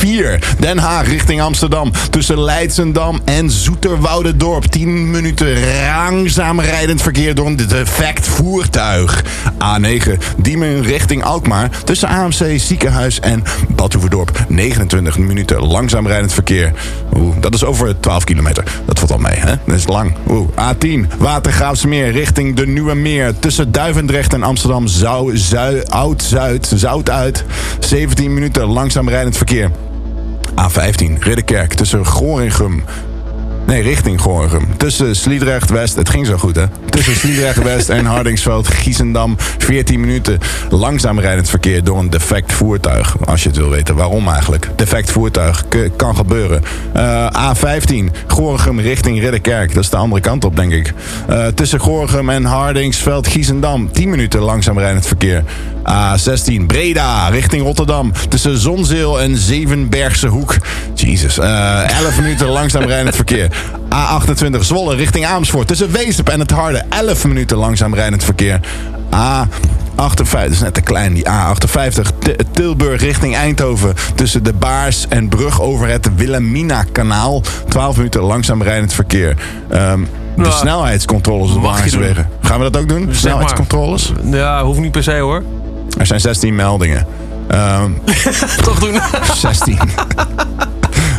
4. 0.00 0.38
Den 0.58 0.78
Haag 0.78 1.08
richting 1.08 1.40
Amsterdam. 1.40 1.92
Tussen 2.10 2.40
Leidsendam 2.40 3.20
en 3.24 3.50
Zoeterwoudendorp. 3.50 4.64
10 4.64 5.10
minuten 5.10 5.56
langzaam 5.94 6.60
rijdend 6.60 7.02
verkeer 7.02 7.34
door 7.34 7.46
een 7.46 7.56
defect 7.56 8.28
voertuig. 8.28 9.24
A9. 9.52 10.10
Diemen 10.36 10.82
richting 10.82 11.24
Alkmaar. 11.24 11.70
Tussen 11.84 12.08
AMC 12.08 12.44
Ziekenhuis 12.56 13.20
en 13.20 13.42
Badhoevedorp. 13.68 14.44
29 14.48 15.18
minuten 15.18 15.66
langzaam 15.66 16.06
rijdend 16.06 16.32
verkeer. 16.32 16.72
Oeh, 17.16 17.36
dat 17.40 17.54
is 17.54 17.64
over 17.64 18.00
12 18.00 18.24
kilometer. 18.24 18.64
Dat 18.86 18.98
valt 18.98 19.12
al 19.12 19.18
mee, 19.18 19.36
hè? 19.36 19.54
Dat 19.66 19.76
is 19.76 19.86
lang. 19.86 20.14
Oeh. 20.28 20.48
A10. 20.48 21.16
Watergraafsmeer 21.18 22.10
richting 22.10 22.56
de 22.56 22.66
Nieuwe 22.66 22.94
Meer. 22.94 23.38
Tussen 23.38 23.72
Duivendrecht 23.72 24.32
en 24.32 24.42
Amsterdam. 24.42 24.86
Zou, 24.86 25.36
Zui, 25.36 25.82
Oud-Zuid. 25.88 26.72
Zout 26.74 27.10
uit. 27.10 27.44
17 27.78 28.34
minuten 28.34 28.64
langzaam 28.64 29.08
rijdend 29.08 29.36
verkeer. 29.36 29.70
A15, 30.56 31.24
Ridderkerk, 31.24 31.76
tussen 31.76 32.04
Gorinchem. 32.04 32.82
Nee, 33.66 33.82
richting 33.82 34.20
Gorinchem. 34.20 34.68
Tussen 34.76 35.16
Sliedrecht 35.16 35.70
West, 35.70 35.96
het 35.96 36.08
ging 36.08 36.26
zo 36.26 36.36
goed 36.36 36.56
hè. 36.56 36.64
Tussen 36.88 37.16
Sliedrecht 37.16 37.62
West 37.72 37.88
en 37.88 38.04
Hardingsveld, 38.04 38.68
Giesendam. 38.68 39.34
14 39.58 40.00
minuten 40.00 40.38
langzaam 40.70 41.20
rijdend 41.20 41.48
verkeer 41.50 41.84
door 41.84 41.98
een 41.98 42.10
defect 42.10 42.52
voertuig. 42.52 43.16
Als 43.24 43.42
je 43.42 43.48
het 43.48 43.58
wil 43.58 43.68
weten 43.70 43.94
waarom 43.94 44.28
eigenlijk. 44.28 44.68
Defect 44.76 45.10
voertuig 45.12 45.64
kan 45.96 46.16
gebeuren. 46.16 46.62
Eh, 46.92 47.26
A15, 47.54 48.10
Gorinchem 48.26 48.80
richting 48.80 49.20
Ridderkerk. 49.20 49.74
Dat 49.74 49.82
is 49.82 49.90
de 49.90 49.96
andere 49.96 50.20
kant 50.20 50.44
op, 50.44 50.56
denk 50.56 50.72
ik. 50.72 50.92
Eh, 51.28 51.46
tussen 51.46 51.78
Gorinchem 51.80 52.30
en 52.30 52.44
Hardingsveld, 52.44 53.26
Giesendam. 53.26 53.92
10 53.92 54.10
minuten 54.10 54.40
langzaam 54.40 54.78
rijdend 54.78 55.06
verkeer. 55.06 55.44
A16, 55.84 56.66
Breda 56.66 57.28
richting 57.28 57.62
Rotterdam. 57.62 58.12
Tussen 58.28 58.58
Zonzeel 58.58 59.20
en 59.20 59.36
Zevenbergse 59.36 60.26
Hoek. 60.26 60.56
Jezus. 60.94 61.38
eh 61.38 61.98
11 62.00 62.20
minuten 62.20 62.46
langzaam 62.46 62.82
rijdend 62.84 63.14
verkeer. 63.16 63.49
A28, 63.94 64.60
Zwolle 64.60 64.94
richting 64.94 65.26
Amersfoort. 65.26 65.66
Tussen 65.66 65.90
Weesp 65.92 66.28
en 66.28 66.40
het 66.40 66.50
Harde. 66.50 66.82
11 66.88 67.24
minuten 67.26 67.56
langzaam 67.56 67.94
rijdend 67.94 68.24
verkeer. 68.24 68.60
A58, 69.14 70.30
dat 70.30 70.50
is 70.50 70.60
net 70.60 70.74
te 70.74 70.80
klein, 70.80 71.14
die 71.14 71.26
A58. 71.28 72.00
T- 72.18 72.44
Tilburg 72.52 73.00
richting 73.00 73.34
Eindhoven. 73.36 73.94
Tussen 74.14 74.42
de 74.44 74.52
Baars 74.52 75.06
en 75.08 75.28
brug 75.28 75.60
over 75.60 75.88
het 75.88 76.08
Wilhelmina-kanaal. 76.16 77.42
12 77.68 77.96
minuten 77.96 78.20
langzaam 78.22 78.62
rijdend 78.62 78.92
verkeer. 78.92 79.36
Ehm, 79.70 80.00
de 80.36 80.42
Nou, 80.42 80.52
snelheidscontroles 80.54 81.50
op 81.54 81.62
de. 81.62 82.14
Gaan 82.40 82.58
we 82.60 82.70
dat 82.70 82.82
ook 82.82 82.88
doen? 82.88 82.98
Zeg 82.98 83.06
maar. 83.08 83.14
Snelheidscontroles? 83.14 84.12
Ja, 84.30 84.64
hoeft 84.64 84.80
niet 84.80 84.92
per 84.92 85.02
se 85.02 85.12
hoor. 85.18 85.42
Er 85.98 86.06
zijn 86.06 86.20
16 86.20 86.54
meldingen. 86.54 87.06
Ehm, 87.48 87.90
Toch 88.64 88.78
doen. 88.78 89.00
16. 89.34 89.78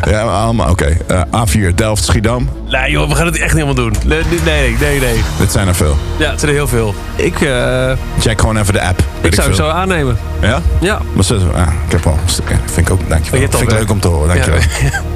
ja, 0.09 0.21
allemaal. 0.21 0.69
Oké. 0.69 0.97
Eh, 1.07 1.21
A4, 1.21 1.75
Delft, 1.75 2.03
Schiedam. 2.03 2.49
nee 2.69 2.91
joh, 2.91 3.09
we 3.09 3.15
gaan 3.15 3.25
het 3.25 3.35
echt 3.35 3.53
niet 3.53 3.63
helemaal 3.63 3.83
doen. 3.83 3.93
Nee, 4.05 4.21
nee, 4.45 4.75
nee, 4.79 4.99
nee. 4.99 5.21
Dit 5.39 5.51
zijn 5.51 5.67
er 5.67 5.75
veel. 5.75 5.97
Ja, 6.17 6.29
het 6.29 6.39
zijn 6.39 6.51
er 6.51 6.57
heel 6.57 6.67
veel. 6.67 6.95
Ik, 7.15 7.41
eh, 7.41 7.91
Check 8.19 8.39
gewoon 8.39 8.57
even 8.57 8.73
de 8.73 8.81
app. 8.81 9.03
Weet 9.21 9.25
ik 9.25 9.33
zou 9.33 9.47
het 9.47 9.57
zo 9.57 9.67
aannemen. 9.67 10.17
Ja? 10.41 10.61
Ja. 10.79 10.99
Maar 11.13 11.23
zo, 11.23 11.35
ah, 11.35 11.67
ik 11.85 11.91
heb 11.91 12.05
al 12.05 12.13
een 12.23 12.29
stuk. 12.29 12.55
Vind 12.65 12.87
ik 12.87 12.93
ook. 12.93 12.99
Dank 13.09 13.23
je 13.25 13.31
dankjewel. 13.31 13.59
Vind 13.59 13.71
ik 13.71 13.77
leuk 13.77 13.91
om 13.91 13.99
te 13.99 14.07
horen, 14.07 14.27
dankjewel. 14.27 14.59
Ja. 14.59 15.01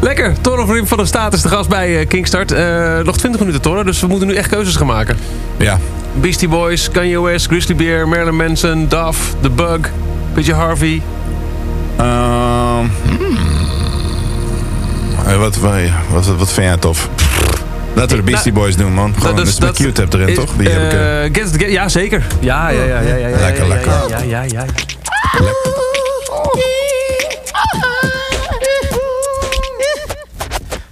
Lekker. 0.00 0.34
Rim 0.66 0.86
van 0.86 0.98
de 0.98 1.06
Staat 1.06 1.32
is 1.32 1.42
de 1.42 1.48
gast 1.48 1.68
bij 1.68 1.98
eh, 1.98 2.08
Kingstart. 2.08 2.52
Eh, 2.52 2.98
nog 2.98 3.16
20 3.16 3.40
minuten, 3.40 3.60
Torre, 3.62 3.84
dus 3.84 4.00
we 4.00 4.06
moeten 4.06 4.28
nu 4.28 4.34
echt 4.34 4.48
keuzes 4.48 4.76
gaan 4.76 4.86
maken. 4.86 5.16
Ja. 5.56 5.78
Beastie 6.20 6.48
Boys, 6.48 6.90
Kanye 6.90 7.20
West, 7.20 7.46
Grizzly 7.46 7.74
Bear, 7.74 8.08
Marilyn 8.08 8.36
Manson, 8.36 8.88
Duff, 8.88 9.34
The 9.40 9.50
Bug, 9.50 9.80
PJ 10.32 10.50
Harvey. 10.50 11.02
Ehm, 11.96 12.86
hmm. 13.18 13.67
Eh, 15.28 15.36
wat, 15.36 15.56
wat, 15.56 15.72
wat, 16.10 16.26
wat 16.26 16.52
vind 16.52 16.66
jij 16.66 16.76
tof? 16.76 17.08
Laten 17.94 18.16
we 18.16 18.24
de 18.24 18.30
Beastie 18.30 18.52
Boys 18.52 18.76
doen, 18.76 18.92
man. 18.92 19.14
Gewoon, 19.14 19.26
dat 19.26 19.36
dat 19.36 19.46
is- 19.46 19.58
met 19.60 19.76
dat- 19.76 19.86
Q-tip 19.92 20.12
erin, 20.12 20.34
toch? 20.34 20.52
Die 20.56 20.68
heb 20.68 20.82
ik... 20.82 20.92
eh, 20.98 21.24
Eh, 21.24 21.30
Get, 21.34 21.50
Get- 21.56 21.70
ja, 21.70 21.88
zeker. 21.88 22.26
Ja, 22.40 22.68
ja, 22.68 22.82
ja, 22.82 23.00
ja, 23.00 23.14
ja, 23.14 23.26
ja, 23.28 23.38
Lekker, 23.38 23.62
ja, 23.62 23.68
lekker. 23.68 23.92
Ja, 24.08 24.18
ja, 24.18 24.42
ja, 24.42 24.42
ja. 24.52 24.64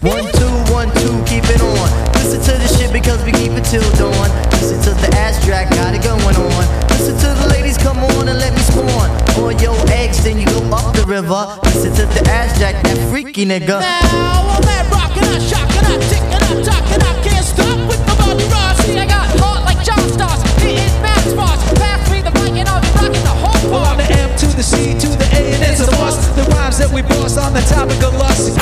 One, 0.03 0.31
two, 0.31 0.75
one, 0.75 0.91
two, 0.93 1.23
keep 1.25 1.45
it 1.45 1.63
on. 1.63 2.06
Listen 2.37 2.53
to 2.53 2.61
the 2.61 2.69
shit 2.77 2.93
because 2.93 3.25
we 3.25 3.33
keep 3.33 3.53
it 3.53 3.65
till 3.65 3.81
dawn. 3.97 4.29
Listen 4.61 4.77
to 4.85 4.93
the 5.01 5.09
ass 5.17 5.43
track, 5.47 5.71
got 5.71 5.95
it 5.95 6.05
going 6.05 6.21
on. 6.21 6.65
Listen 6.93 7.17
to 7.17 7.29
the 7.33 7.49
ladies, 7.49 7.79
come 7.79 7.97
on 7.97 8.29
and 8.29 8.39
let 8.39 8.53
me 8.53 8.61
spawn. 8.61 9.09
On 9.41 9.57
your 9.59 9.73
eggs, 9.89 10.23
then 10.23 10.37
you 10.37 10.45
go 10.45 10.61
up 10.69 10.95
the 10.95 11.07
river. 11.09 11.49
Listen 11.65 11.97
to 11.97 12.05
the 12.13 12.29
ass 12.29 12.53
jack, 12.61 12.85
that 12.85 12.99
freaky 13.09 13.47
nigga. 13.47 13.81
Now 13.81 14.53
I'm 14.53 14.69
at 14.69 14.85
rockin', 14.93 15.25
I 15.25 15.41
shockin', 15.41 15.89
I 15.89 15.97
tickin', 16.13 16.45
I 16.45 16.61
talkin', 16.61 17.03
I 17.09 17.13
can't 17.25 17.41
stop 17.41 17.79
with 17.89 18.05
my 18.05 18.15
body 18.21 18.45
raw. 18.53 18.77
See, 18.85 19.01
I 19.01 19.07
got 19.09 19.25
heart 19.41 19.65
like 19.65 19.81
John 19.81 20.05
Stars, 20.13 20.45
hitting 20.61 20.93
mad 21.01 21.25
spots. 21.25 21.65
Pass 21.81 22.05
me 22.13 22.21
the 22.21 22.37
mic 22.37 22.53
and 22.53 22.69
I'll 22.69 22.85
be 22.85 22.91
rockin' 23.01 23.25
the 23.25 23.33
whole 23.33 23.57
Well, 23.73 23.81
part. 23.81 23.97
I'm 23.97 24.05
the 24.05 24.13
M 24.13 24.29
to 24.37 24.47
the 24.53 24.63
C 24.63 24.93
to 24.93 25.09
the 25.09 25.29
A 25.33 25.57
and 25.57 25.65
it's 25.65 25.81
a 25.81 25.91
must. 25.97 26.37
The 26.37 26.45
rhymes 26.53 26.77
that 26.85 26.93
we 26.93 27.01
bust 27.01 27.41
on 27.41 27.57
the 27.57 27.65
topic 27.65 27.97
of 28.05 28.13
lust. 28.21 28.61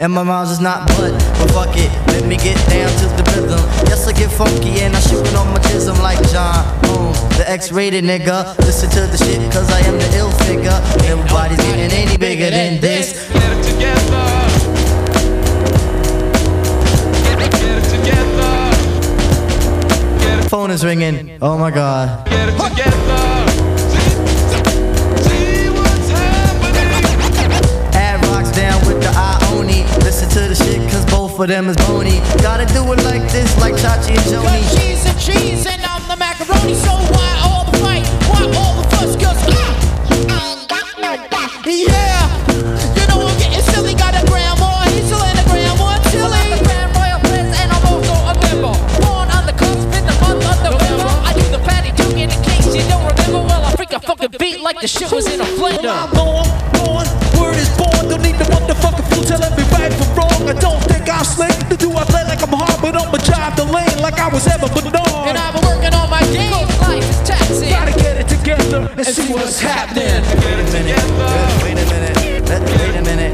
And 0.00 0.12
my 0.12 0.22
rhymes 0.22 0.50
is 0.50 0.60
not 0.60 0.86
but, 0.94 1.10
but 1.10 1.37
fuck 1.58 1.76
it, 1.76 1.90
let 2.14 2.24
me 2.24 2.36
get 2.36 2.56
down 2.70 2.88
to 3.02 3.06
the 3.18 3.24
rhythm. 3.34 3.58
Yes, 3.90 4.06
I 4.06 4.12
get 4.12 4.30
funky 4.30 4.80
and 4.82 4.94
I 4.94 5.00
shoot 5.00 5.26
it 5.26 5.34
on 5.34 5.48
my 5.48 5.58
jism 5.66 5.98
like 6.00 6.20
John 6.30 6.62
Boom, 6.82 7.12
the 7.36 7.44
X-rated 7.48 8.04
nigga. 8.04 8.56
Listen 8.58 8.88
to 8.90 9.00
the 9.10 9.18
shit 9.18 9.40
cause 9.52 9.68
I 9.72 9.80
am 9.80 9.98
the 9.98 10.08
ill 10.16 10.30
figure. 10.46 10.78
Nobody's 11.08 11.58
getting 11.58 11.90
any 11.90 12.16
bigger 12.16 12.50
than 12.50 12.80
this. 12.80 13.28
Get 13.32 13.42
it 13.42 13.62
together. 13.70 14.26
Get 17.26 17.38
it, 17.42 17.50
get 17.50 17.74
it 17.80 17.86
together. 17.96 18.52
Get 20.22 20.44
it, 20.44 20.48
Phone 20.48 20.70
is 20.70 20.84
ringing, 20.84 21.38
oh 21.42 21.58
my 21.58 21.72
god. 21.72 22.24
get 22.30 22.48
it 22.50 22.52
together. 22.52 23.22
See, 23.90 24.10
see 25.26 25.70
what's 25.74 26.08
happening. 26.14 26.86
Add 27.94 28.24
rocks 28.26 28.52
down 28.52 28.78
with 28.86 29.02
the 29.02 29.10
Ioni. 29.10 29.82
Listen 30.04 30.28
to 30.30 30.40
the 30.48 30.54
shit 30.54 30.80
cause 30.90 30.97
both 31.38 31.44
of 31.44 31.54
them 31.54 31.68
is 31.68 31.76
bony. 31.86 32.18
Gotta 32.42 32.66
do 32.74 32.82
it 32.92 32.98
like 33.04 33.22
this, 33.30 33.56
like 33.60 33.74
Chachi 33.74 34.10
and 34.10 34.26
Joni. 34.26 34.42
Cause 34.42 34.74
cheese 34.74 35.06
and 35.06 35.18
cheese 35.20 35.66
and 35.66 35.80
I'm 35.86 36.02
the 36.08 36.16
macaroni. 36.16 36.74
So 36.74 36.90
why 37.14 37.30
all 37.46 37.64
the 37.70 37.78
fight? 37.78 38.02
Why 38.26 38.42
all 38.58 38.82
the 38.82 38.88
fuss? 38.90 39.14
Cause 39.14 39.38
ah, 39.54 39.70
yeah, 41.64 42.26
you 42.98 43.06
know 43.06 43.22
I'm 43.22 43.38
getting 43.38 43.62
silly. 43.70 43.94
Got 43.94 44.18
a 44.18 44.26
the 46.50 46.58
grand 46.66 46.90
royal 46.98 47.20
and 47.54 47.70
I'm 47.70 47.86
also 47.86 48.14
a 48.18 48.34
member. 48.42 48.74
Born 48.98 49.30
on 49.30 49.46
the 49.46 49.54
cusp 49.54 49.86
in 49.94 50.04
the 50.10 50.16
month 50.18 50.42
of 50.42 50.58
November. 50.66 51.06
I 51.22 51.32
do 51.38 51.46
the 51.54 51.62
patty 51.62 51.94
case 52.42 52.66
you 52.74 52.82
don't 52.90 53.06
remember. 53.06 53.46
Well, 53.46 53.62
I 53.62 53.76
freak 53.76 53.92
a 53.92 54.00
fucking 54.00 54.34
beat 54.40 54.60
like 54.60 54.80
the 54.80 54.88
shit 54.88 55.12
was 55.12 55.32
in 55.32 55.40
a 55.40 55.44
blender. 55.54 56.17
I 64.28 64.30
was 64.30 64.46
ever 64.46 64.68
but 64.68 64.84
And 64.84 65.38
I've 65.38 65.54
been 65.54 65.64
working 65.64 65.94
on 65.94 66.10
my 66.10 66.20
game. 66.20 66.52
Life 66.84 67.00
is 67.00 67.16
taxing. 67.26 67.70
Gotta 67.70 67.92
get 67.96 68.20
it 68.20 68.28
together 68.28 68.84
and 68.94 69.06
see 69.06 69.32
what's 69.32 69.58
happening. 69.58 70.04
Wait 70.04 70.52
a 70.52 70.68
minute, 70.68 71.00
wait 71.64 71.80
a 71.80 71.86
minute, 71.88 72.12
wait 72.36 72.92
a 72.92 73.02
minute, 73.08 73.32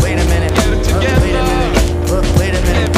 wait 0.00 0.16
a 0.16 0.24
minute, 0.32 0.56
uh, 0.56 0.72
wait 0.80 1.36
a 1.36 1.44
minute, 1.44 1.76
uh, 2.08 2.24
wait 2.40 2.56
a 2.56 2.62
minute, 2.64 2.96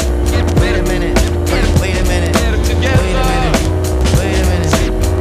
wait 0.63 0.79
a 0.79 0.83
minute, 0.87 1.19
uh, 1.19 1.81
wait 1.83 1.99
a 1.99 2.07
minute, 2.07 2.39
wait 2.39 2.79
a 2.79 2.85
minute, 2.87 3.19
wait 4.15 4.39
a 4.39 4.47
minute. 4.47 4.71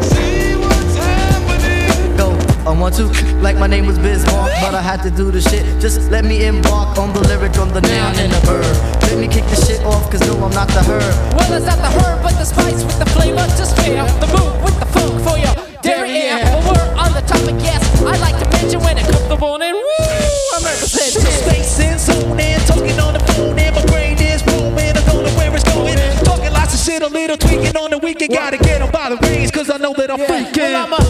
See 0.05 0.53
what's 0.53 0.93
happening. 0.93 2.15
Go, 2.15 2.37
I 2.69 2.77
want 2.77 2.93
to, 2.97 3.05
like 3.41 3.57
my 3.57 3.65
name 3.65 3.87
was 3.87 3.97
Bismarck, 3.97 4.51
but 4.61 4.75
I 4.75 4.83
had 4.83 5.01
to 5.01 5.09
do 5.09 5.31
the 5.31 5.41
shit. 5.41 5.65
Just 5.81 6.11
let 6.11 6.25
me 6.25 6.45
embark 6.45 6.95
on 6.99 7.11
the 7.11 7.21
lyric, 7.21 7.57
on 7.57 7.69
the 7.69 7.81
noun 7.81 8.15
and 8.19 8.31
the 8.31 8.39
verb. 8.45 9.02
Let 9.13 9.21
me 9.21 9.27
kick 9.27 9.45
the 9.45 9.55
shit 9.55 9.79
off, 9.85 10.09
cause 10.09 10.25
no, 10.25 10.33
I'm 10.41 10.49
not 10.57 10.67
the 10.69 10.81
herb. 10.89 11.37
Well, 11.37 11.53
it's 11.53 11.69
not 11.69 11.77
the 11.77 11.93
herb, 12.01 12.23
but 12.25 12.33
the 12.33 12.45
spice 12.45 12.81
with 12.81 12.97
the 12.97 13.05
flavor 13.13 13.45
to 13.45 13.63
spare 13.63 14.09
the 14.17 14.25
move 14.33 14.57
with 14.65 14.73
the 14.81 14.89
funk 14.89 15.21
for 15.21 15.37
your 15.37 15.53
derriere. 15.85 16.41
Well, 16.49 16.73
we're 16.73 16.89
on 16.97 17.13
the 17.13 17.21
topic, 17.21 17.53
yes. 17.61 17.85
I 18.01 18.17
like 18.17 18.41
to 18.41 18.49
mention 18.57 18.81
when 18.81 18.97
it 18.97 19.05
comes 19.05 19.21
to 19.29 19.37
bone 19.37 19.61
and 19.61 19.77
woo, 19.77 20.57
I'm 20.57 20.65
representing. 20.65 21.29
Space 21.29 21.77
in, 21.77 21.99
zone 22.01 22.39
in, 22.41 22.57
talking 22.65 22.97
on 22.97 23.13
the 23.13 23.21
phone, 23.37 23.53
and 23.61 23.75
my 23.77 23.85
brain 23.85 24.17
is 24.17 24.41
roaming. 24.49 24.97
I 24.97 25.05
don't 25.05 25.21
know 25.21 25.37
where 25.37 25.53
it's 25.53 25.63
going. 25.69 25.93
Talking 26.25 26.51
lots 26.51 26.73
of 26.73 26.81
shit, 26.81 27.03
a 27.03 27.07
little 27.07 27.37
tweaking 27.37 27.77
on 27.77 27.91
the 27.93 27.99
weekend. 27.99 28.33
Gotta 28.33 28.57
get 28.57 28.81
'em 28.81 28.89
by 28.89 29.13
the 29.13 29.21
reins, 29.29 29.51
cause 29.51 29.69
I 29.69 29.77
know 29.77 29.93
that 29.93 30.09
I'm 30.09 30.25
freaking. 30.25 30.73
Well, 30.73 30.89
I'm 30.89 31.02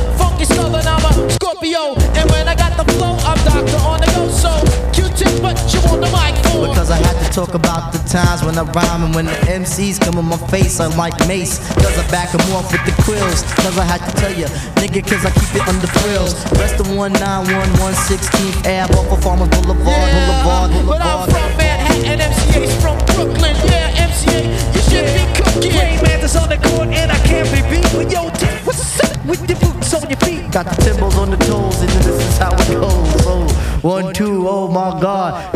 talk 7.33 7.55
about 7.55 7.91
the 7.91 7.97
times 8.05 8.43
when 8.45 8.53
I 8.59 8.61
rhyme 8.61 9.09
and 9.09 9.15
when 9.15 9.25
the 9.25 9.33
MCs 9.49 9.99
come 9.99 10.19
in 10.19 10.25
my 10.25 10.37
face, 10.53 10.79
I'm 10.79 10.95
like 10.95 11.17
Mace. 11.27 11.57
Cause 11.81 11.97
I 11.97 12.05
back 12.11 12.29
'em 12.29 12.45
off 12.53 12.71
with 12.71 12.85
the 12.85 12.93
quills. 13.01 13.41
Cause 13.57 13.75
I 13.77 13.85
had 13.85 14.05
to 14.05 14.11
tell 14.21 14.31
ya, 14.31 14.47
nigga, 14.77 15.01
cause 15.01 15.25
I 15.25 15.31
keep 15.33 15.55
it 15.57 15.67
under 15.67 15.87
frills. 15.87 16.35
Rest 16.61 16.79
of 16.79 16.93
191, 16.93 17.73
116th 17.81 18.57
Ave 18.69 18.93
off 18.93 19.11
of 19.11 19.23
Farmers 19.23 19.49
Boulevard, 19.49 20.13
Boulevard, 20.13 20.69
But 20.85 21.01
I'm 21.01 21.25
from 21.25 21.57
Manhattan, 21.57 22.19
MCA's 22.21 22.73
from 22.83 22.97
Brooklyn. 23.17 23.55
Yeah, 23.65 24.05
MCA, 24.05 24.41
you 24.75 24.81
should 24.85 25.09
be 25.17 25.25
cooking. 25.33 25.73
Rain 25.73 25.97
Mantis 26.05 26.35
on 26.35 26.49
the 26.49 26.57
court, 26.57 26.89
and 26.93 27.11
I 27.11 27.17
can't 27.25 27.49
be 27.49 27.61
beat. 27.65 27.89
But 27.97 28.11
yo, 28.13 28.29
T, 28.29 28.45
what's 28.63 28.77
the 28.77 28.85
set 28.85 29.25
with 29.25 29.41
your 29.49 29.57
boots 29.57 29.91
on 29.95 30.07
your 30.07 30.19
feet? 30.21 30.51
Got 30.51 30.69
the 30.69 30.77
timbals 30.85 31.17
on 31.17 31.31
the 31.31 31.37
toes, 31.49 31.81
and 31.81 31.89
this 32.05 32.05
is 32.29 32.37
how 32.37 32.53
it 32.53 32.77
goes. 32.77 33.23
So, 33.25 33.41
one, 33.81 34.13
two, 34.13 34.45
oh 34.47 34.67
my 34.67 35.01
god. 35.01 35.52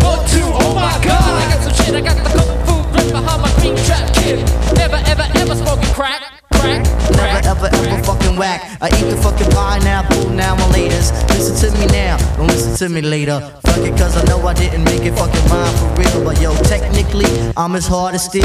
Shit, 1.88 1.96
I 1.96 2.02
got 2.02 2.16
the 2.18 2.30
kung 2.36 2.52
fu 2.68 2.76
grip 2.92 3.12
behind 3.12 3.42
my 3.42 3.52
green 3.60 3.76
trap 3.88 4.14
kid. 4.14 4.44
Never, 4.76 5.00
ever, 5.08 5.26
ever 5.40 5.56
smoking 5.56 5.94
crack, 5.94 6.22
crack, 6.54 6.84
crack. 7.16 7.44
Never 7.44 7.48
ever 7.48 7.70
ever 7.76 8.04
fucking 8.04 8.36
whack. 8.36 8.62
I 8.82 8.88
eat 8.88 9.08
the 9.10 9.18
fucking 9.18 9.50
pineapple 9.52 10.30
now 10.30 10.54
and 10.54 10.74
laters. 10.74 11.12
Listen 11.30 11.56
to 11.64 11.80
me 11.80 11.86
now, 11.88 12.18
don't 12.36 12.48
listen 12.48 12.76
to 12.76 12.90
me 12.94 13.02
later. 13.02 13.40
Fuck 13.64 13.86
it, 13.86 13.98
cause 13.98 14.16
I 14.18 14.24
know 14.26 14.40
I 14.46 14.54
didn't 14.54 14.84
make 14.84 15.04
it 15.04 15.16
fucking 15.18 15.50
mine 15.50 15.74
for 15.80 15.90
real. 16.00 16.24
But 16.24 16.42
yo, 16.42 16.56
technically, 16.64 17.30
I'm 17.56 17.76
as 17.76 17.88
hard 17.88 18.16
as 18.16 18.26
steel. 18.26 18.44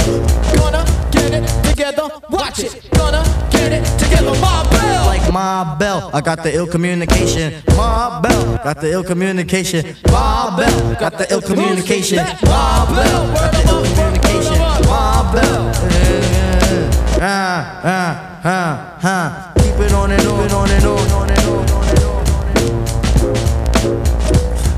Gonna 0.57 0.85
get 1.11 1.33
it 1.35 1.47
together, 1.65 2.09
watch 2.31 2.61
it. 2.61 2.91
Gonna 2.93 3.23
get 3.51 3.73
it 3.73 3.85
together, 3.99 4.35
my 4.41 4.82
my 5.33 5.77
bell, 5.79 6.11
I 6.13 6.21
got 6.21 6.43
the 6.43 6.55
ill 6.55 6.67
communication. 6.67 7.63
My 7.69 8.21
bell, 8.23 8.59
got 8.63 8.81
the 8.81 8.93
ill 8.93 9.03
communication. 9.03 9.97
My 10.11 10.55
bell, 10.57 10.95
got 11.01 11.17
the 11.17 11.27
ill 11.31 11.41
communication. 11.41 12.19
My 12.19 12.85
bell, 12.95 13.33
got 13.33 13.53
the 13.53 13.63
ill 13.73 13.83
communication. 13.83 14.59
My 14.87 15.33
bell. 15.33 15.73
Ah, 17.25 17.81
ah, 17.83 18.41
ah, 18.45 18.99
ah. 19.03 19.53
Keep 19.57 19.81
it 19.81 19.93
on 19.93 20.11
on, 20.11 20.11
and 20.11 20.29
on, 20.29 20.41
and 20.51 20.53
on 20.53 20.71
and 20.71 20.85
on. 20.85 21.03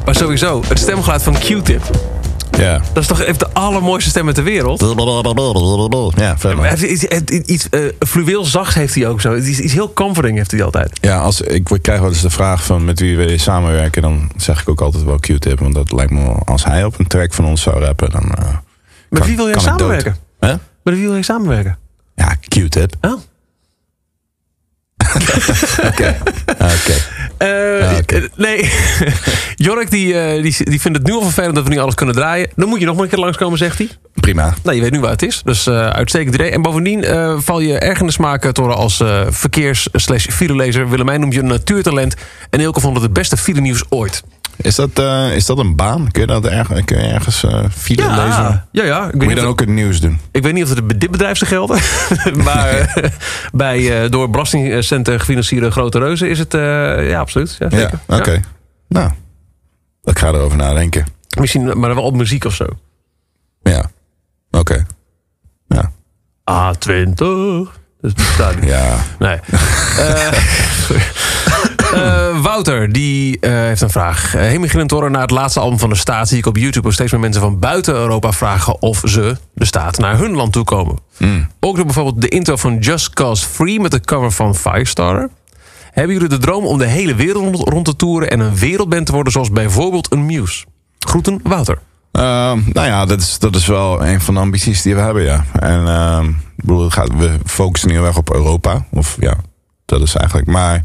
Maar 0.05 0.15
sowieso, 0.15 0.63
het 0.69 0.79
stemgeluid 0.79 1.23
van 1.23 1.39
Q-Tip. 1.39 2.14
Ja. 2.59 2.81
Dat 2.93 3.03
is 3.03 3.07
toch 3.09 3.21
even 3.21 3.39
de 3.39 3.53
allermooiste 3.53 4.11
stem 4.11 4.33
ter 4.33 4.45
wereld. 4.45 4.79
Ja. 6.17 6.37
Hij 6.61 6.69
heeft 6.79 7.31
iets, 7.31 7.69
eh, 7.69 7.81
fluweel 8.07 8.45
zachts 8.45 8.75
heeft 8.75 8.95
hij 8.95 9.09
ook 9.09 9.21
zo. 9.21 9.37
Iets, 9.37 9.59
iets 9.61 9.73
heel 9.73 9.93
comforting 9.93 10.37
heeft 10.37 10.51
hij 10.51 10.63
altijd. 10.65 10.99
Ja, 11.01 11.19
als, 11.21 11.41
ik 11.41 11.65
krijg 11.83 12.01
wel 12.01 12.09
eens 12.09 12.21
de 12.21 12.31
vraag 12.31 12.65
van 12.65 12.85
met 12.85 13.01
wie 13.01 13.17
wil 13.17 13.31
je 13.31 13.39
samenwerken. 13.39 14.03
Dan 14.03 14.31
zeg 14.37 14.61
ik 14.61 14.69
ook 14.69 14.81
altijd 14.81 15.05
wel 15.05 15.19
Q-tip. 15.19 15.59
Want 15.59 15.75
dat 15.75 15.93
lijkt 15.93 16.13
me 16.13 16.35
als 16.45 16.65
hij 16.65 16.85
op 16.85 16.99
een 16.99 17.07
track 17.07 17.33
van 17.35 17.45
ons 17.45 17.63
zou 17.63 17.81
rappen, 17.85 18.11
dan. 18.11 18.23
eh, 18.35 18.57
Met 19.11 19.27
wie 19.27 19.37
wil 19.37 19.49
jij 19.49 19.59
samenwerken? 19.59 20.17
Met 20.83 20.95
wie 20.95 21.03
wil 21.07 21.17
je 21.17 21.23
samenwerken? 21.23 21.79
Ja, 22.15 22.35
Q-tip. 22.49 22.95
Oh. 23.01 23.13
Oké. 25.91 26.17
Ja, 26.59 26.69
oké. 27.99 28.17
eh, 28.17 28.23
Nee, 28.37 28.71
Jork 29.67 29.91
die, 29.91 30.21
eh, 30.21 30.43
die, 30.43 30.57
die 30.71 30.81
vindt 30.81 30.99
het 30.99 31.07
nu 31.07 31.13
al 31.13 31.23
vervelend 31.23 31.55
dat 31.55 31.65
we 31.65 31.71
niet 31.71 31.79
alles 31.79 31.95
kunnen 31.95 32.15
draaien. 32.15 32.49
Dan 32.57 32.69
moet 32.69 32.81
je 32.81 32.87
nog 32.87 32.95
maar 32.95 33.05
een 33.05 33.11
keer 33.11 33.19
langskomen, 33.19 33.59
zegt 33.59 33.79
hij. 33.79 33.89
Prima. 34.15 34.55
Nou, 34.63 34.77
je 34.77 34.83
weet 34.83 34.93
nu 34.93 35.01
waar 35.01 35.11
het 35.11 35.23
is. 35.23 35.43
Dus 35.45 35.67
eh 35.67 35.89
uitstekend 35.89 36.35
idee. 36.35 36.51
En 36.51 36.63
bovendien 36.63 37.05
eh, 37.05 37.35
val 37.39 37.61
je 37.61 37.79
erg 37.79 38.01
in 38.01 38.07
de 38.07 38.13
smaak, 38.13 38.53
Torre, 38.53 38.75
als 38.75 39.01
eh 39.01 39.21
verkeers- 39.29 39.89
slash 39.93 40.27
filelezer. 40.31 40.89
Willemijn 40.91 41.21
noemt 41.21 41.35
je 41.35 41.41
een 41.41 41.47
natuurtalent. 41.47 42.15
En 42.51 42.61
Ilke 42.61 42.81
vond 42.81 42.95
het 42.95 43.03
het 43.03 43.13
beste 43.13 43.37
file 43.37 43.61
nieuws 43.61 43.83
ooit. 43.89 44.23
Is 44.57 44.75
dat, 44.75 44.91
eh, 44.99 45.35
is 45.35 45.47
dat 45.47 45.59
een 45.59 45.77
baan? 45.77 46.11
Kun 46.11 46.21
je 46.21 46.27
dat 46.27 46.47
ergens, 46.47 46.85
kun 46.85 46.99
je 46.99 47.07
ergens 47.07 47.45
eh 47.45 47.65
file 47.71 48.09
lezen? 48.09 48.23
Ja, 48.23 48.67
ja, 48.71 48.85
ja. 48.85 49.05
Ik 49.05 49.13
weet 49.13 49.23
Moet 49.23 49.29
je 49.29 49.35
dan 49.35 49.47
ook 49.47 49.61
het 49.61 49.69
nieuws 49.69 50.01
doen? 50.01 50.19
Ik 50.31 50.43
weet 50.43 50.53
niet 50.53 50.63
of 50.63 50.69
het 50.69 50.87
bij 50.87 50.99
dit 50.99 51.11
bedrijf 51.11 51.39
ze 51.39 51.47
gelden. 51.47 51.81
maar 52.45 52.71
eh, 52.71 53.11
bij 53.53 54.09
door 54.09 54.31
belastingcenten 54.31 55.21
gefinancierde 55.21 55.71
grote 55.71 55.99
reuzen 55.99 56.29
is 56.31 56.39
het... 56.39 56.53
ja, 56.53 57.21
absoluut. 57.21 57.57
Ja, 57.59 57.69
Ja, 57.71 57.91
oké. 58.07 58.33
Ja. 58.33 58.41
Nou, 58.89 59.11
ik 60.03 60.19
ga 60.19 60.29
erover 60.29 60.57
nadenken. 60.57 61.07
Misschien, 61.39 61.81
maar 61.81 61.95
wel 61.95 62.05
op 62.05 62.15
muziek 62.15 62.45
of 62.45 62.55
zo. 62.55 62.67
Ja, 63.63 63.91
oké. 64.51 64.87
A20. 66.51 67.15
Dat 68.01 68.15
bestaat 68.15 68.61
niet. 68.61 68.71
Ja. 68.71 68.97
Nee. 69.19 69.39
Eh, 71.95 72.43
Wouter, 72.43 72.93
die 72.93 73.41
eh, 73.41 73.51
heeft 73.51 73.81
een 73.81 73.91
vraag. 73.91 74.35
Uh, 74.35 74.41
Hemigratoren 74.41 75.13
na 75.13 75.21
het 75.21 75.31
laatste 75.31 75.61
album 75.61 75.79
van 75.79 75.89
de 75.89 75.95
staat... 75.95 76.29
zie 76.29 76.39
ik 76.39 76.47
op 76.47 76.57
YouTube 76.57 76.87
ook 76.87 76.93
steeds 76.93 77.13
meer 77.13 77.21
mensen 77.21 77.41
van 77.41 77.59
buiten 77.59 77.95
Europa 77.95 78.33
vragen... 78.33 78.83
of 78.83 79.03
ze, 79.05 79.37
de 79.55 79.65
staat, 79.65 79.99
naar 79.99 80.19
hun 80.19 80.35
land 80.35 80.53
toe 80.53 80.65
komen. 80.65 80.99
Ook 81.61 81.77
door 81.77 81.85
bijvoorbeeld 81.85 82.21
de 82.21 82.29
intro 82.29 82.57
van 82.57 82.79
Just 82.79 83.11
Cause 83.11 83.47
Free... 83.47 83.81
met 83.81 83.91
de 83.91 84.01
cover 84.01 84.33
van 84.33 84.57
Firestarter. 84.57 85.31
Hebben 85.91 86.15
jullie 86.15 86.29
de 86.29 86.39
droom 86.39 86.65
om 86.65 86.79
de 86.79 86.87
hele 86.87 87.15
wereld 87.15 87.57
rond- 87.57 87.85
te 87.85 87.97
toeren... 87.97 88.31
en 88.31 88.41
een 88.41 88.57
wereldband 88.57 89.07
te 89.07 89.13
worden 89.13 89.33
zoals 89.33 89.51
bijvoorbeeld 89.51 90.13
een 90.13 90.27
Muse? 90.27 90.65
Groeten, 90.99 91.41
Wouter. 91.43 91.79
Ehm, 92.13 92.61
nou 92.73 92.87
ja, 92.87 93.07
dat 93.07 93.21
is, 93.21 93.39
dat 93.39 93.55
is 93.55 93.67
wel 93.67 94.07
een 94.07 94.21
van 94.21 94.35
de 94.35 94.41
ambities 94.41 94.83
die 94.83 94.95
we 94.95 95.01
hebben, 95.01 95.23
ja. 95.23 95.45
En 95.53 95.87
ehm, 95.87 96.29
ik 96.29 96.65
bedoel, 96.65 96.91
we 97.17 97.39
focussen 97.45 97.91
heel 97.91 98.05
erg 98.05 98.17
op 98.17 98.35
Europa. 98.35 98.87
Of 98.91 99.17
ja, 99.21 99.37
dat 99.85 100.01
is 100.01 100.15
eigenlijk. 100.15 100.49
Maar 100.49 100.83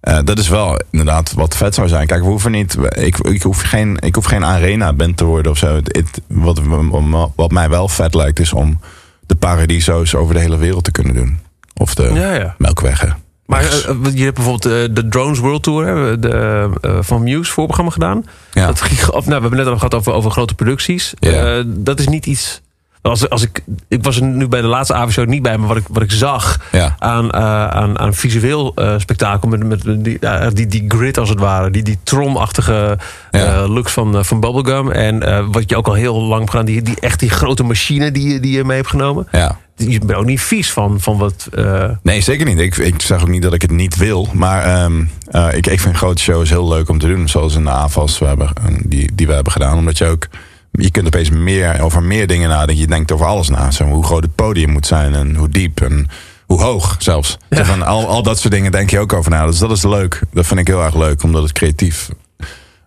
eh, 0.00 0.18
dat 0.24 0.38
is 0.38 0.48
wel 0.48 0.80
inderdaad 0.90 1.32
wat 1.32 1.56
vet 1.56 1.74
zou 1.74 1.88
zijn. 1.88 2.06
Kijk, 2.06 2.20
we 2.22 2.26
hoeven 2.28 2.50
niet. 2.50 2.76
Ik, 2.90 3.18
ik, 3.18 3.42
hoef, 3.42 3.60
geen, 3.60 3.96
ik 4.00 4.14
hoef 4.14 4.24
geen 4.24 4.44
arena-band 4.44 5.16
te 5.16 5.24
worden 5.24 5.52
of 5.52 5.58
zo. 5.58 5.74
Het, 5.74 5.96
het- 5.96 6.20
wat, 6.28 6.60
wat 7.36 7.50
mij 7.50 7.68
wel 7.68 7.88
vet 7.88 8.14
lijkt, 8.14 8.38
is 8.40 8.52
om 8.52 8.80
de 9.26 9.34
paradiso's 9.34 10.14
over 10.14 10.34
de 10.34 10.40
hele 10.40 10.56
wereld 10.56 10.84
te 10.84 10.90
kunnen 10.90 11.14
doen. 11.14 11.38
Of 11.74 11.94
de 11.94 12.10
Ja, 12.14 12.34
ja. 12.34 12.54
melkweggen. 12.58 13.16
Maar 13.46 13.60
eh, 13.64 13.88
eh, 13.88 13.96
je 14.14 14.22
hebt 14.24 14.34
bijvoorbeeld 14.34 14.94
de 14.96 15.08
Drones 15.08 15.38
World 15.38 15.62
Tour 15.62 15.86
hè, 15.86 16.18
de, 16.18 16.70
van 17.00 17.22
Muse 17.22 17.52
voorprogramma 17.52 17.90
gedaan. 17.92 18.24
Ja. 18.52 18.66
Dat 18.66 18.82
of, 19.12 19.26
nou, 19.26 19.26
we 19.26 19.32
hebben 19.32 19.56
net 19.56 19.66
al 19.66 19.74
gehad 19.74 19.94
over, 19.94 20.12
over 20.12 20.30
grote 20.30 20.54
producties. 20.54 21.14
Ja. 21.18 21.62
Dat 21.66 21.98
is 21.98 22.08
niet 22.08 22.26
iets. 22.26 22.60
Als, 23.02 23.28
als 23.28 23.42
ik, 23.42 23.62
ik 23.88 24.04
was 24.04 24.16
er 24.16 24.22
nu 24.22 24.48
bij 24.48 24.60
de 24.60 24.66
laatste 24.66 24.94
avondshow 24.94 25.26
niet 25.28 25.42
bij, 25.42 25.58
maar 25.58 25.68
wat 25.68 25.76
ik, 25.76 25.84
wat 25.88 26.02
ik 26.02 26.10
zag 26.10 26.60
Ja. 26.72 26.96
aan, 26.98 27.30
eh, 27.30 27.66
aan, 27.68 27.98
aan 27.98 28.14
visueel 28.14 28.72
eh, 28.74 28.94
spektakel 28.98 29.48
met, 29.48 29.64
met 29.66 30.04
die, 30.04 30.16
ja, 30.20 30.50
die, 30.50 30.66
die 30.66 30.84
grid 30.88 31.18
als 31.18 31.28
het 31.28 31.40
ware, 31.40 31.70
die, 31.70 31.82
die 31.82 31.98
trom-achtige 32.02 32.98
Ja. 33.30 33.38
eh, 33.62 33.68
looks 33.68 33.92
van, 33.92 34.16
eh, 34.16 34.22
van 34.22 34.40
Bubblegum. 34.40 34.90
En 34.90 35.22
eh, 35.22 35.44
wat 35.50 35.70
je 35.70 35.76
ook 35.76 35.86
al 35.86 35.94
heel 35.94 36.20
lang 36.20 36.38
hebt 36.38 36.50
gedaan, 36.50 36.66
die, 36.66 36.82
die, 36.82 37.00
echt 37.00 37.20
die 37.20 37.30
grote 37.30 37.62
machine 37.62 38.10
die, 38.12 38.32
je- 38.32 38.40
die 38.40 38.56
je 38.56 38.64
mee 38.64 38.76
hebt 38.76 38.88
genomen. 38.88 39.26
Ja. 39.32 39.56
Je 39.76 39.98
bent 39.98 40.14
ook 40.18 40.24
niet 40.26 40.40
vies 40.40 40.72
van, 40.72 41.00
van 41.00 41.18
wat. 41.18 41.48
eh, 41.54 41.90
Nee, 42.02 42.20
zeker 42.20 42.46
niet. 42.46 42.58
Ik, 42.58 42.76
ik 42.76 43.02
zeg 43.02 43.20
ook 43.22 43.28
niet 43.28 43.42
dat 43.42 43.52
ik 43.54 43.62
het 43.62 43.70
niet 43.70 43.96
wil. 43.96 44.28
Maar 44.32 44.62
ehm, 44.64 45.04
eh, 45.30 45.46
ik, 45.54 45.66
ik 45.66 45.80
vind 45.80 45.96
grote 45.96 46.22
shows 46.22 46.48
heel 46.50 46.68
leuk 46.68 46.88
om 46.88 46.98
te 46.98 47.06
doen. 47.06 47.28
Zoals 47.28 47.54
in 47.54 47.64
de 47.64 47.70
AFAS 47.70 48.18
we 48.18 48.26
hebben, 48.26 48.46
eh, 48.54 48.74
die, 48.84 49.10
die 49.14 49.26
we 49.26 49.32
hebben 49.32 49.52
gedaan. 49.52 49.78
Omdat 49.78 49.98
je 49.98 50.06
ook... 50.06 50.28
Je 50.72 50.90
kunt 50.90 51.06
opeens 51.06 51.30
meer, 51.30 51.80
over 51.80 52.02
meer 52.02 52.26
dingen 52.26 52.48
nadenken. 52.48 52.76
Je 52.76 52.86
denkt 52.86 53.12
over 53.12 53.26
alles 53.26 53.48
na. 53.48 53.70
Zo, 53.70 53.84
hoe 53.84 54.04
groot 54.04 54.22
het 54.22 54.34
podium 54.34 54.70
moet 54.70 54.86
zijn. 54.86 55.14
En 55.14 55.34
hoe 55.34 55.48
diep. 55.48 55.80
En 55.80 56.06
hoe 56.46 56.60
hoog 56.62 56.96
zelfs. 56.98 57.38
Zo 57.50 57.62
van, 57.64 57.82
al, 57.82 58.06
al 58.08 58.22
dat 58.22 58.38
soort 58.38 58.52
dingen 58.52 58.72
denk 58.72 58.90
je 58.90 58.98
ook 58.98 59.12
over 59.12 59.30
na. 59.30 59.46
Dus 59.46 59.58
dat 59.58 59.70
is 59.70 59.82
leuk. 59.82 60.20
Dat 60.32 60.46
vind 60.46 60.60
ik 60.60 60.66
heel 60.66 60.82
erg 60.84 60.94
leuk. 60.96 61.22
Omdat 61.22 61.42
het 61.42 61.52
creatief 61.52 62.08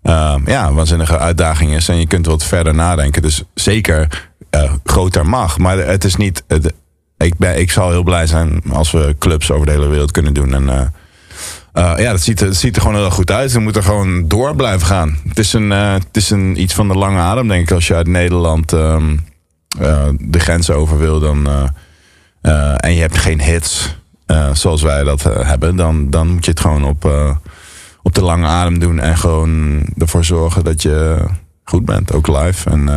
ehm, 0.02 0.50
ja, 0.50 0.68
een 0.68 0.74
waanzinnige 0.76 1.18
uitdaging 1.18 1.74
is. 1.76 1.90
En 1.90 2.00
je 2.00 2.08
kunt 2.08 2.26
wat 2.26 2.44
verder 2.44 2.74
nadenken. 2.74 3.22
Dus 3.22 3.44
zeker 3.54 4.30
eh, 4.50 4.74
groter 4.84 5.26
mag. 5.26 5.58
Maar 5.58 5.78
het 5.78 6.04
is 6.04 6.16
niet... 6.16 6.44
het- 6.48 6.74
ik, 7.18 7.38
ben, 7.38 7.60
ik 7.60 7.72
zal 7.72 7.90
heel 7.90 8.04
blij 8.04 8.28
zijn 8.28 8.62
als 8.72 8.92
we 8.92 9.16
clubs 9.20 9.52
over 9.52 9.66
de 9.66 9.72
hele 9.72 9.88
wereld 9.88 10.12
kunnen 10.12 10.34
doen. 10.34 10.54
En 10.54 10.94
eh, 11.74 11.94
ja, 11.98 12.12
dat 12.12 12.22
ziet, 12.22 12.42
er- 12.42 12.48
het 12.48 12.56
ziet 12.58 12.76
er 12.76 12.82
gewoon 12.82 12.98
heel 12.98 13.12
goed 13.12 13.32
uit. 13.32 13.52
We 13.52 13.60
moeten 13.60 13.84
gewoon 13.84 14.28
door 14.28 14.56
blijven 14.56 14.88
gaan. 14.88 15.18
Het 15.28 15.40
is, 15.40 15.54
een, 15.54 15.72
eh, 15.72 15.94
het 15.94 16.18
is 16.18 16.30
een, 16.30 16.62
iets 16.62 16.74
van 16.74 16.88
de 16.88 16.94
lange 16.94 17.20
adem, 17.20 17.48
denk 17.48 17.62
ik. 17.70 17.72
Als 17.72 17.88
je 17.88 17.96
uit 17.96 18.08
Nederland 18.08 18.74
ehm, 18.74 19.18
eh, 19.80 20.08
de 20.20 20.40
grens 20.40 20.70
over 20.72 20.98
wil 20.98 21.20
dan, 21.20 21.48
en 22.78 22.94
je 22.94 23.02
hebt 23.02 23.18
geen 23.18 23.42
hits 23.42 23.98
zoals 24.54 24.82
wij 24.82 25.04
dat 25.04 25.24
hebben, 25.24 25.76
dan, 25.76 26.10
dan 26.10 26.28
moet 26.28 26.46
je 26.46 26.52
het 26.52 26.60
gewoon 26.60 26.84
op, 26.84 27.12
op 28.02 28.16
de 28.16 28.24
lange 28.24 28.46
adem 28.48 28.80
doen. 28.80 29.00
En 29.00 29.18
gewoon 29.18 29.82
ervoor 29.98 30.26
zorgen 30.26 30.64
dat 30.64 30.82
je 30.82 31.26
goed 31.64 31.86
bent, 31.86 32.14
ook 32.14 32.28
live. 32.28 32.70
En 32.70 32.90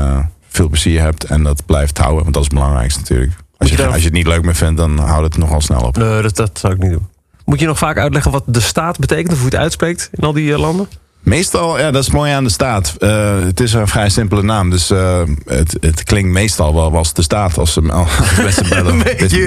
veel 0.49 0.69
plezier 0.69 1.01
hebt 1.03 1.25
en 1.25 1.43
dat 1.43 1.67
blijft 1.67 1.99
houden. 1.99 2.23
Want 2.23 2.35
dat 2.35 2.43
is 2.43 2.49
het 2.49 2.59
belangrijkste 2.59 3.01
natuurlijk. 3.01 3.33
Als 3.59 3.71
je 3.71 3.87
als 3.87 3.97
je 3.99 4.05
het 4.05 4.13
niet 4.13 4.27
leuk 4.27 4.45
meer 4.45 4.55
vindt, 4.55 4.77
dan 4.77 4.99
houdt 4.99 5.25
het 5.35 5.37
nogal 5.37 5.61
snel 5.61 5.81
op. 5.81 5.97
Nee, 5.97 6.23
dat, 6.23 6.37
dat 6.37 6.59
zou 6.59 6.73
ik 6.75 6.79
niet 6.83 6.91
doen. 6.93 7.07
Moet 7.47 7.61
je 7.61 7.67
nog 7.67 7.79
vaak 7.79 7.99
uitleggen 7.99 8.31
wat 8.31 8.43
de 8.47 8.61
staat 8.61 8.99
betekent 8.99 9.33
of 9.33 9.39
hoe 9.39 9.49
je 9.49 9.53
het 9.53 9.63
uitspreekt 9.63 10.11
in 10.13 10.25
al 10.25 10.33
die 10.33 10.53
eh, 10.53 10.59
landen? 10.59 10.89
Meestal, 11.21 11.79
ja, 11.79 11.91
dat 11.91 12.03
is 12.03 12.11
mooi 12.11 12.33
aan 12.33 12.45
de 12.45 12.51
staat. 12.51 12.95
Eh, 12.99 13.41
het 13.41 13.61
is 13.61 13.73
een 13.73 13.89
vrij 13.89 14.09
simpele 14.09 14.43
naam. 14.43 14.71
Dus 14.71 14.91
eh, 14.91 15.23
het, 15.45 15.77
het 15.81 16.03
klinkt 16.03 16.31
meestal 16.31 16.75
wel 16.75 16.97
als 16.97 17.13
de 17.13 17.23
staat. 17.23 17.59
Als 17.59 17.73
ze 17.73 17.81
mensen 18.43 18.69
bellen. 18.75 19.03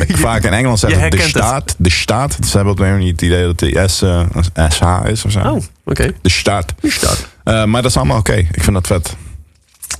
Vaak 0.07 0.43
in 0.43 0.53
Engels 0.53 0.79
zeggen 0.79 1.09
de 1.11 1.17
het. 1.17 1.29
staat. 1.29 1.75
De 1.77 1.89
staat. 1.89 2.37
Ze 2.45 2.55
hebben 2.55 2.73
op 2.73 2.79
een 2.79 2.97
niet 2.97 3.11
het 3.11 3.21
idee 3.21 3.43
dat 3.45 3.59
de 3.59 3.83
S 3.87 4.01
een 4.01 4.71
SH 4.71 4.83
is 5.05 5.25
of 5.25 5.31
zo. 5.31 5.39
Oh, 5.39 5.61
oké. 5.85 6.13
De 6.21 6.29
staat. 6.29 6.73
De 6.79 6.91
staat. 6.91 7.27
Maar 7.43 7.81
dat 7.81 7.85
is 7.85 7.97
allemaal 7.97 8.17
oké. 8.17 8.35
Ik 8.35 8.63
vind 8.63 8.73
dat 8.73 8.87
vet. 8.87 9.15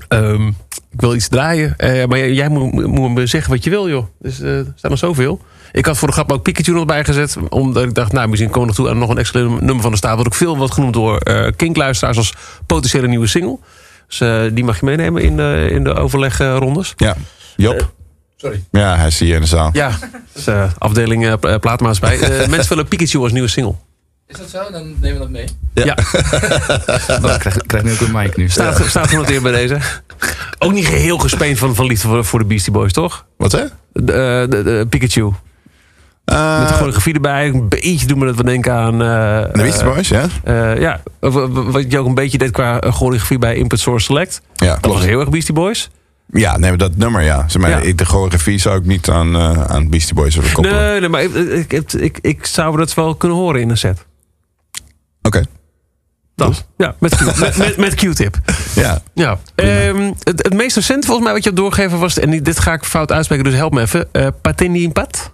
Ehm, 0.08 0.52
ik 0.92 1.02
wil 1.02 1.16
iets 1.16 1.28
draaien, 1.28 1.78
eh, 1.78 2.06
maar 2.06 2.18
jij, 2.18 2.34
jij 2.34 2.50
moet, 2.50 2.88
moet 2.88 3.12
me 3.14 3.26
zeggen 3.26 3.52
wat 3.52 3.64
je 3.64 3.70
wil, 3.70 3.90
joh. 3.90 4.06
Dus 4.20 4.42
eh, 4.42 4.58
er 4.58 4.74
staat 4.76 4.90
nog 4.92 5.00
zoveel. 5.00 5.42
Ik 5.72 5.86
had 5.86 5.98
voor 5.98 6.08
de 6.08 6.14
grap 6.14 6.32
ook 6.32 6.44
Pikachu 6.44 6.72
nog 6.72 6.86
bijgezet. 6.86 7.38
Omdat 7.50 7.84
ik 7.84 7.94
dacht, 7.94 8.12
nou, 8.12 8.28
misschien 8.28 8.50
komen 8.50 8.62
we 8.62 8.68
nog 8.68 8.76
toe 8.76 8.90
aan 8.90 8.98
nog 9.00 9.10
een 9.10 9.18
extra 9.18 9.40
nummer 9.40 9.82
van 9.82 9.92
de 9.92 9.98
staat. 9.98 10.18
Wat 10.18 10.26
ook 10.26 10.34
veel 10.34 10.58
wordt 10.58 10.74
genoemd 10.74 10.94
door 10.94 11.18
eh 11.18 11.52
kinkluisteraars 11.56 12.18
als 12.18 12.34
potentiële 12.66 13.08
nieuwe 13.08 13.28
single. 13.28 13.58
Dus 14.08 14.18
die 14.54 14.64
mag 14.64 14.80
je 14.80 14.86
meenemen 14.86 15.22
in 15.24 15.38
de, 15.38 15.68
in 15.72 15.84
de 15.84 15.94
overlegrondes. 15.94 16.94
Ja. 16.98 17.16
Job. 17.56 17.94
sorry. 18.38 18.64
Ja, 18.72 18.96
hij 18.98 19.08
is 19.08 19.20
hier 19.20 19.36
in 19.36 19.42
de 19.42 19.48
zaal. 19.48 19.70
Ja, 19.74 19.92
dus, 20.34 20.48
afdeling 20.78 21.40
pla- 21.40 21.58
platenmaatschappij. 21.58 22.20
Eh, 22.20 22.48
mensen 22.56 22.70
willen 22.70 22.88
Pikachu 22.88 23.20
als 23.20 23.32
nieuwe 23.32 23.48
single. 23.48 23.76
Is 24.30 24.38
dat 24.38 24.50
zo? 24.50 24.72
Dan 24.72 24.84
nemen 25.00 25.14
we 25.14 25.18
dat 25.20 25.30
mee. 25.30 25.46
Ja. 25.74 25.96
Dan 27.22 27.38
krijg, 27.38 27.58
krijg 27.58 27.84
nu 27.84 27.92
ook 27.92 28.00
een 28.00 28.12
mic 28.12 28.38
nu. 28.38 28.50
Staat, 28.50 28.86
staat 28.86 29.08
genoteerd 29.08 29.44
bij 29.44 29.52
deze. 29.52 29.78
Ook 30.60 30.72
niet 30.74 30.88
geheel 30.88 31.18
gespeend 31.18 31.58
van, 31.60 31.76
van 31.76 31.86
liefde 31.86 32.08
voor, 32.08 32.26
voor 32.26 32.40
de 32.40 32.46
Beastie 32.46 32.72
Boys, 32.72 32.94
toch? 32.94 33.26
Wat 33.38 33.52
hè? 33.52 33.64
De, 33.94 34.12
eh, 34.14 34.50
de, 34.52 34.64
de 34.64 34.86
Pikachu. 34.90 35.32
Eh, 36.26 36.60
Met 36.60 36.68
de 36.68 36.74
choreografie 36.74 37.14
erbij. 37.14 37.48
Een 37.48 37.68
beetje 37.70 38.06
doen 38.08 38.18
me 38.20 38.26
dat 38.26 38.36
we 38.36 38.44
denken 38.44 38.74
aan... 38.74 38.94
eh, 39.02 39.42
de 39.42 39.50
Beastie 39.54 39.84
eh, 39.88 39.94
Boys, 39.94 40.08
ja? 40.08 40.26
eh, 40.44 40.80
ja, 40.80 41.02
Of, 41.20 41.36
eh, 41.36 41.46
wat 41.52 41.92
je 41.92 42.00
ook 42.00 42.06
een 42.08 42.14
beetje 42.14 42.38
deed 42.38 42.52
qua 42.52 42.80
eh, 42.80 42.92
choreografie 42.94 43.38
bij 43.38 43.56
Input 43.56 43.80
Source 43.80 44.06
Select. 44.06 44.42
Ja, 44.54 44.66
Dat 44.68 44.78
was 44.82 44.92
klopt. 44.92 45.06
heel 45.06 45.20
erg 45.20 45.30
Beastie 45.30 45.54
Boys. 45.54 45.90
Ja, 46.32 46.58
nee, 46.58 46.70
maar 46.70 46.78
dat 46.80 46.96
nummer, 46.96 47.22
ja. 47.22 47.44
Zeg 47.48 47.62
maar, 47.62 47.86
Ja. 47.88 47.94
De 47.94 48.06
choreografie 48.06 48.58
zou 48.60 48.78
ik 48.80 48.86
niet 48.86 49.10
aan, 49.10 49.36
eh, 49.36 49.64
aan 49.66 49.90
Beastie 49.90 50.16
Boys 50.16 50.36
willen 50.36 50.52
koppelen. 50.52 50.82
Nee, 50.82 51.00
nee, 51.00 51.10
maar 51.10 51.22
ik, 51.24 51.34
ik, 51.36 51.74
ik, 51.74 51.94
ik, 51.94 52.18
ik 52.22 52.46
zou 52.46 52.78
dat 52.78 52.94
wel 52.94 53.16
kunnen 53.16 53.38
horen 53.38 53.62
in 53.62 53.70
een 53.70 53.78
set. 53.78 54.06
Oké. 55.22 55.44
Dat. 56.36 56.66
Ja, 56.78 56.96
met, 57.00 57.20
met, 57.40 57.58
met, 57.58 57.78
met 57.78 57.94
Q-tip. 57.96 58.38
Ja. 58.76 59.02
Ja. 59.14 59.40
Ehm, 59.56 60.12
het, 60.20 60.44
het 60.44 60.54
meest 60.54 60.76
recente 60.76 61.06
volgens 61.06 61.26
mij 61.26 61.36
wat 61.36 61.44
je 61.44 61.50
hebt 61.50 61.62
doorgegeven 61.62 62.00
was... 62.00 62.20
en 62.20 62.44
dit 62.44 62.60
ga 62.60 62.74
ik 62.74 62.84
fout 62.84 63.12
uitspreken, 63.12 63.44
dus 63.46 63.54
help 63.54 63.74
me 63.74 63.82
even. 63.82 64.08
eh 64.12 64.28
Patini 64.42 64.84
in 64.84 64.92
Pat. 64.92 65.34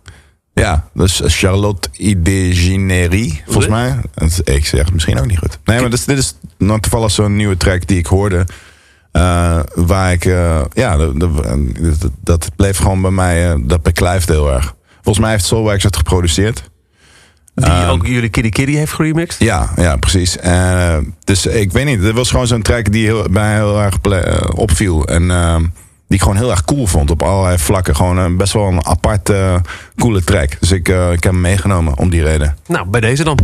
Ja, 0.53 0.89
dus 0.93 1.21
Charlotte 1.25 1.89
Ideginerie, 1.97 3.41
volgens 3.45 3.67
mij. 3.67 3.95
Ik 4.43 4.65
zeg 4.65 4.79
het 4.86 4.93
misschien 4.93 5.19
ook 5.19 5.25
niet 5.27 5.38
goed. 5.38 5.59
Nee, 5.65 5.81
maar 5.81 5.89
dit, 5.89 6.05
dit 6.05 6.17
is 6.17 6.33
nou 6.57 6.79
toevallig 6.79 7.11
zo'n 7.11 7.36
nieuwe 7.36 7.57
track 7.57 7.88
die 7.88 7.97
ik 7.97 8.05
hoorde. 8.05 8.45
eh, 9.11 9.59
waar 9.75 10.11
ik, 10.11 10.23
ja, 10.73 10.97
dat, 10.97 12.09
dat, 12.23 12.49
bleef 12.55 12.77
gewoon 12.77 13.01
bij 13.01 13.11
mij, 13.11 13.63
dat 13.65 13.81
beklijft 13.83 14.27
heel 14.29 14.51
erg. 14.53 14.75
Volgens 14.93 15.19
mij 15.19 15.31
heeft 15.31 15.45
Soulwax 15.45 15.83
het 15.83 15.95
geproduceerd. 15.97 16.69
Die 17.56 17.66
Ehm, 17.66 17.89
ook 17.89 18.08
jullie 18.08 18.30
Kitty 18.30 18.49
Kitty 18.49 18.74
heeft 18.74 18.93
geremixed. 18.93 19.39
Ja, 19.39 19.70
ja, 19.76 19.95
precies. 19.95 20.38
Eh, 20.38 20.97
dus 21.24 21.45
ik 21.45 21.72
weet 21.72 21.86
niet, 21.86 22.03
het 22.03 22.16
was 22.16 22.30
gewoon 22.30 22.47
zo'n 22.47 22.62
track 22.62 22.91
die 22.91 23.06
heel, 23.06 23.22
bij 23.22 23.32
mij 23.32 23.53
heel 23.53 23.82
erg 23.82 23.97
eh, 24.01 24.49
opviel. 24.56 25.06
En 25.06 25.32
ehm, 25.32 25.62
die 26.08 26.18
ik 26.18 26.22
gewoon 26.22 26.38
heel 26.38 26.51
erg 26.51 26.66
cool 26.66 26.88
vond 26.88 27.12
op 27.12 27.24
allerlei 27.24 27.58
vlakken. 27.58 27.95
Gewoon 27.95 28.18
een, 28.18 28.38
best 28.38 28.53
wel 28.53 28.68
een 28.68 28.86
apart, 28.86 29.32
coole 29.97 30.24
track. 30.24 30.60
Dus 30.60 30.72
ik, 30.72 30.89
eh, 30.89 31.12
ik 31.12 31.24
heb 31.24 31.32
hem 31.32 31.41
meegenomen 31.41 31.97
om 31.97 32.10
die 32.10 32.24
reden. 32.24 32.58
Nou, 32.68 32.88
bij 32.88 33.01
deze 33.01 33.24
dan. 33.24 33.38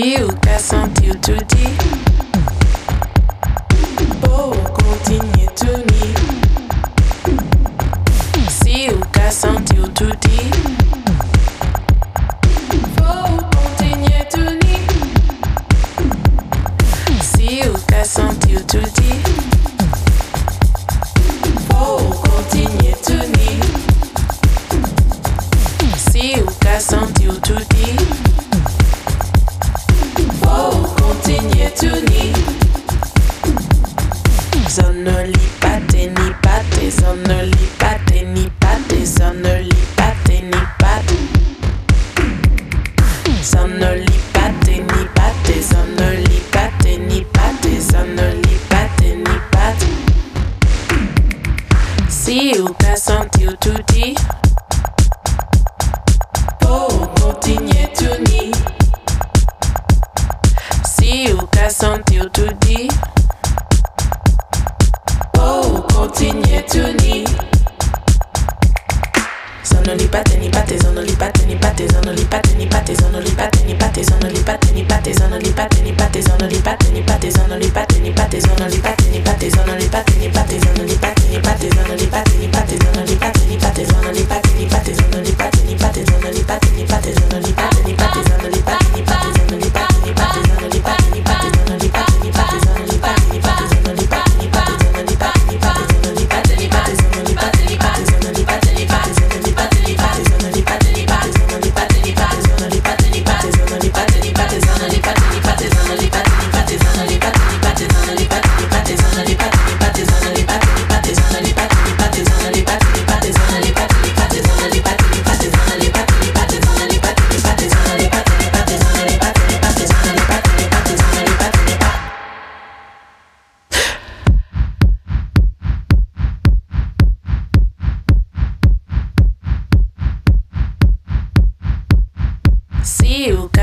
fio 0.00 0.28
quer 0.42 0.60
sentir 0.60 1.16
tout 1.20 1.44
dit. 1.48 1.74
Oh, 4.28 4.52
continue 4.80 5.48
to 5.56 5.78
me. 5.88 6.14
Si 8.48 8.90
ou 8.90 9.00
quer 9.12 9.32
sentir 9.32 9.88
tout. 9.94 10.18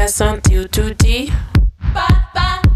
I 0.06 0.08
sent 0.08 0.52
to 0.68 0.94
Bye, 1.92 2.26
bye. 2.36 2.75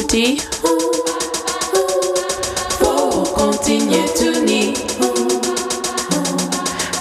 Sentir 0.00 0.40
tudo 0.60 0.80
Vou 2.80 3.24
continuar 3.34 4.08
to 4.14 4.40
need 4.44 4.76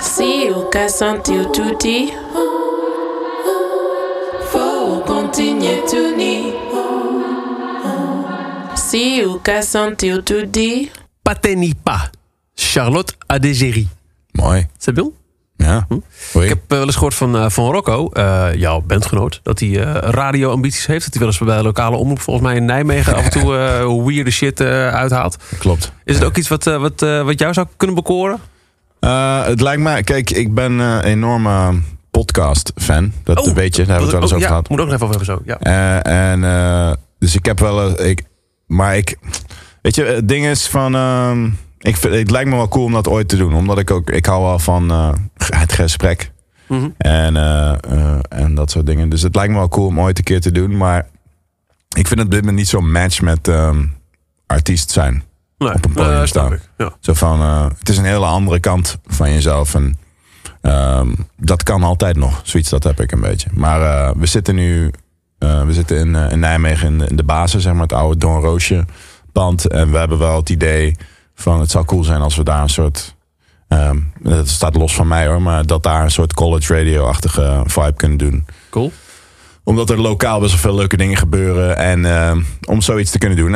Si 0.01 0.49
o 0.51 0.65
quer 0.69 0.89
sentir 0.89 1.45
tudo 1.51 1.77
Vou 4.51 5.01
continuar 5.01 5.81
to 5.87 6.15
need 6.15 6.53
Si 8.75 9.23
o 9.23 9.39
quer 9.39 9.63
sentir 9.63 10.21
tudo 10.23 10.89
Patenipa. 11.23 12.11
Charlotte 12.55 13.13
Adegeri. 13.29 13.87
Mooi. 14.35 14.67
C'est 14.79 14.91
bon? 14.91 15.13
Ja. 15.65 15.87
Ik 16.33 16.49
heb 16.49 16.59
eh, 16.67 16.77
wel 16.77 16.85
eens 16.85 16.95
gehoord 16.95 17.13
van, 17.13 17.37
eh, 17.37 17.49
van 17.49 17.71
Rocco, 17.71 18.09
eh, 18.09 18.47
jouw 18.55 18.81
bandgenoot, 18.81 19.39
dat 19.43 19.59
hij 19.59 19.69
radioambities 20.01 20.85
heeft. 20.85 21.03
Dat 21.03 21.13
hij 21.13 21.21
wel 21.21 21.29
eens 21.29 21.37
bij 21.37 21.57
de 21.57 21.63
lokale 21.63 21.97
omroep, 21.97 22.19
volgens 22.19 22.45
mij 22.45 22.55
in 22.55 22.65
Nijmegen, 22.65 23.15
af 23.15 23.23
en 23.23 23.31
toe 23.31 23.57
eh 23.57 24.05
weirde 24.05 24.31
shit 24.31 24.61
uithaalt. 24.61 25.37
Klopt. 25.57 25.91
Is 26.03 26.15
het 26.15 26.23
ook 26.23 26.37
iets 26.37 26.47
wat, 26.47 26.63
wat, 26.63 26.99
wat 26.99 27.39
jou 27.39 27.53
zou 27.53 27.67
kunnen 27.77 27.95
bekoren? 27.95 28.39
Het 29.45 29.61
lijkt 29.61 29.81
mij, 29.81 30.03
kijk, 30.03 30.29
ik 30.29 30.53
ben 30.53 30.71
een 30.71 31.03
enorme 31.03 31.79
podcast-fan. 32.11 33.11
Dat 33.23 33.51
weet 33.51 33.75
je, 33.75 33.85
daar 33.85 33.99
hebben 33.99 34.09
we 34.09 34.11
het 34.11 34.11
wel 34.11 34.21
eens 34.21 34.31
Oh, 34.31 34.35
over 34.35 34.39
ja, 34.39 34.47
gehad. 34.47 34.69
Moet 34.69 34.79
ook 34.79 34.85
nog 34.85 34.95
even 34.95 35.07
over 35.07 35.25
hebben 35.25 35.55
zo. 35.55 35.59
Ja. 35.69 36.01
En 36.01 36.97
dus 37.19 37.35
ik 37.35 37.45
heb 37.45 37.59
wel, 37.59 38.03
ik, 38.05 38.23
maar 38.65 38.97
ik, 38.97 39.17
weet 39.81 39.95
je, 39.95 40.03
het 40.03 40.27
ding 40.27 40.45
is 40.45 40.67
van, 40.67 40.95
ehm, 40.95 41.49
ik 41.79 41.97
vind, 41.97 42.13
het 42.15 42.31
lijkt 42.31 42.49
me 42.49 42.55
wel 42.55 42.67
cool 42.67 42.85
om 42.85 42.91
dat 42.93 43.07
ooit 43.07 43.27
te 43.27 43.37
doen, 43.37 43.53
omdat 43.53 43.77
ik 43.79 43.91
ook, 43.91 44.09
ik 44.09 44.25
hou 44.25 44.43
wel 44.43 44.59
van 44.59 44.91
eh, 44.91 45.09
het 45.37 45.73
gesprek 45.73 46.31
Mhm. 46.67 46.89
en, 46.97 47.35
eh, 47.37 47.73
eh, 47.89 48.19
en 48.29 48.55
dat 48.55 48.71
soort 48.71 48.85
dingen. 48.85 49.09
Dus 49.09 49.21
het 49.21 49.35
lijkt 49.35 49.51
me 49.51 49.57
wel 49.57 49.69
cool 49.69 49.87
om 49.87 49.99
ooit 49.99 50.17
een 50.17 50.23
keer 50.23 50.41
te 50.41 50.51
doen, 50.51 50.77
maar 50.77 51.07
ik 51.95 52.07
vind 52.07 52.09
het 52.19 52.23
op 52.25 52.31
dit 52.31 52.39
moment 52.39 52.57
niet 52.57 52.67
zo'n 52.67 52.91
match 52.91 53.21
met 53.21 53.47
ehm, 53.47 53.85
artiest 54.47 54.91
zijn. 54.91 55.23
Nee, 55.57 55.73
op 55.73 55.85
een 55.85 55.93
podium 55.93 56.27
staan. 56.27 56.53
ik, 56.53 56.69
ja. 56.77 56.91
Zo 56.99 57.13
van, 57.13 57.41
het 57.77 57.89
is 57.89 57.97
een 57.97 58.05
hele 58.05 58.25
andere 58.25 58.59
kant 58.59 58.97
van 59.05 59.31
jezelf. 59.33 59.75
En 59.75 59.97
ehm, 60.61 61.13
dat 61.37 61.63
kan 61.63 61.83
altijd 61.83 62.15
nog. 62.17 62.41
Zoiets, 62.43 62.69
dat 62.69 62.83
heb 62.83 62.99
ik 63.01 63.11
een 63.11 63.21
beetje. 63.21 63.49
Maar 63.53 64.13
we 64.17 64.25
zitten 64.25 64.55
nu 64.55 64.91
we 65.39 65.67
zitten 65.73 65.97
in, 65.97 66.15
in 66.15 66.39
Nijmegen 66.39 66.87
in, 66.87 66.97
de- 66.97 67.07
in 67.07 67.15
de 67.15 67.23
basis, 67.23 67.63
zeg 67.63 67.73
maar, 67.73 67.81
het 67.81 67.93
oude 67.93 68.17
Don 68.17 68.39
Roosje 68.41 68.85
pand. 69.31 69.65
En 69.67 69.91
we 69.91 69.97
hebben 69.97 70.17
wel 70.17 70.35
het 70.35 70.49
idee 70.49 70.95
van 71.39 71.59
het 71.59 71.71
zou 71.71 71.85
cool 71.85 72.03
zijn 72.03 72.21
als 72.21 72.35
we 72.35 72.43
daar 72.43 72.61
een 72.61 72.69
soort. 72.69 73.15
ehm 73.67 73.97
dat 74.19 74.47
staat 74.47 74.75
los 74.75 74.95
van 74.95 75.07
mij 75.07 75.27
hoor, 75.27 75.41
maar 75.41 75.65
dat 75.65 75.83
daar 75.83 76.03
een 76.03 76.11
soort 76.11 76.33
college 76.33 76.73
radio-achtige 76.73 77.63
vibe 77.65 77.93
kunnen 77.93 78.17
doen. 78.17 78.45
Cool. 78.69 78.91
Omdat 79.63 79.89
er 79.89 80.01
lokaal 80.01 80.39
best 80.39 80.51
wel 80.51 80.61
veel 80.61 80.75
leuke 80.75 80.97
dingen 80.97 81.17
gebeuren. 81.17 81.77
En 81.77 82.05
ehm, 82.05 82.41
om 82.67 82.81
zoiets 82.81 83.11
te 83.11 83.17
kunnen 83.17 83.37
doen. 83.37 83.55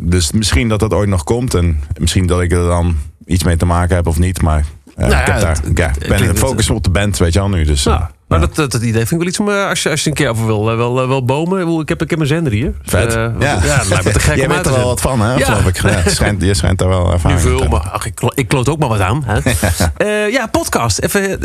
dus 0.00 0.32
misschien 0.32 0.68
dat 0.68 0.80
dat 0.80 0.92
ooit 0.92 1.08
nog 1.08 1.24
komt. 1.24 1.54
En 1.54 1.82
misschien 1.96 2.26
dat 2.26 2.40
ik 2.40 2.52
er 2.52 2.66
dan 2.66 2.96
iets 3.26 3.44
mee 3.44 3.56
te 3.56 3.66
maken 3.66 3.96
heb 3.96 4.06
of 4.06 4.18
niet. 4.18 4.42
Maar 4.42 4.64
eh, 4.96 5.08
Nou 5.08 5.20
ik, 5.20 5.26
heb 5.26 5.40
daar, 5.40 5.60
ja, 5.74 5.90
ben 6.08 6.18
gefocust 6.18 6.70
op 6.70 6.84
de 6.84 6.90
band, 6.90 7.18
weet 7.18 7.32
je 7.32 7.40
al 7.40 7.48
nu. 7.48 7.64
Dus, 7.64 7.88
Ja, 8.32 8.38
maar 8.38 8.46
dat, 8.46 8.56
dat, 8.56 8.72
dat 8.72 8.82
idee 8.82 9.06
vind 9.06 9.10
ik 9.10 9.18
wel 9.18 9.26
iets 9.26 9.38
om, 9.38 9.48
eh, 9.48 9.68
als 9.68 9.82
je, 9.82 9.90
als 9.90 10.02
je 10.04 10.08
een 10.10 10.16
keer 10.16 10.28
over 10.28 10.46
wil, 10.46 10.70
eh, 10.70 10.76
wel, 10.76 11.02
eh, 11.02 11.08
wel 11.08 11.24
bomen. 11.24 11.80
Ik 11.80 11.88
heb, 11.88 12.02
ik 12.02 12.10
heb 12.10 12.20
een 12.20 12.26
zender 12.26 12.52
hier. 12.52 12.72
Vet. 12.82 13.12
ja. 13.12 13.32
ja, 13.38 13.76
dat 13.78 13.88
lijkt 13.88 14.04
me 14.04 14.10
te 14.10 14.20
gek 14.20 14.36
Jij 14.42 14.48
weet 14.48 14.66
er 14.66 14.72
wel 14.72 14.86
wat 14.86 15.00
van, 15.00 15.20
hè? 15.20 15.34
Ja. 15.34 15.44
Geloof 15.44 15.66
ik. 15.66 15.82
Ja, 15.82 15.88
het 15.88 16.14
schijnt, 16.14 16.42
je 16.42 16.54
schijnt 16.54 16.78
daar 16.78 16.88
wel 16.88 17.06
Nu 17.06 17.12
ervaring 17.12 17.40
veel, 17.40 17.68
maar 17.68 17.80
ach, 17.80 18.06
ik, 18.06 18.20
ik 18.34 18.48
kloot 18.48 18.68
ook 18.68 18.78
maar 18.78 18.88
wat 18.88 19.00
aan. 19.00 19.24
Hè? 19.26 19.40
Ja, 20.30 20.46
podcast. 20.46 20.98
Even 20.98 21.40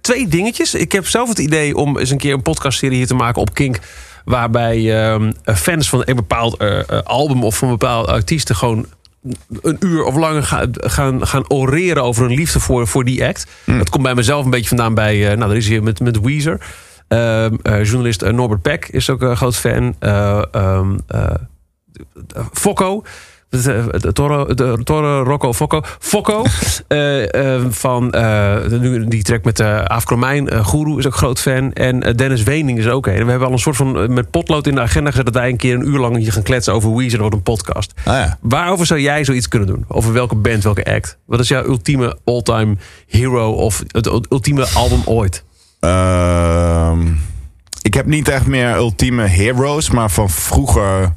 twee 0.00 0.28
dingetjes. 0.28 0.74
Ik 0.74 0.92
heb 0.92 1.06
zelf 1.06 1.28
het 1.28 1.38
idee 1.38 1.76
om 1.76 1.98
eens 1.98 2.10
een 2.10 2.18
keer 2.18 2.32
een 2.32 2.42
podcastserie 2.42 2.96
hier 2.96 3.06
te 3.06 3.14
maken 3.14 3.40
op 3.40 3.54
Kink. 3.54 3.78
Waarbij 4.24 5.04
ehm, 5.04 5.32
fans 5.44 5.88
van 5.88 6.02
een 6.04 6.16
bepaald 6.16 6.64
album 7.04 7.44
of 7.44 7.56
van 7.56 7.68
bepaalde 7.68 8.12
artiesten 8.12 8.56
gewoon 8.56 8.86
een 9.62 9.76
uur 9.80 10.04
of 10.04 10.16
langer 10.16 10.42
gaan, 10.42 10.70
gaan, 10.72 11.26
gaan 11.26 11.50
oreren 11.50 12.02
over 12.02 12.26
hun 12.26 12.34
liefde 12.34 12.60
voor, 12.60 12.86
voor 12.86 13.04
die 13.04 13.24
act. 13.26 13.46
Dat 13.64 13.90
komt 13.90 14.02
bij 14.02 14.14
mezelf 14.14 14.44
een 14.44 14.50
beetje 14.50 14.68
vandaan 14.68 14.94
bij, 14.94 15.30
eh, 15.30 15.36
nou, 15.36 15.50
er 15.50 15.56
is 15.56 15.68
hier 15.68 15.82
met, 15.82 16.00
met 16.00 16.20
Weezer. 16.20 16.60
Ehm, 17.08 17.54
eh, 17.62 17.84
journalist 17.84 18.22
eh, 18.22 18.32
Norbert 18.32 18.62
Peck 18.62 18.88
is 18.88 19.10
ook 19.10 19.22
een 19.22 19.36
groot 19.36 19.56
fan. 19.56 19.94
Eh, 19.98 20.42
Fokko. 22.52 23.02
De, 23.62 23.98
de, 24.00 24.12
Toro, 24.12 24.54
de 24.54 24.80
Toro 24.84 25.22
Rocco 25.22 25.52
Fokko. 25.52 25.80
Fokko. 25.98 26.44
eh, 26.88 27.54
eh, 27.54 27.64
van 27.68 28.12
eh, 28.12 28.56
nu 28.80 29.06
die 29.06 29.22
track 29.22 29.44
met 29.44 29.60
eh, 29.60 30.66
Guru 30.66 30.98
is 30.98 31.06
ook 31.06 31.14
groot 31.14 31.40
fan. 31.40 31.72
En 31.72 32.00
Dennis 32.00 32.42
Wening 32.42 32.78
is 32.78 32.88
ook 32.88 33.06
een. 33.06 33.14
En 33.14 33.24
we 33.24 33.30
hebben 33.30 33.48
al 33.48 33.54
een 33.54 33.58
soort 33.58 33.76
van 33.76 34.12
met 34.12 34.30
potlood 34.30 34.66
in 34.66 34.74
de 34.74 34.80
agenda 34.80 35.10
gezet... 35.10 35.24
dat 35.24 35.34
wij 35.34 35.48
een 35.48 35.56
keer 35.56 35.74
een 35.74 35.88
uur 35.88 35.98
lang 35.98 36.16
hier 36.16 36.32
gaan 36.32 36.42
kletsen 36.42 36.72
over 36.72 36.94
Weezer. 36.94 37.18
Dat 37.18 37.20
wordt 37.20 37.34
een 37.34 37.54
podcast. 37.54 37.92
Ah, 38.04 38.14
ja. 38.14 38.38
Waarover 38.40 38.86
zou 38.86 39.00
jij 39.00 39.24
zoiets 39.24 39.48
kunnen 39.48 39.68
doen? 39.68 39.84
Over 39.88 40.12
welke 40.12 40.34
band, 40.34 40.62
welke 40.62 40.84
act? 40.84 41.18
Wat 41.26 41.40
is 41.40 41.48
jouw 41.48 41.64
ultieme 41.64 42.16
all-time 42.24 42.76
hero 43.06 43.50
of 43.52 43.82
het 43.88 44.06
ultieme 44.30 44.66
album 44.74 45.02
ooit? 45.04 45.44
Ehm, 45.80 47.06
ik 47.82 47.94
heb 47.94 48.06
niet 48.06 48.28
echt 48.28 48.46
meer 48.46 48.74
ultieme 48.74 49.26
heroes, 49.26 49.90
maar 49.90 50.10
van 50.10 50.30
vroeger, 50.30 51.12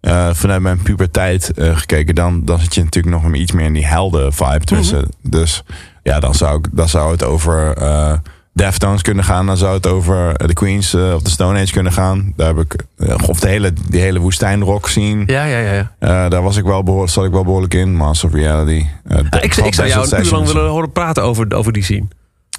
eh, 0.00 0.28
vanuit 0.32 0.62
mijn 0.62 0.82
puberteit 0.82 1.52
eh, 1.52 1.76
gekeken, 1.76 2.14
dan, 2.14 2.44
dan 2.44 2.58
zit 2.58 2.74
je 2.74 2.82
natuurlijk 2.82 3.22
nog 3.22 3.34
iets 3.34 3.52
meer 3.52 3.66
in 3.66 3.72
die 3.72 3.86
helden 3.86 4.32
vibe 4.32 4.64
tussen. 4.64 5.08
Dus 5.22 5.62
ja, 6.02 6.20
dan 6.20 6.34
zou, 6.34 6.58
ik, 6.58 6.66
dan 6.72 6.88
zou 6.88 7.12
het 7.12 7.24
over 7.24 7.76
eh 7.76 8.12
Deftones 8.52 9.02
kunnen 9.02 9.24
gaan, 9.24 9.46
dan 9.46 9.56
zou 9.56 9.74
het 9.74 9.86
over 9.86 10.46
de 10.46 10.52
Queens 10.52 10.94
of 10.94 11.22
de 11.22 11.30
Stone 11.30 11.60
Age 11.60 11.72
kunnen 11.72 11.92
gaan. 11.92 12.32
Daar 12.36 12.46
heb 12.46 12.58
ik, 12.58 12.84
of 13.26 13.40
de 13.40 13.48
hele, 13.48 13.72
die 13.88 14.00
hele 14.00 14.18
woestijnrock 14.18 14.88
zien. 14.88 15.22
Ja, 15.26 15.44
ja, 15.44 15.58
ja. 15.58 15.92
ja. 16.00 16.28
Daar 16.28 16.42
was 16.42 16.56
ik 16.56 16.64
wel 16.64 16.82
behoorlijk, 16.82 17.12
zat 17.12 17.24
ik 17.24 17.30
wel 17.30 17.44
behoorlijk 17.44 17.74
in. 17.74 17.94
Master 17.94 18.28
of 18.28 18.34
Reality. 18.34 18.86
Ja, 19.08 19.40
ik, 19.40 19.56
ik 19.56 19.74
zou 19.74 19.88
jou 19.88 20.16
een 20.16 20.24
uur 20.24 20.30
lang 20.30 20.46
willen 20.46 20.70
horen 20.70 20.92
praten 20.92 21.22
over, 21.22 21.54
over 21.54 21.72
die 21.72 21.82
scene. 21.82 22.08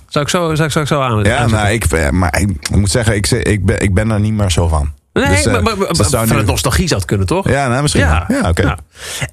Zou 0.08 0.26
ik 0.26 0.32
zo, 0.32 0.56
zou 0.56 0.68
ik, 0.68 0.72
zou 0.72 0.86
ik 0.86 0.92
zo 0.92 1.02
aan 1.02 1.24
Ja, 1.24 1.48
nou, 1.48 1.70
ik, 1.70 2.12
maar 2.12 2.40
ik, 2.40 2.50
ik 2.50 2.76
moet 2.76 2.92
zeggen, 2.92 3.16
ik, 3.16 3.28
ik, 3.28 3.66
ben, 3.66 3.82
ik 3.82 3.94
ben 3.94 4.08
daar 4.08 4.20
niet 4.20 4.34
meer 4.34 4.52
zo 4.52 4.68
van. 4.68 4.92
Nee, 5.14 5.26
Dus, 5.28 5.46
eh, 5.46 5.52
maar, 5.62 5.78
maar, 5.78 5.88
vanuit 5.96 6.32
nu- 6.32 6.44
nostalgie 6.44 6.88
zou 6.88 7.00
het 7.00 7.10
kunnen, 7.10 7.28
toch? 7.28 7.50
Ja, 7.50 7.68
nou, 7.68 7.82
misschien. 7.82 8.04
Ja, 8.04 8.26
ja 8.28 8.50
oké. 8.50 8.62
Ja. 8.62 8.78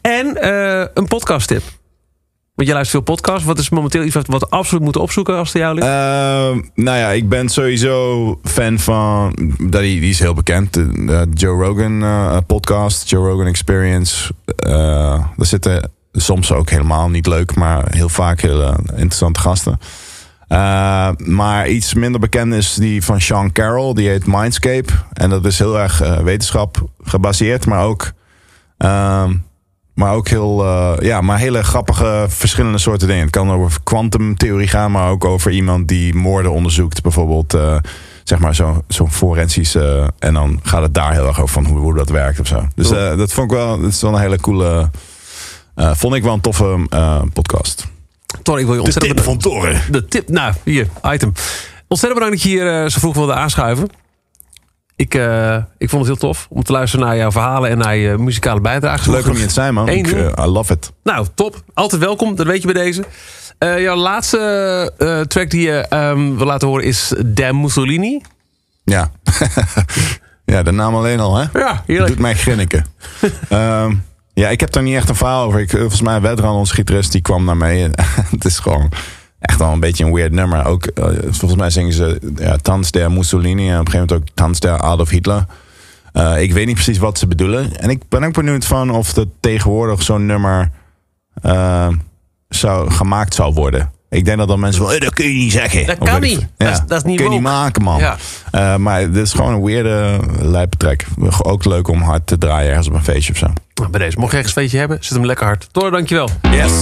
En 0.01 0.37
eh, 0.37 0.87
een 0.95 1.07
podcast 1.07 1.49
tip. 1.49 1.63
Want 2.55 2.71
je 2.71 2.77
luistert 2.77 3.05
veel 3.05 3.15
podcasts. 3.15 3.45
Wat 3.45 3.59
is 3.59 3.69
momenteel 3.69 4.03
iets 4.03 4.15
wat 4.15 4.27
we 4.27 4.33
wat 4.33 4.51
absoluut 4.51 4.83
moeten 4.83 5.01
opzoeken 5.01 5.37
als 5.37 5.53
het 5.53 5.63
jou 5.63 5.75
ligt? 5.75 5.87
Ehm, 5.87 6.61
nou 6.85 6.99
ja, 6.99 7.09
ik 7.09 7.29
ben 7.29 7.49
sowieso 7.49 8.41
fan 8.45 8.79
van. 8.79 9.35
Dat 9.59 9.81
die, 9.81 10.01
die 10.01 10.11
is 10.11 10.19
heel 10.19 10.35
bekend. 10.35 10.73
De, 10.75 10.87
de 11.07 11.27
Joe 11.35 11.65
Rogan 11.65 12.03
eh, 12.03 12.37
podcast, 12.47 13.11
Joe 13.11 13.29
Rogan 13.29 13.47
Experience. 13.47 14.33
Daar 14.57 15.31
zitten 15.37 15.91
soms 16.13 16.53
ook 16.53 16.71
helemaal 16.71 17.09
niet 17.09 17.27
leuk, 17.27 17.55
maar 17.55 17.85
heel 17.91 18.09
vaak 18.09 18.41
hele 18.41 18.79
interessante 18.91 19.41
gasten. 19.41 19.79
Eh, 20.49 21.09
maar 21.17 21.69
iets 21.69 21.95
minder 21.95 22.21
bekend 22.21 22.55
is 22.55 22.75
die 22.75 23.05
van 23.05 23.21
Sean 23.21 23.53
Carroll, 23.53 23.95
die 23.95 24.09
heet 24.09 24.27
Mindscape. 24.27 24.93
En 25.13 25.31
dat 25.31 25.45
is 25.45 25.59
heel 25.59 25.79
erg 25.79 26.01
eh, 26.01 26.19
wetenschap 26.19 26.89
gebaseerd, 27.03 27.67
maar 27.67 27.85
ook. 27.85 28.13
ehm, 28.79 29.35
maar 29.95 30.15
ook 30.15 30.29
heel, 30.29 30.65
eh, 30.65 30.93
ja, 31.01 31.21
maar 31.21 31.39
hele 31.39 31.63
grappige 31.63 32.27
verschillende 32.29 32.79
soorten 32.79 33.09
dingen. 33.09 33.23
Het 33.23 33.31
kan 33.31 33.51
over 33.51 33.81
kwantumtheorie 33.83 34.69
gaan, 34.69 34.91
maar 34.91 35.11
ook 35.11 35.25
over 35.25 35.51
iemand 35.51 35.89
die 35.89 36.15
moorden 36.15 36.53
onderzoekt. 36.53 37.03
Bijvoorbeeld, 37.03 37.57
zeg 38.25 38.39
maar, 38.39 38.55
zo'n 38.55 38.83
zo 38.89 39.07
forensisch. 39.07 39.75
eh, 39.75 40.07
en 40.19 40.35
dan 40.35 40.61
gaat 40.63 40.83
het 40.83 40.95
daar 40.95 41.13
heel 41.13 41.27
erg 41.27 41.41
over 41.41 41.63
van 41.63 41.67
hoe, 41.67 41.79
hoe 41.79 41.95
dat 41.95 42.09
werkt 42.09 42.41
of 42.41 42.47
zo. 42.47 42.67
Dus 42.75 42.89
dat 42.89 43.33
vond 43.33 43.51
ik 43.53 43.57
wel, 43.59 43.81
dat 43.81 43.91
is 43.91 44.01
wel 44.01 44.15
een 44.15 44.21
hele 44.21 44.41
coole. 44.41 44.91
vond 45.77 46.15
ik 46.15 46.23
wel 46.23 46.33
een 46.35 46.41
toffe 46.41 46.87
podcast. 47.33 47.87
Tor, 48.43 48.59
ik 48.59 48.65
wil 48.65 48.75
je 48.75 48.81
De 48.81 48.85
ontzettend 48.85 49.17
tip 49.17 49.25
van 49.25 49.39
Toren. 49.39 49.81
De 49.91 50.05
tip, 50.05 50.29
nou, 50.29 50.55
hier, 50.65 50.87
item. 51.03 51.33
Ontzettend 51.89 52.21
bedankt 52.21 52.43
dat 52.43 52.43
je 52.43 52.49
hier 52.49 52.83
eh, 52.83 52.89
zo 52.89 52.99
vroeg 53.01 53.15
wilde 53.15 53.35
aanschuiven. 53.35 53.89
Ik, 54.97 55.15
eh, 55.15 55.57
ik 55.79 55.89
vond 55.91 56.07
het 56.07 56.19
heel 56.19 56.29
tof 56.31 56.47
om 56.51 56.63
te 56.63 56.73
luisteren 56.73 57.07
naar 57.07 57.17
jouw 57.17 57.31
verhalen 57.31 57.71
en 57.71 57.79
naar 57.79 57.97
je 57.97 58.19
muzikale 58.19 58.61
bijdrage. 58.61 59.11
Leuk 59.11 59.27
om 59.27 59.37
hier 59.37 59.47
te 59.47 59.53
zijn, 59.53 59.75
man. 59.75 59.89
Eén 59.89 59.99
Ik, 59.99 60.13
eh, 60.13 60.45
I 60.45 60.49
love 60.49 60.73
it. 60.73 60.93
Nou, 61.03 61.27
top. 61.35 61.63
Altijd 61.75 62.01
welkom, 62.01 62.37
dat 62.37 62.47
weet 62.47 62.63
je 62.63 62.73
bij 62.73 62.83
deze. 62.83 63.05
Jouw 63.59 63.97
laatste 63.97 65.25
track 65.29 65.51
die 65.51 65.61
je 65.61 65.87
ehm, 65.89 66.37
wil 66.37 66.47
laten 66.47 66.69
horen 66.69 66.85
is 66.85 67.13
Damn 67.27 67.61
Mussolini. 67.61 68.21
Ja. 68.85 69.11
ja, 70.45 70.63
de 70.63 70.71
naam 70.71 70.95
alleen 70.95 71.21
al, 71.21 71.37
hè? 71.37 71.45
Ja, 71.59 71.83
heerlijk. 71.87 72.11
Doet 72.11 72.19
mij 72.19 72.35
grinniken. 72.35 72.87
Ehm, 73.49 73.95
ja, 74.39 74.49
ik 74.49 74.61
heb 74.61 74.73
daar 74.73 74.83
niet 74.83 74.95
echt 74.95 75.09
een 75.09 75.15
verhaal 75.15 75.45
over. 75.47 75.61
Ik, 75.61 75.71
volgens 75.71 76.01
mij, 76.01 76.21
Wedran, 76.21 76.55
onze 76.55 76.75
gitarist, 76.75 77.13
die 77.13 77.21
kwam 77.21 77.45
naar 77.45 77.57
mij. 77.57 77.91
Het 78.31 78.45
is 78.45 78.59
gewoon 78.59 78.91
echt 79.39 79.59
wel 79.59 79.73
een 79.73 79.81
beetje 79.81 80.05
een 80.05 80.13
weird 80.13 80.33
nummer. 80.33 80.65
Ook, 80.65 80.85
eh, 80.87 81.05
volgens 81.23 81.61
mij 81.61 81.71
zingen 81.71 81.93
ze 81.93 82.33
ja, 82.37 82.57
Tanz 82.57 82.91
der 82.91 83.13
Mussolini. 83.13 83.69
En 83.71 83.81
op 83.81 83.87
een 83.87 83.91
gegeven 83.93 84.07
moment 84.09 84.13
ook 84.31 84.35
Tanz 84.37 84.59
der 84.59 84.79
Adolf 84.79 85.09
Hitler. 85.11 85.47
Eh, 86.13 86.43
ik 86.43 86.53
weet 86.53 86.67
niet 86.67 86.75
precies 86.75 86.99
wat 86.99 87.19
ze 87.19 87.27
bedoelen. 87.27 87.77
En 87.81 87.91
ik 87.91 88.03
ben 88.09 88.25
ook 88.25 88.33
benieuwd 88.33 88.65
van 88.65 88.91
of 88.91 89.17
er 89.17 89.27
tegenwoordig 89.41 90.03
zo'n 90.03 90.27
nummer 90.27 90.71
eh, 91.43 91.89
zou, 92.49 92.91
gemaakt 92.91 93.35
zou 93.35 93.55
worden. 93.55 93.91
Ik 94.11 94.25
denk 94.25 94.39
dat 94.39 94.49
dan 94.49 94.61
mensen 94.61 94.83
wel, 94.83 94.93
eh, 94.93 95.01
dat 95.01 95.15
kun 95.15 95.27
je 95.29 95.35
niet 95.35 95.53
zeggen. 95.53 95.87
Dat 95.87 95.99
kan 95.99 96.21
niet. 96.21 96.47
Dat 96.57 96.69
is- 96.73 96.81
dat 96.87 96.99
is 96.99 97.03
niet 97.05 97.17
kun 97.17 97.25
je 97.25 97.31
niet 97.31 97.41
maken, 97.43 97.83
man. 97.83 97.99
Ja. 97.99 98.17
Eh, 98.51 98.77
maar 98.77 99.13
dit 99.13 99.23
is 99.25 99.33
gewoon 99.33 99.55
een 99.55 99.63
weirde 99.65 100.21
lijpe 100.41 100.77
track. 100.77 101.05
Ook 101.43 101.65
leuk 101.65 101.89
om 101.89 102.03
hard 102.03 102.27
te 102.27 102.39
draaien 102.39 102.69
ergens 102.69 102.89
op 102.89 102.95
een 102.95 103.05
feestje 103.05 103.33
of 103.33 103.39
zo. 103.39 103.47
Bij 103.91 104.01
deze, 104.01 104.19
mocht 104.19 104.31
je 104.31 104.37
ergens 104.37 104.55
feestje 104.55 104.79
hebben, 104.79 104.99
zet 105.01 105.17
hem 105.17 105.27
lekker 105.27 105.47
hard. 105.47 105.69
Tor, 105.73 105.91
dankjewel. 105.91 106.29
Yes. 106.51 106.73